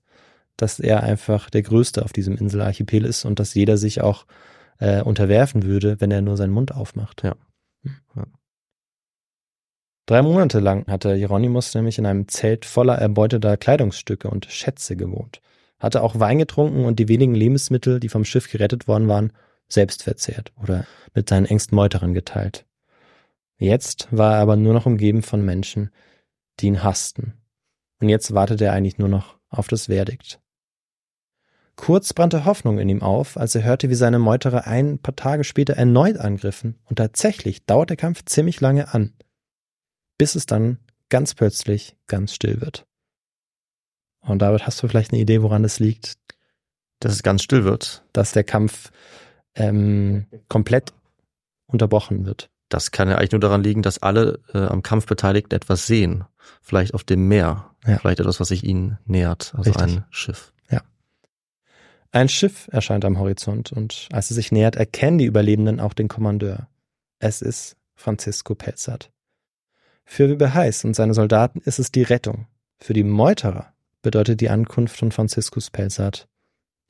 [0.57, 4.27] dass er einfach der Größte auf diesem Inselarchipel ist und dass jeder sich auch
[4.79, 7.23] äh, unterwerfen würde, wenn er nur seinen Mund aufmacht.
[7.23, 7.37] Ja.
[7.83, 7.97] Hm.
[8.17, 8.25] Ja.
[10.07, 15.41] Drei Monate lang hatte Hieronymus nämlich in einem Zelt voller erbeuteter Kleidungsstücke und Schätze gewohnt,
[15.79, 19.33] hatte auch Wein getrunken und die wenigen Lebensmittel, die vom Schiff gerettet worden waren,
[19.69, 22.67] selbst verzehrt oder mit seinen engsten Meuterern geteilt.
[23.59, 25.91] Jetzt war er aber nur noch umgeben von Menschen,
[26.61, 27.35] die ihn hassten.
[28.01, 30.41] Und jetzt wartete er eigentlich nur noch auf das Verdikt.
[31.77, 35.45] Kurz brannte Hoffnung in ihm auf, als er hörte, wie seine Meuterer ein paar Tage
[35.45, 39.13] später erneut angriffen, und tatsächlich dauert der Kampf ziemlich lange an,
[40.19, 40.79] bis es dann
[41.09, 42.85] ganz plötzlich ganz still wird.
[44.21, 46.19] Und David, hast du vielleicht eine Idee, woran es liegt,
[46.99, 48.05] Dass es ganz still wird.
[48.13, 48.91] dass der Kampf
[49.59, 50.93] ähm, komplett
[51.67, 52.51] unterbrochen wird?
[52.69, 56.25] Das kann ja eigentlich nur daran liegen, dass alle äh, am Kampf Beteiligten etwas sehen.
[56.63, 57.71] Vielleicht auf dem Meer.
[57.87, 57.99] Ja.
[57.99, 59.55] Vielleicht etwas, was sich ihnen nähert.
[59.57, 59.97] Also Richtig.
[59.97, 60.53] ein Schiff.
[62.11, 66.09] Ein Schiff erscheint am Horizont und als es sich nähert, erkennen die Überlebenden auch den
[66.09, 66.69] Kommandeur.
[67.19, 69.11] Es ist Francisco Pelzat.
[70.05, 72.47] Für Wibbe Heiß und seine Soldaten ist es die Rettung.
[72.79, 76.29] Für die Meuterer bedeutet die Ankunft von Franziskus Pelzat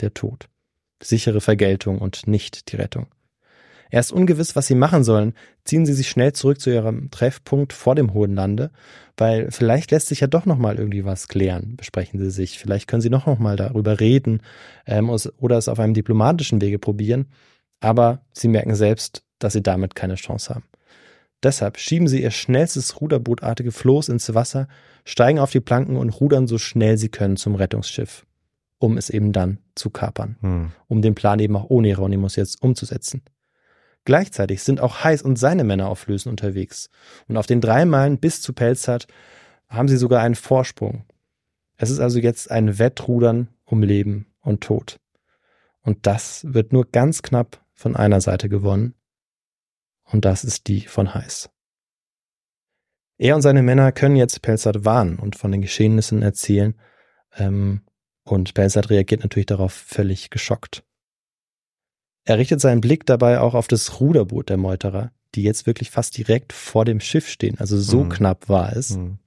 [0.00, 0.48] der Tod.
[1.02, 3.06] Sichere Vergeltung und nicht die Rettung.
[3.90, 5.32] Erst ungewiss, was sie machen sollen,
[5.64, 8.70] ziehen sie sich schnell zurück zu ihrem Treffpunkt vor dem Hohen Lande,
[9.16, 12.58] weil vielleicht lässt sich ja doch noch mal irgendwie was klären, besprechen sie sich.
[12.58, 14.42] Vielleicht können sie noch noch mal darüber reden
[14.86, 17.26] ähm, oder es auf einem diplomatischen Wege probieren.
[17.80, 20.64] Aber sie merken selbst, dass sie damit keine Chance haben.
[21.42, 24.66] Deshalb schieben sie ihr schnellstes ruderbootartige Floß ins Wasser,
[25.04, 28.26] steigen auf die Planken und rudern so schnell sie können zum Rettungsschiff,
[28.78, 30.72] um es eben dann zu kapern Hm.
[30.86, 33.22] um den Plan eben auch ohne Hieronymus jetzt umzusetzen.
[34.04, 36.88] Gleichzeitig sind auch Heiß und seine Männer auf Flößen unterwegs.
[37.26, 39.06] Und auf den drei Meilen bis zu Pelzat
[39.68, 41.04] haben sie sogar einen Vorsprung.
[41.76, 44.98] Es ist also jetzt ein Wettrudern um Leben und Tod.
[45.82, 48.94] Und das wird nur ganz knapp von einer Seite gewonnen.
[50.04, 51.50] Und das ist die von Heiß.
[53.18, 56.74] Er und seine Männer können jetzt Pelzat warnen und von den Geschehnissen erzählen.
[57.36, 57.82] Ähm,
[58.30, 60.82] und Pelzat reagiert natürlich darauf völlig geschockt.
[62.24, 66.16] Er richtet seinen Blick dabei auch auf das Ruderboot der Meuterer, die jetzt wirklich fast
[66.16, 67.58] direkt vor dem Schiff stehen.
[67.58, 68.08] Also so Mhm.
[68.10, 68.90] knapp war es.
[68.96, 69.18] Hm.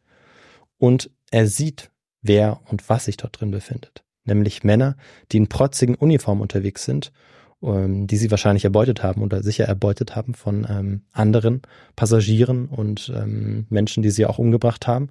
[0.78, 1.92] Und er sieht,
[2.22, 4.04] wer und was sich dort drin befindet.
[4.24, 4.98] Nämlich Männer,
[5.32, 7.12] die in protzigen Uniformen unterwegs sind,
[7.64, 11.62] ähm, die sie wahrscheinlich erbeutet haben oder sicher erbeutet haben von ähm, anderen
[11.96, 15.10] Passagieren und ähm, Menschen, die sie auch umgebracht haben.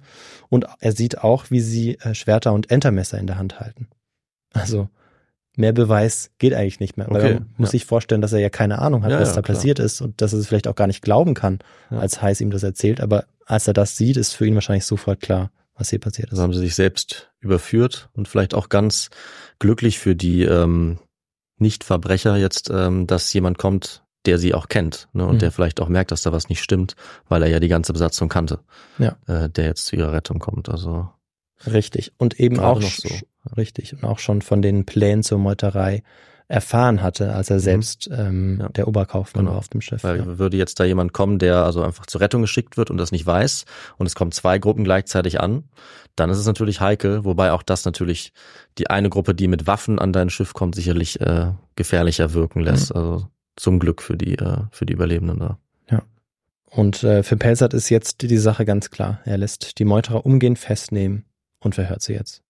[0.49, 3.87] Und er sieht auch, wie sie äh, Schwerter und Entermesser in der Hand halten.
[4.53, 4.89] Also
[5.55, 7.07] mehr Beweis geht eigentlich nicht mehr.
[7.09, 7.71] Weil Okay, man muss ja.
[7.71, 9.55] sich vorstellen, dass er ja keine Ahnung hat, Ja, was ja, da klar.
[9.55, 11.59] passiert ist und dass er es vielleicht auch gar nicht glauben kann,
[11.89, 13.01] als Heiß ihm das erzählt.
[13.01, 16.33] Aber als er das sieht, ist für ihn wahrscheinlich sofort klar, was hier passiert ist.
[16.33, 19.09] Also haben sie sich selbst überführt und vielleicht auch ganz
[19.59, 20.99] glücklich für die ähm,
[21.61, 25.39] Nicht-Verbrecher jetzt, ähm, dass jemand kommt, der sie auch kennt ne, und Mhm.
[25.39, 26.95] der vielleicht auch merkt, dass da was nicht stimmt,
[27.29, 28.59] weil er ja die ganze Besatzung kannte,
[28.99, 29.15] Ja.
[29.27, 30.69] äh, der jetzt zu ihrer Rettung kommt.
[30.69, 31.09] Also
[31.65, 32.11] Richtig.
[32.17, 33.09] Und eben auch so.
[33.55, 36.03] richtig und auch schon von den Plänen zur Meuterei
[36.51, 38.59] erfahren hatte, als er selbst ähm, Mhm.
[38.61, 38.69] Ja.
[38.69, 39.51] der Oberkaufmann Genau.
[39.53, 40.03] war auf dem Schiff.
[40.03, 40.37] Weil ja.
[40.37, 43.25] würde jetzt da jemand kommen, der also einfach zur Rettung geschickt wird und das nicht
[43.25, 43.65] weiß
[43.97, 45.63] und es kommen zwei Gruppen gleichzeitig an,
[46.15, 48.33] dann ist es natürlich heikel, wobei auch das natürlich
[48.77, 52.93] die eine Gruppe, die mit Waffen an dein Schiff kommt, sicherlich äh, gefährlicher wirken lässt.
[52.93, 55.57] Also zum Glück für die äh, für die Überlebenden da.
[56.73, 59.19] Und äh, für Pelzert ist jetzt die Sache ganz klar.
[59.25, 61.25] Er lässt die Meuterer umgehend festnehmen
[61.59, 62.43] und verhört sie jetzt.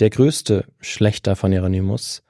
[0.00, 2.22] Der größte Schlechter von Hieronymus,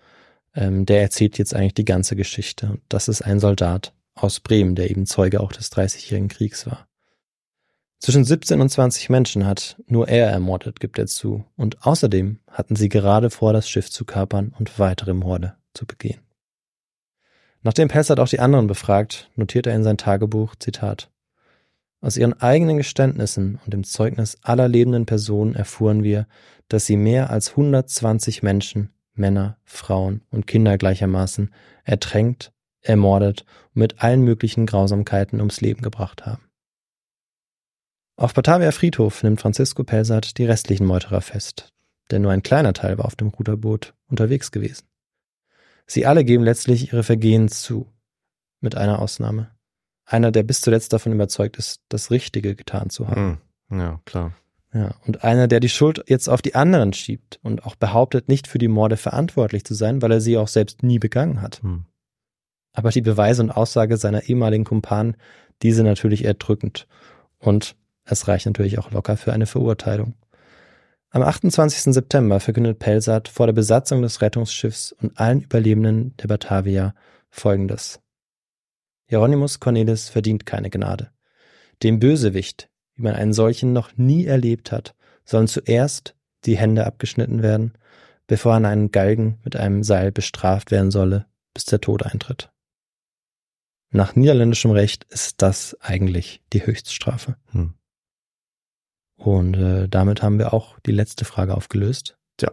[0.54, 2.70] ähm, der erzählt jetzt eigentlich die ganze Geschichte.
[2.70, 6.86] Und das ist ein Soldat aus Bremen, der eben Zeuge auch des Dreißigjährigen Kriegs war.
[7.98, 11.44] Zwischen 17 und 20 Menschen hat nur er ermordet, gibt er zu.
[11.56, 16.20] Und außerdem hatten sie gerade vor, das Schiff zu kapern und weitere Morde zu begehen.
[17.62, 21.10] Nachdem Pelzert auch die anderen befragt, notiert er in sein Tagebuch, Zitat,
[22.02, 26.26] aus ihren eigenen Geständnissen und dem Zeugnis aller lebenden Personen erfuhren wir,
[26.68, 31.52] dass sie mehr als 120 Menschen, Männer, Frauen und Kinder gleichermaßen,
[31.84, 36.42] ertränkt, ermordet und mit allen möglichen Grausamkeiten ums Leben gebracht haben.
[38.16, 41.72] Auf Batavia Friedhof nimmt Francisco Pelsat die restlichen Meuterer fest,
[42.10, 44.86] denn nur ein kleiner Teil war auf dem Ruderboot unterwegs gewesen.
[45.86, 47.88] Sie alle geben letztlich ihre Vergehen zu,
[48.60, 49.50] mit einer Ausnahme.
[50.06, 53.40] Einer, der bis zuletzt davon überzeugt ist, das Richtige getan zu haben.
[53.68, 53.78] Hm.
[53.80, 54.34] Ja, klar.
[54.74, 58.48] Ja, und einer, der die Schuld jetzt auf die anderen schiebt und auch behauptet, nicht
[58.48, 61.62] für die Morde verantwortlich zu sein, weil er sie auch selbst nie begangen hat.
[61.62, 61.84] Hm.
[62.72, 65.16] Aber die Beweise und Aussage seiner ehemaligen Kumpanen,
[65.62, 66.88] diese natürlich erdrückend.
[67.38, 70.14] Und es reicht natürlich auch locker für eine Verurteilung.
[71.10, 71.94] Am 28.
[71.94, 76.94] September verkündet Pelsat vor der Besatzung des Rettungsschiffs und allen Überlebenden der Batavia
[77.30, 78.00] Folgendes.
[79.06, 81.12] Hieronymus Cornelis verdient keine Gnade.
[81.84, 84.94] Dem Bösewicht, wie man einen solchen noch nie erlebt hat,
[85.24, 86.14] sollen zuerst
[86.44, 87.72] die Hände abgeschnitten werden,
[88.26, 92.50] bevor er an einen Galgen mit einem Seil bestraft werden solle, bis der Tod eintritt.
[93.90, 97.36] Nach niederländischem Recht ist das eigentlich die Höchststrafe.
[97.52, 97.74] Hm.
[99.16, 102.18] Und äh, damit haben wir auch die letzte Frage aufgelöst.
[102.40, 102.50] Ja.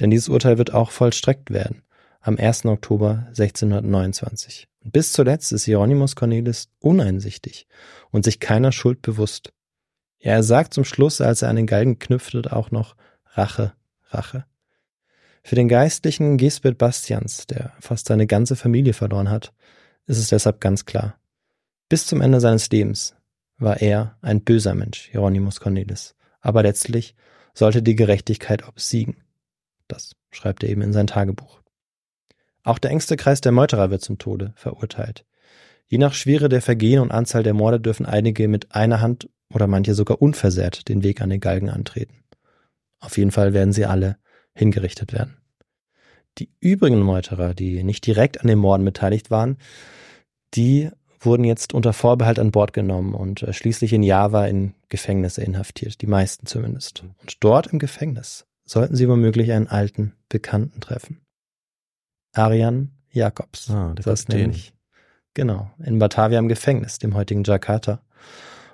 [0.00, 1.82] Denn dieses Urteil wird auch vollstreckt werden
[2.20, 2.66] am 1.
[2.66, 4.68] Oktober 1629.
[4.84, 7.66] Und bis zuletzt ist Hieronymus Cornelis uneinsichtig
[8.10, 9.52] und sich keiner Schuld bewusst.
[10.18, 12.96] Ja, er sagt zum Schluss, als er an den Galgen knüpfte, auch noch
[13.32, 13.72] Rache,
[14.10, 14.44] Rache.
[15.42, 19.52] Für den geistlichen Gisbert Bastians, der fast seine ganze Familie verloren hat,
[20.06, 21.18] ist es deshalb ganz klar.
[21.88, 23.14] Bis zum Ende seines Lebens
[23.58, 26.14] war er ein böser Mensch, Hieronymus Cornelis.
[26.40, 27.14] Aber letztlich
[27.54, 29.16] sollte die Gerechtigkeit obsiegen.
[29.86, 31.60] Das schreibt er eben in sein Tagebuch.
[32.62, 35.24] Auch der engste Kreis der Meuterer wird zum Tode verurteilt.
[35.86, 39.66] Je nach Schwere der Vergehen und Anzahl der Morde dürfen einige mit einer Hand oder
[39.66, 42.24] manche sogar unversehrt den Weg an den Galgen antreten.
[43.00, 44.16] Auf jeden Fall werden sie alle
[44.54, 45.36] hingerichtet werden.
[46.38, 49.58] Die übrigen Meuterer, die nicht direkt an den Morden beteiligt waren,
[50.54, 55.42] die wurden jetzt unter Vorbehalt an Bord genommen und äh, schließlich in Java in Gefängnisse
[55.42, 57.02] inhaftiert, die meisten zumindest.
[57.20, 61.20] Und dort im Gefängnis sollten sie womöglich einen alten Bekannten treffen.
[62.34, 63.70] Arian Jacobs.
[63.70, 64.74] Ah, der saß nämlich,
[65.34, 68.00] genau, in Batavia im Gefängnis, dem heutigen Jakarta.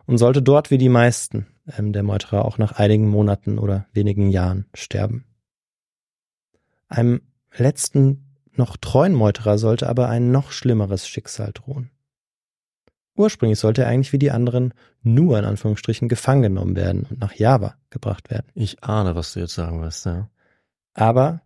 [0.07, 1.47] Und sollte dort wie die meisten
[1.79, 5.25] ähm, der Meuterer auch nach einigen Monaten oder wenigen Jahren sterben.
[6.89, 7.23] Einem
[7.57, 11.91] letzten, noch treuen Meuterer sollte aber ein noch schlimmeres Schicksal drohen.
[13.17, 17.35] Ursprünglich sollte er eigentlich wie die anderen nur in Anführungsstrichen gefangen genommen werden und nach
[17.35, 18.47] Java gebracht werden.
[18.55, 20.29] Ich ahne, was du jetzt sagen wirst, ja.
[20.95, 21.43] Aber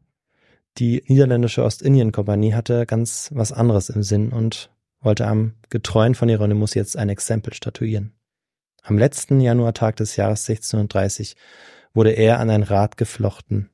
[0.79, 4.71] die niederländische Ostindien-Kompanie hatte ganz was anderes im Sinn und
[5.01, 8.13] wollte am Getreuen von Hieronymus jetzt ein Exempel statuieren.
[8.89, 11.37] Am letzten Januartag des Jahres 1630
[11.93, 13.69] wurde er an ein Rad geflochten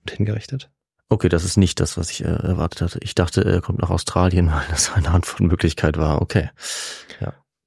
[0.00, 0.70] und hingerichtet.
[1.08, 2.98] Okay, das ist nicht das, was ich äh, erwartet hatte.
[3.02, 6.20] Ich dachte, er kommt nach Australien, weil das eine Antwortmöglichkeit war.
[6.20, 6.50] Okay.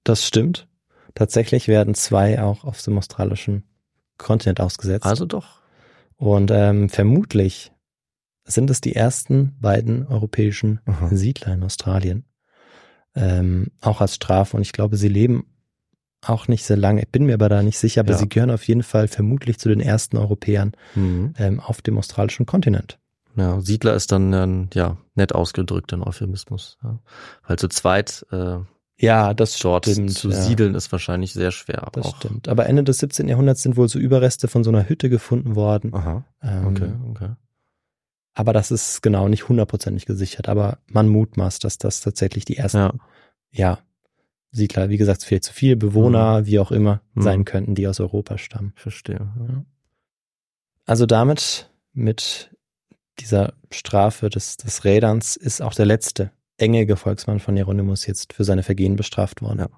[0.03, 0.69] Das stimmt.
[1.15, 3.63] Tatsächlich werden zwei auch auf dem australischen
[4.17, 5.05] Kontinent ausgesetzt.
[5.05, 5.59] Also doch.
[6.15, 7.73] Und ähm, vermutlich
[8.45, 11.09] sind es die ersten beiden europäischen Aha.
[11.11, 12.23] Siedler in Australien.
[13.15, 14.55] Ähm, auch als Strafe.
[14.55, 15.56] Und ich glaube, sie leben
[16.25, 17.01] auch nicht sehr lange.
[17.03, 18.17] Ich bin mir aber da nicht sicher, aber Ja.
[18.17, 21.33] sie gehören auf jeden Fall vermutlich zu den ersten Europäern Mhm.
[21.37, 22.99] ähm, auf dem australischen Kontinent.
[23.35, 26.77] Ja, Siedler ist dann, ähm, ja, nett ausgedrückt, ein Euphemismus.
[26.83, 26.99] Ja.
[27.47, 28.57] Weil zu zweit äh,
[28.99, 30.11] Ja, das dort stimmt.
[30.11, 30.35] zu ja.
[30.41, 31.83] siedeln ist wahrscheinlich sehr schwer.
[31.83, 32.47] Aber Das auch, stimmt.
[32.49, 33.27] Aber Ende des 17.
[33.27, 35.93] Jahrhunderts sind wohl so Überreste von so einer Hütte gefunden worden.
[35.93, 37.29] Aha, Ähm, okay, okay.
[38.33, 40.49] Aber das ist genau nicht hundertprozentig gesichert.
[40.49, 42.93] Aber man mutmaßt, dass das tatsächlich die ersten, Ja,
[43.51, 43.79] ja,
[44.57, 47.21] Siedler, wie gesagt, viel zu viel Bewohner, wie auch immer, Mhm.
[47.21, 48.73] sein könnten, die aus Europa stammen.
[48.75, 49.31] verstehe.
[49.47, 49.65] Ja.
[50.85, 52.51] Also damit, mit
[53.19, 58.43] dieser Strafe des, des Räderns, ist auch der letzte enge Gefolgsmann von Hieronymus jetzt für
[58.43, 59.59] seine Vergehen bestraft worden.
[59.59, 59.69] Ja.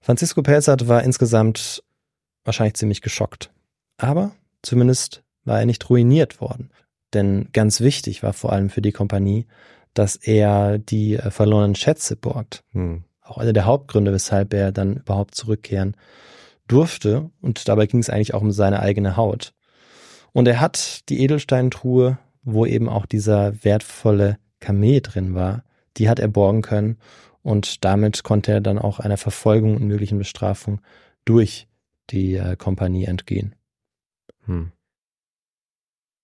[0.00, 1.82] Francisco Pelzat war insgesamt
[2.44, 3.50] wahrscheinlich ziemlich geschockt.
[3.98, 4.32] Aber
[4.62, 6.70] zumindest war er nicht ruiniert worden.
[7.14, 9.46] Denn ganz wichtig war vor allem für die Kompanie,
[9.94, 12.64] dass er die äh, verlorenen Schätze borgt.
[12.72, 13.04] Hm.
[13.22, 15.96] Auch einer der Hauptgründe, weshalb er dann überhaupt zurückkehren
[16.68, 17.30] durfte.
[17.40, 19.54] Und dabei ging es eigentlich auch um seine eigene Haut.
[20.32, 25.64] Und er hat die Edelsteintruhe, wo eben auch dieser wertvolle Kamee drin war,
[25.96, 26.98] die hat er borgen können.
[27.42, 30.80] Und damit konnte er dann auch einer Verfolgung und möglichen Bestrafung
[31.24, 31.68] durch
[32.10, 33.54] die äh, Kompanie entgehen.
[34.44, 34.72] Hm.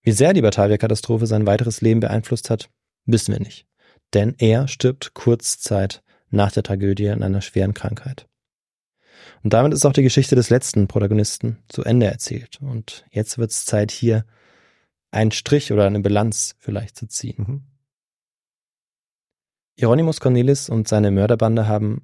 [0.03, 2.71] Wie sehr die Batavia-Katastrophe sein weiteres Leben beeinflusst hat,
[3.05, 3.67] wissen wir nicht.
[4.15, 8.27] Denn er stirbt kurz Zeit nach der Tragödie an einer schweren Krankheit.
[9.43, 12.59] Und damit ist auch die Geschichte des letzten Protagonisten zu Ende erzählt.
[12.61, 14.25] Und jetzt wird es Zeit, hier
[15.11, 17.45] einen Strich oder eine Bilanz vielleicht zu ziehen.
[17.47, 17.63] Mhm.
[19.77, 22.03] Hieronymus Cornelis und seine Mörderbande haben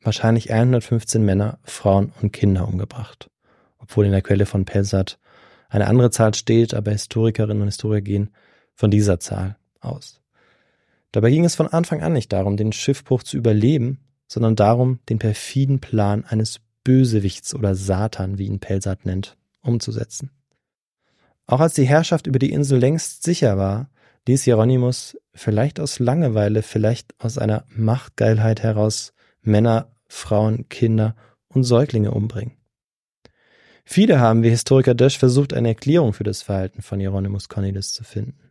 [0.00, 3.30] wahrscheinlich 115 Männer, Frauen und Kinder umgebracht.
[3.78, 5.18] Obwohl in der Quelle von Pelsat
[5.68, 8.30] eine andere Zahl steht, aber Historikerinnen und Historiker gehen
[8.74, 10.22] von dieser Zahl aus.
[11.12, 15.18] Dabei ging es von Anfang an nicht darum, den Schiffbruch zu überleben, sondern darum, den
[15.18, 20.30] perfiden Plan eines Bösewichts oder Satan, wie ihn Pelsat nennt, umzusetzen.
[21.46, 23.88] Auch als die Herrschaft über die Insel längst sicher war,
[24.26, 29.12] ließ Hieronymus vielleicht aus Langeweile, vielleicht aus einer Machtgeilheit heraus
[29.42, 31.14] Männer, Frauen, Kinder
[31.48, 32.56] und Säuglinge umbringen.
[33.84, 38.02] Viele haben wie Historiker Dösch versucht, eine Erklärung für das Verhalten von Hieronymus Cornelis zu
[38.02, 38.45] finden.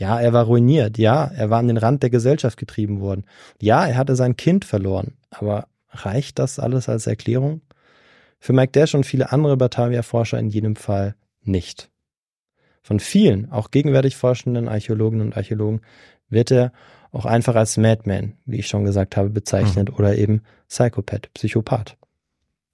[0.00, 3.26] Ja, er war ruiniert, ja, er war an den Rand der Gesellschaft getrieben worden,
[3.60, 7.60] ja, er hatte sein Kind verloren, aber reicht das alles als Erklärung?
[8.38, 11.90] Für Mike Dash und viele andere Batavia-Forscher in jedem Fall nicht.
[12.80, 15.82] Von vielen, auch gegenwärtig forschenden Archäologinnen und Archäologen,
[16.30, 16.72] wird er
[17.12, 19.96] auch einfach als Madman, wie ich schon gesagt habe, bezeichnet mhm.
[19.96, 21.98] oder eben Psychopath, Psychopath.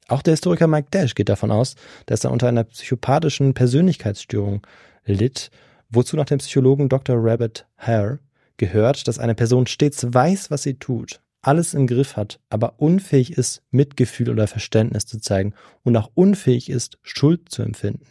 [0.07, 1.75] Auch der Historiker Mike Dash geht davon aus,
[2.07, 4.65] dass er unter einer psychopathischen Persönlichkeitsstörung
[5.05, 5.51] litt,
[5.89, 7.17] wozu nach dem Psychologen Dr.
[7.19, 8.21] Rabbit Hare
[8.57, 13.37] gehört, dass eine Person stets weiß, was sie tut, alles im Griff hat, aber unfähig
[13.37, 15.55] ist, Mitgefühl oder Verständnis zu zeigen
[15.85, 18.07] und auch unfähig ist, Schuld zu empfinden.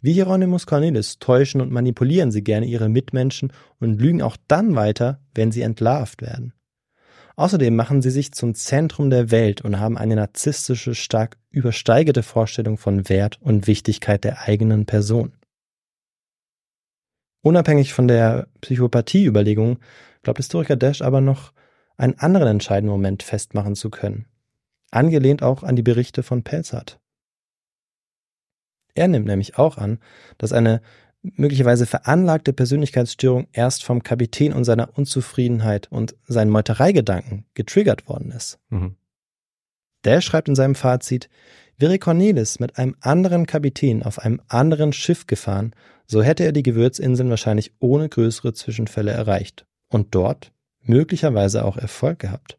[0.00, 5.20] Wie Hieronymus Cornelis täuschen und manipulieren sie gerne ihre Mitmenschen und lügen auch dann weiter,
[5.34, 6.52] wenn sie entlarvt werden.
[7.36, 12.78] Außerdem machen sie sich zum Zentrum der Welt und haben eine narzisstische, stark übersteigerte Vorstellung
[12.78, 15.32] von Wert und Wichtigkeit der eigenen Person.
[17.42, 19.78] Unabhängig von der Psychopathie-Überlegung
[20.22, 21.52] glaubt Historiker Dash aber noch
[21.96, 24.26] einen anderen entscheidenden Moment festmachen zu können.
[24.90, 27.00] Angelehnt auch an die Berichte von Pelzhardt.
[28.94, 29.98] Er nimmt nämlich auch an,
[30.38, 30.82] dass eine
[31.22, 38.58] möglicherweise veranlagte Persönlichkeitsstörung erst vom Kapitän und seiner Unzufriedenheit und seinen Meutereigedanken getriggert worden ist.
[38.68, 38.96] Mhm.
[40.04, 41.28] Der schreibt in seinem Fazit,
[41.78, 45.74] wäre Cornelis mit einem anderen Kapitän auf einem anderen Schiff gefahren,
[46.12, 50.52] so hätte er die Gewürzinseln wahrscheinlich ohne größere Zwischenfälle erreicht und dort
[50.82, 52.58] möglicherweise auch Erfolg gehabt.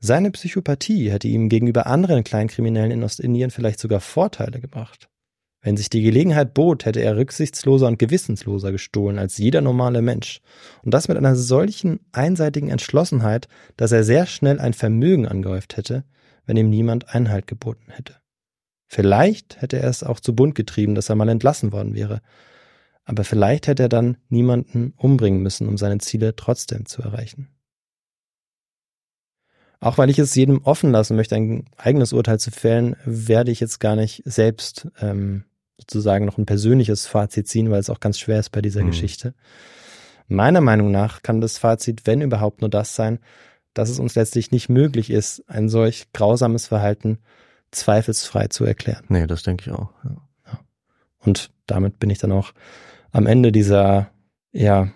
[0.00, 5.10] Seine Psychopathie hätte ihm gegenüber anderen Kleinkriminellen in Ostindien vielleicht sogar Vorteile gebracht.
[5.60, 10.40] Wenn sich die Gelegenheit bot, hätte er rücksichtsloser und gewissensloser gestohlen als jeder normale Mensch.
[10.82, 13.46] Und das mit einer solchen einseitigen Entschlossenheit,
[13.76, 16.04] dass er sehr schnell ein Vermögen angehäuft hätte,
[16.46, 18.21] wenn ihm niemand Einhalt geboten hätte.
[18.94, 22.20] Vielleicht hätte er es auch zu bunt getrieben, dass er mal entlassen worden wäre.
[23.06, 27.48] Aber vielleicht hätte er dann niemanden umbringen müssen, um seine Ziele trotzdem zu erreichen.
[29.80, 33.60] Auch weil ich es jedem offen lassen möchte, ein eigenes Urteil zu fällen, werde ich
[33.60, 35.44] jetzt gar nicht selbst ähm,
[35.80, 38.88] sozusagen noch ein persönliches Fazit ziehen, weil es auch ganz schwer ist bei dieser mhm.
[38.88, 39.32] Geschichte.
[40.28, 43.20] Meiner Meinung nach kann das Fazit, wenn überhaupt, nur das sein,
[43.72, 47.20] dass es uns letztlich nicht möglich ist, ein solch grausames Verhalten
[47.72, 49.04] zweifelsfrei zu erklären.
[49.08, 49.90] Nee, das denke ich auch.
[50.04, 50.60] Ja.
[51.18, 52.52] Und damit bin ich dann auch
[53.10, 54.10] am Ende dieser,
[54.52, 54.88] ja,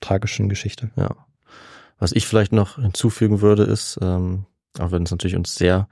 [0.00, 0.90] tragischen Geschichte.
[0.96, 1.16] Ja.
[1.98, 4.46] Was ich vielleicht noch hinzufügen würde, ist, ähm,
[4.78, 5.88] auch wenn es natürlich uns sehr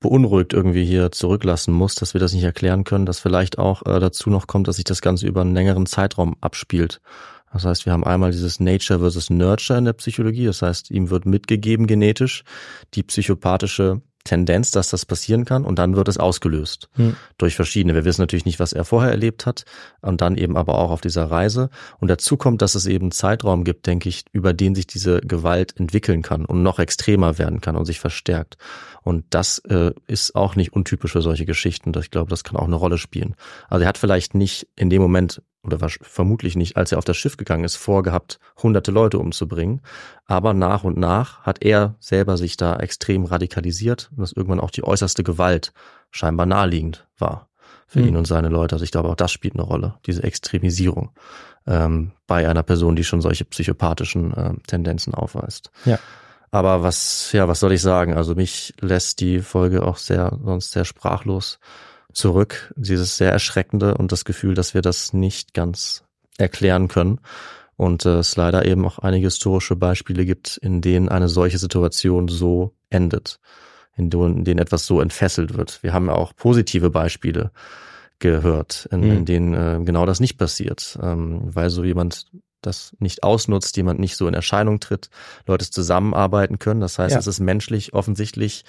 [0.00, 3.98] beunruhigt irgendwie hier zurücklassen muss, dass wir das nicht erklären können, dass vielleicht auch äh,
[3.98, 7.00] dazu noch kommt, dass sich das Ganze über einen längeren Zeitraum abspielt.
[7.52, 10.44] Das heißt, wir haben einmal dieses Nature versus Nurture in der Psychologie.
[10.44, 12.44] Das heißt, ihm wird mitgegeben genetisch
[12.94, 17.16] die psychopathische Tendenz, dass das passieren kann und dann wird es ausgelöst hm.
[17.38, 17.94] durch verschiedene.
[17.94, 19.64] Wir wissen natürlich nicht, was er vorher erlebt hat
[20.02, 21.70] und dann eben aber auch auf dieser Reise.
[21.98, 25.78] Und dazu kommt, dass es eben Zeitraum gibt, denke ich, über den sich diese Gewalt
[25.78, 28.58] entwickeln kann und noch extremer werden kann und sich verstärkt.
[29.08, 31.94] Und das äh, ist auch nicht untypisch für solche Geschichten.
[31.98, 33.36] Ich glaube, das kann auch eine Rolle spielen.
[33.70, 37.06] Also er hat vielleicht nicht in dem Moment oder war vermutlich nicht, als er auf
[37.06, 39.80] das Schiff gegangen ist, vorgehabt, hunderte Leute umzubringen.
[40.26, 44.70] Aber nach und nach hat er selber sich da extrem radikalisiert und dass irgendwann auch
[44.70, 45.72] die äußerste Gewalt
[46.10, 47.48] scheinbar naheliegend war
[47.86, 48.08] für mhm.
[48.08, 48.74] ihn und seine Leute.
[48.74, 51.12] Also ich glaube, auch das spielt eine Rolle, diese Extremisierung
[51.66, 55.70] ähm, bei einer Person, die schon solche psychopathischen äh, Tendenzen aufweist.
[55.86, 55.98] Ja.
[56.50, 58.14] Aber was, ja, was soll ich sagen?
[58.14, 61.58] Also mich lässt die Folge auch sehr, sonst sehr sprachlos
[62.12, 66.04] zurück, dieses sehr erschreckende und das Gefühl, dass wir das nicht ganz
[66.38, 67.20] erklären können.
[67.76, 72.26] Und äh, es leider eben auch einige historische Beispiele gibt, in denen eine solche Situation
[72.26, 73.38] so endet,
[73.96, 75.82] in denen etwas so entfesselt wird.
[75.82, 77.52] Wir haben ja auch positive Beispiele
[78.18, 79.10] gehört, in, mhm.
[79.10, 82.26] in denen äh, genau das nicht passiert, ähm, weil so jemand
[82.62, 85.10] das nicht ausnutzt, jemand nicht so in Erscheinung tritt,
[85.46, 86.80] Leute zusammenarbeiten können.
[86.80, 87.18] Das heißt, ja.
[87.18, 88.64] es ist menschlich offensichtlich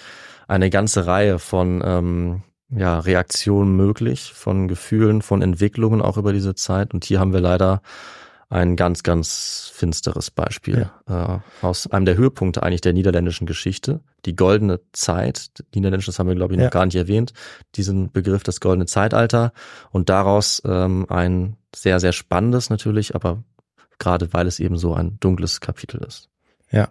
[0.47, 6.55] eine ganze Reihe von ähm, ja, Reaktionen möglich, von Gefühlen, von Entwicklungen auch über diese
[6.55, 6.93] Zeit.
[6.93, 7.81] Und hier haben wir leider
[8.49, 11.35] ein ganz, ganz finsteres Beispiel ja.
[11.61, 14.01] äh, aus einem der Höhepunkte eigentlich der niederländischen Geschichte.
[14.25, 16.69] Die goldene Zeit, niederländisch, das haben wir glaube ich noch ja.
[16.71, 17.33] gar nicht erwähnt,
[17.75, 19.53] diesen Begriff das goldene Zeitalter
[19.91, 23.43] und daraus ähm, ein sehr, sehr spannendes natürlich, aber
[23.99, 26.29] gerade weil es eben so ein dunkles Kapitel ist.
[26.71, 26.89] Ja,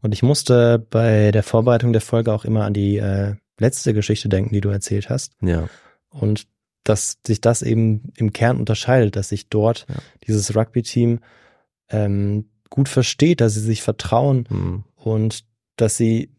[0.00, 4.28] und ich musste bei der Vorbereitung der Folge auch immer an die äh, letzte Geschichte
[4.28, 5.34] denken, die du erzählt hast.
[5.40, 5.68] Ja.
[6.08, 6.46] Und
[6.84, 9.96] dass sich das eben im Kern unterscheidet, dass sich dort ja.
[10.26, 11.20] dieses Rugby-Team
[11.90, 14.84] ähm, gut versteht, dass sie sich vertrauen mhm.
[14.96, 15.44] und
[15.76, 16.30] dass sie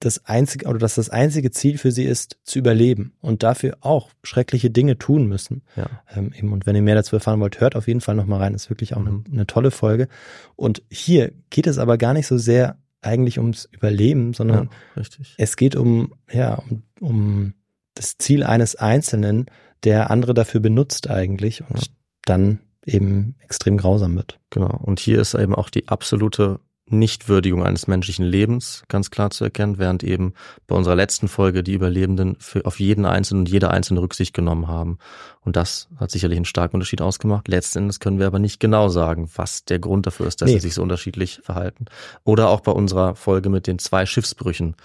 [0.00, 4.10] das einzige oder dass das einzige Ziel für sie ist, zu überleben und dafür auch
[4.22, 5.62] schreckliche Dinge tun müssen.
[5.76, 5.88] Ja.
[6.14, 8.54] Ähm, eben, und wenn ihr mehr dazu erfahren wollt, hört auf jeden Fall nochmal rein.
[8.54, 9.24] Ist wirklich auch mhm.
[9.26, 10.08] eine, eine tolle Folge.
[10.56, 15.02] Und hier geht es aber gar nicht so sehr eigentlich ums Überleben, sondern ja,
[15.36, 17.54] es geht um, ja, um, um
[17.94, 19.46] das Ziel eines Einzelnen,
[19.84, 21.92] der andere dafür benutzt eigentlich und ja.
[22.24, 24.38] dann eben extrem grausam wird.
[24.50, 24.78] Genau.
[24.82, 26.60] Und hier ist eben auch die absolute
[26.90, 30.34] Nichtwürdigung eines menschlichen Lebens ganz klar zu erkennen, während eben
[30.66, 34.68] bei unserer letzten Folge die Überlebenden für, auf jeden Einzelnen und jede einzelne Rücksicht genommen
[34.68, 34.98] haben.
[35.42, 37.48] Und das hat sicherlich einen starken Unterschied ausgemacht.
[37.48, 40.54] Letzten Endes können wir aber nicht genau sagen, was der Grund dafür ist, dass nee.
[40.54, 41.86] sie sich so unterschiedlich verhalten.
[42.24, 44.76] Oder auch bei unserer Folge mit den zwei Schiffsbrüchen,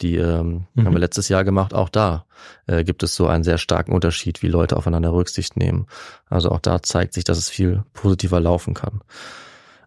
[0.00, 0.86] die ähm, mhm.
[0.86, 1.74] haben wir letztes Jahr gemacht.
[1.74, 2.24] Auch da
[2.66, 5.86] äh, gibt es so einen sehr starken Unterschied, wie Leute aufeinander Rücksicht nehmen.
[6.28, 9.00] Also auch da zeigt sich, dass es viel positiver laufen kann.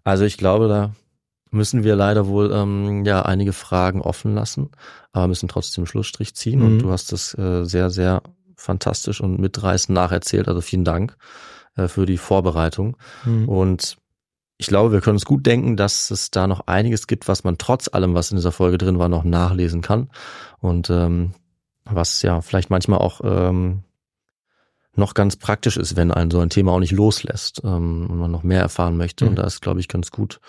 [0.04, 0.92] Also ich glaube, da
[1.54, 4.72] müssen wir leider wohl ähm, ja einige Fragen offen lassen,
[5.12, 6.60] aber müssen trotzdem Schlussstrich ziehen.
[6.60, 6.66] Mhm.
[6.66, 8.24] Und du hast es äh, sehr, sehr
[8.56, 10.48] fantastisch und mitreißend nacherzählt.
[10.48, 11.16] Also vielen Dank
[11.76, 12.98] äh, für die Vorbereitung.
[13.26, 13.48] Mhm.
[13.48, 13.98] Und
[14.58, 17.58] ich glaube, wir können uns gut denken, dass es da noch einiges gibt, was man
[17.58, 20.10] trotz allem, was in dieser Folge drin war, noch nachlesen kann.
[20.60, 21.34] Und ähm,
[21.86, 23.84] was ja vielleicht manchmal auch ähm,
[24.96, 28.32] noch ganz praktisch ist, wenn ein so ein Thema auch nicht loslässt ähm, und man
[28.32, 29.26] noch mehr erfahren möchte.
[29.26, 29.30] Mhm.
[29.32, 30.40] Und da ist, glaube ich, ganz gut.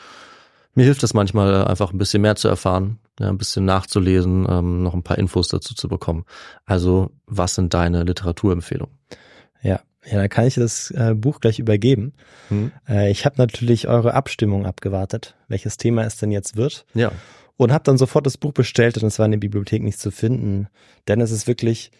[0.74, 4.82] Mir hilft es manchmal einfach ein bisschen mehr zu erfahren, ja, ein bisschen nachzulesen, ähm,
[4.82, 6.24] noch ein paar Infos dazu zu bekommen.
[6.64, 8.96] Also, was sind deine Literaturempfehlungen?
[9.62, 12.12] Ja, ja, dann kann ich das äh, Buch gleich übergeben.
[12.48, 12.72] Hm.
[12.88, 16.84] Äh, ich habe natürlich eure Abstimmung abgewartet, welches Thema es denn jetzt wird.
[16.94, 17.12] Ja.
[17.56, 20.10] Und habe dann sofort das Buch bestellt und es war in der Bibliothek nicht zu
[20.10, 20.68] finden.
[21.06, 21.92] Denn es ist wirklich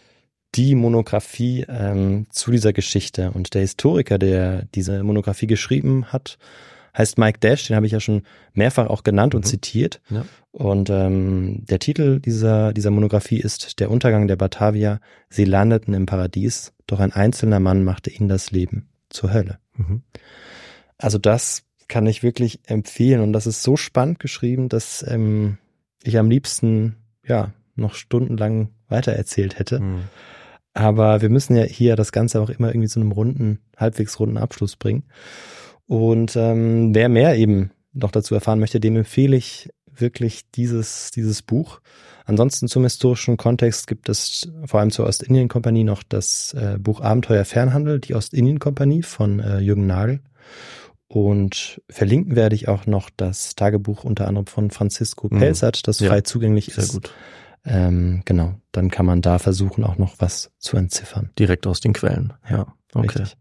[0.55, 3.31] die Monographie ähm, zu dieser Geschichte.
[3.33, 6.39] Und der Historiker, der diese Monographie geschrieben hat,
[6.97, 8.23] heißt Mike Dash, den habe ich ja schon
[8.53, 9.49] mehrfach auch genannt und mhm.
[9.49, 10.01] zitiert.
[10.11, 10.25] Ja.
[10.53, 15.01] Und ähm, der Titel dieser, dieser Monographie ist Der Untergang der Batavier.
[15.29, 19.59] Sie landeten im Paradies, doch ein einzelner Mann machte ihnen das Leben zur Hölle.
[19.77, 20.03] Mhm.
[20.97, 25.59] Also das kann ich wirklich empfehlen und das ist so spannend geschrieben, dass ähm,
[26.03, 26.97] ich am liebsten
[27.27, 29.81] ja noch stundenlang weitererzählt hätte.
[29.81, 30.05] Mhm.
[30.73, 34.39] Aber wir müssen ja hier das Ganze auch immer irgendwie zu einem runden, halbwegs runden
[34.39, 35.05] Abschluss bringen.
[35.86, 41.43] Und ähm, wer mehr eben noch dazu erfahren möchte, dem empfehle ich wirklich dieses, dieses
[41.43, 41.81] Buch.
[42.27, 47.44] Ansonsten zum historischen Kontext gibt es vor allem zur Ostindien-Kompanie noch das äh, Buch Abenteuer
[47.44, 50.20] Fernhandel, die Ostindien-Kompanie von äh, Jürgen Nagel.
[51.06, 55.39] Und verlinken werde ich auch noch das Tagebuch unter anderem von Francisco mhm.
[55.39, 56.93] Pelzert, das ja, frei zugänglich sehr ist.
[56.94, 57.12] Gut.
[57.66, 61.31] Ähm, genau, dann kann man da versuchen, auch noch was zu entziffern.
[61.39, 62.32] Direkt aus den Quellen.
[62.48, 63.19] Ja, okay.
[63.19, 63.37] Richtig.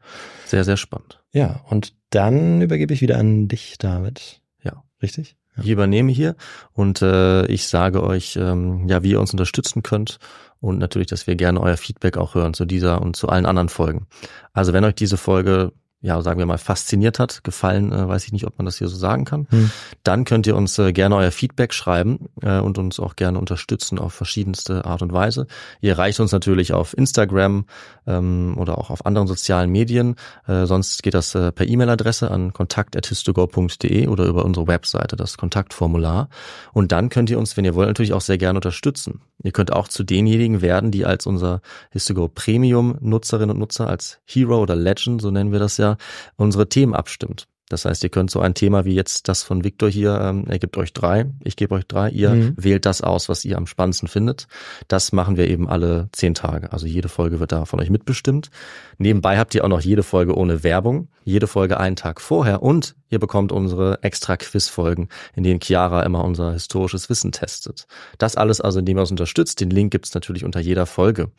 [0.46, 1.22] Sehr, sehr spannend.
[1.32, 4.42] Ja, und dann übergebe ich wieder an dich, David.
[4.64, 4.84] Ja.
[5.02, 5.36] Richtig?
[5.62, 6.36] Ich übernehme hier
[6.72, 10.18] und äh, ich sage euch, ähm, ja, wie ihr uns unterstützen könnt
[10.60, 13.70] und natürlich, dass wir gerne euer Feedback auch hören zu dieser und zu allen anderen
[13.70, 14.08] Folgen.
[14.54, 15.74] Also wenn euch diese Folge
[16.04, 18.90] ja, sagen wir mal, fasziniert hat, gefallen, äh, weiß ich nicht, ob man das hier
[18.90, 19.72] so sagen kann, hm.
[20.04, 23.98] dann könnt ihr uns äh, gerne euer Feedback schreiben äh, und uns auch gerne unterstützen
[23.98, 25.48] auf verschiedenste Art und Weise.
[25.80, 27.66] Ihr erreicht uns natürlich auf Instagram
[28.06, 30.16] ähm, oder auch auf anderen sozialen Medien.
[30.46, 36.28] Äh, sonst geht das äh, per E-Mail-Adresse an kontakt.histogo.de oder über unsere Webseite, das Kontaktformular.
[36.74, 39.22] Und dann könnt ihr uns, wenn ihr wollt, natürlich auch sehr gerne unterstützen.
[39.42, 41.62] Ihr könnt auch zu denjenigen werden, die als unser
[41.92, 45.93] Histogo Premium Nutzerinnen und Nutzer, als Hero oder Legend, so nennen wir das ja,
[46.36, 47.48] unsere Themen abstimmt.
[47.74, 50.60] Das heißt, ihr könnt so ein Thema wie jetzt das von Victor hier, ähm, er
[50.60, 52.54] gibt euch drei, ich gebe euch drei, ihr mhm.
[52.56, 54.48] wählt das aus, was ihr am spannendsten findet.
[54.88, 56.72] Das machen wir eben alle zehn Tage.
[56.72, 58.52] Also jede Folge wird da von euch mitbestimmt.
[59.00, 62.96] Nebenbei habt ihr auch noch jede Folge ohne Werbung, jede Folge einen Tag vorher und
[63.10, 67.86] ihr bekommt unsere extra Quiz-Folgen, in denen Chiara immer unser historisches Wissen testet.
[68.18, 69.62] Das alles also, indem ihr uns unterstützt.
[69.62, 71.32] Den Link gibt's natürlich unter jeder Folge.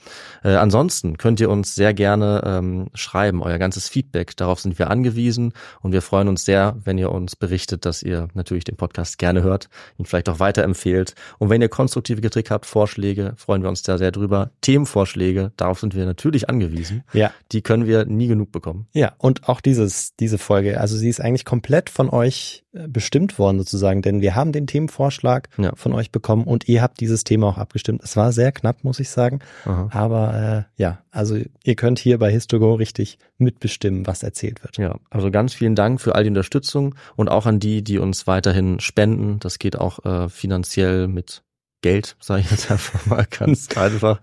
[0.42, 4.36] Äh, ansonsten könnt ihr uns sehr gerne ähm, schreiben, euer ganzes Feedback.
[4.36, 5.52] Darauf sind wir angewiesen
[5.82, 9.18] und wir freuen freuen uns sehr, wenn ihr uns berichtet, dass ihr natürlich den Podcast
[9.18, 9.68] gerne hört,
[9.98, 11.14] ihn vielleicht auch weiterempfehlt.
[11.38, 14.50] Und wenn ihr konstruktive Kritik habt, Vorschläge, freuen wir uns da sehr drüber.
[14.62, 17.04] Themenvorschläge, darauf sind wir natürlich angewiesen.
[17.12, 17.30] Ja.
[17.52, 18.86] Die können wir nie genug bekommen.
[18.94, 23.58] Ja, und auch dieses, diese Folge, also sie ist eigentlich komplett von euch bestimmt worden
[23.58, 25.72] sozusagen, denn wir haben den Themenvorschlag Ja.
[25.76, 28.02] von euch bekommen und ihr habt dieses Thema auch abgestimmt.
[28.02, 29.88] Es war sehr knapp, muss ich sagen, Aha.
[29.92, 34.76] aber äh, ja, also ihr könnt hier bei Histogo richtig mitbestimmen, was erzählt wird.
[34.78, 38.26] Ja, also ganz vielen Dank für all die Unterstützung und auch an die, die uns
[38.26, 39.38] weiterhin spenden.
[39.38, 41.43] Das geht auch äh, finanziell mit
[41.84, 44.18] Geld, sage ich jetzt einfach mal ganz einfach,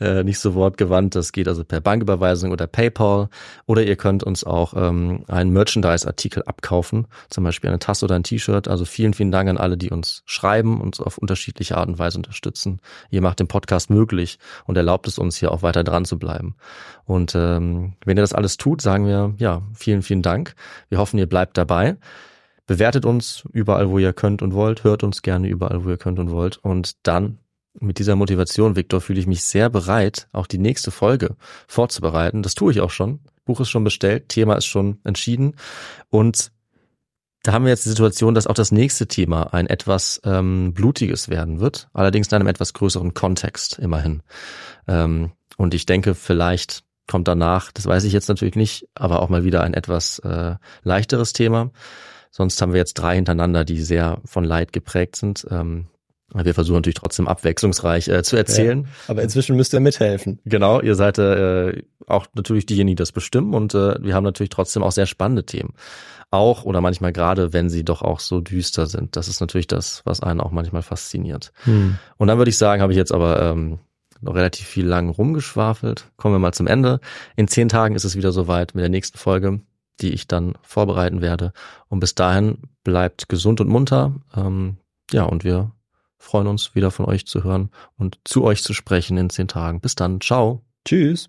[0.00, 1.14] äh, nicht so wortgewandt.
[1.14, 3.28] Das geht also per Banküberweisung oder PayPal
[3.66, 8.24] oder ihr könnt uns auch ähm, einen Merchandise-Artikel abkaufen, zum Beispiel eine Tasse oder ein
[8.24, 8.66] T-Shirt.
[8.66, 12.18] Also vielen, vielen Dank an alle, die uns schreiben, uns auf unterschiedliche Art und Weise
[12.18, 12.80] unterstützen.
[13.10, 16.56] Ihr macht den Podcast möglich und erlaubt es uns hier auch weiter dran zu bleiben.
[17.04, 20.56] Und ähm, wenn ihr das alles tut, sagen wir ja vielen, vielen Dank.
[20.88, 21.96] Wir hoffen, ihr bleibt dabei.
[22.66, 24.84] Bewertet uns überall, wo ihr könnt und wollt.
[24.84, 26.56] Hört uns gerne überall, wo ihr könnt und wollt.
[26.56, 27.38] Und dann
[27.80, 31.36] mit dieser Motivation, Viktor, fühle ich mich sehr bereit, auch die nächste Folge
[31.66, 32.42] vorzubereiten.
[32.42, 33.20] Das tue ich auch schon.
[33.44, 35.56] Buch ist schon bestellt, Thema ist schon entschieden.
[36.08, 36.52] Und
[37.42, 41.28] da haben wir jetzt die Situation, dass auch das nächste Thema ein etwas ähm, blutiges
[41.28, 44.22] werden wird, allerdings in einem etwas größeren Kontext immerhin.
[44.88, 49.28] Ähm, und ich denke, vielleicht kommt danach, das weiß ich jetzt natürlich nicht, aber auch
[49.28, 50.54] mal wieder ein etwas äh,
[50.84, 51.70] leichteres Thema.
[52.36, 55.46] Sonst haben wir jetzt drei hintereinander, die sehr von Leid geprägt sind.
[55.52, 55.86] Ähm,
[56.32, 58.88] wir versuchen natürlich trotzdem abwechslungsreich äh, zu erzählen.
[59.06, 60.40] Aber inzwischen müsst ihr mithelfen.
[60.44, 64.50] Genau, ihr seid äh, auch natürlich diejenigen, die das bestimmen und äh, wir haben natürlich
[64.50, 65.74] trotzdem auch sehr spannende Themen.
[66.32, 69.14] Auch oder manchmal gerade, wenn sie doch auch so düster sind.
[69.14, 71.52] Das ist natürlich das, was einen auch manchmal fasziniert.
[71.62, 71.98] Hm.
[72.16, 73.78] Und dann würde ich sagen, habe ich jetzt aber ähm,
[74.20, 76.10] noch relativ viel lang rumgeschwafelt.
[76.16, 76.98] Kommen wir mal zum Ende.
[77.36, 79.60] In zehn Tagen ist es wieder soweit mit der nächsten Folge,
[80.00, 81.52] die ich dann vorbereiten werde.
[81.88, 84.14] Und bis dahin bleibt gesund und munter.
[84.36, 84.78] Ähm,
[85.10, 85.72] ja, und wir
[86.18, 89.80] freuen uns wieder von euch zu hören und zu euch zu sprechen in zehn Tagen.
[89.80, 90.20] Bis dann.
[90.20, 90.62] Ciao.
[90.84, 91.28] Tschüss.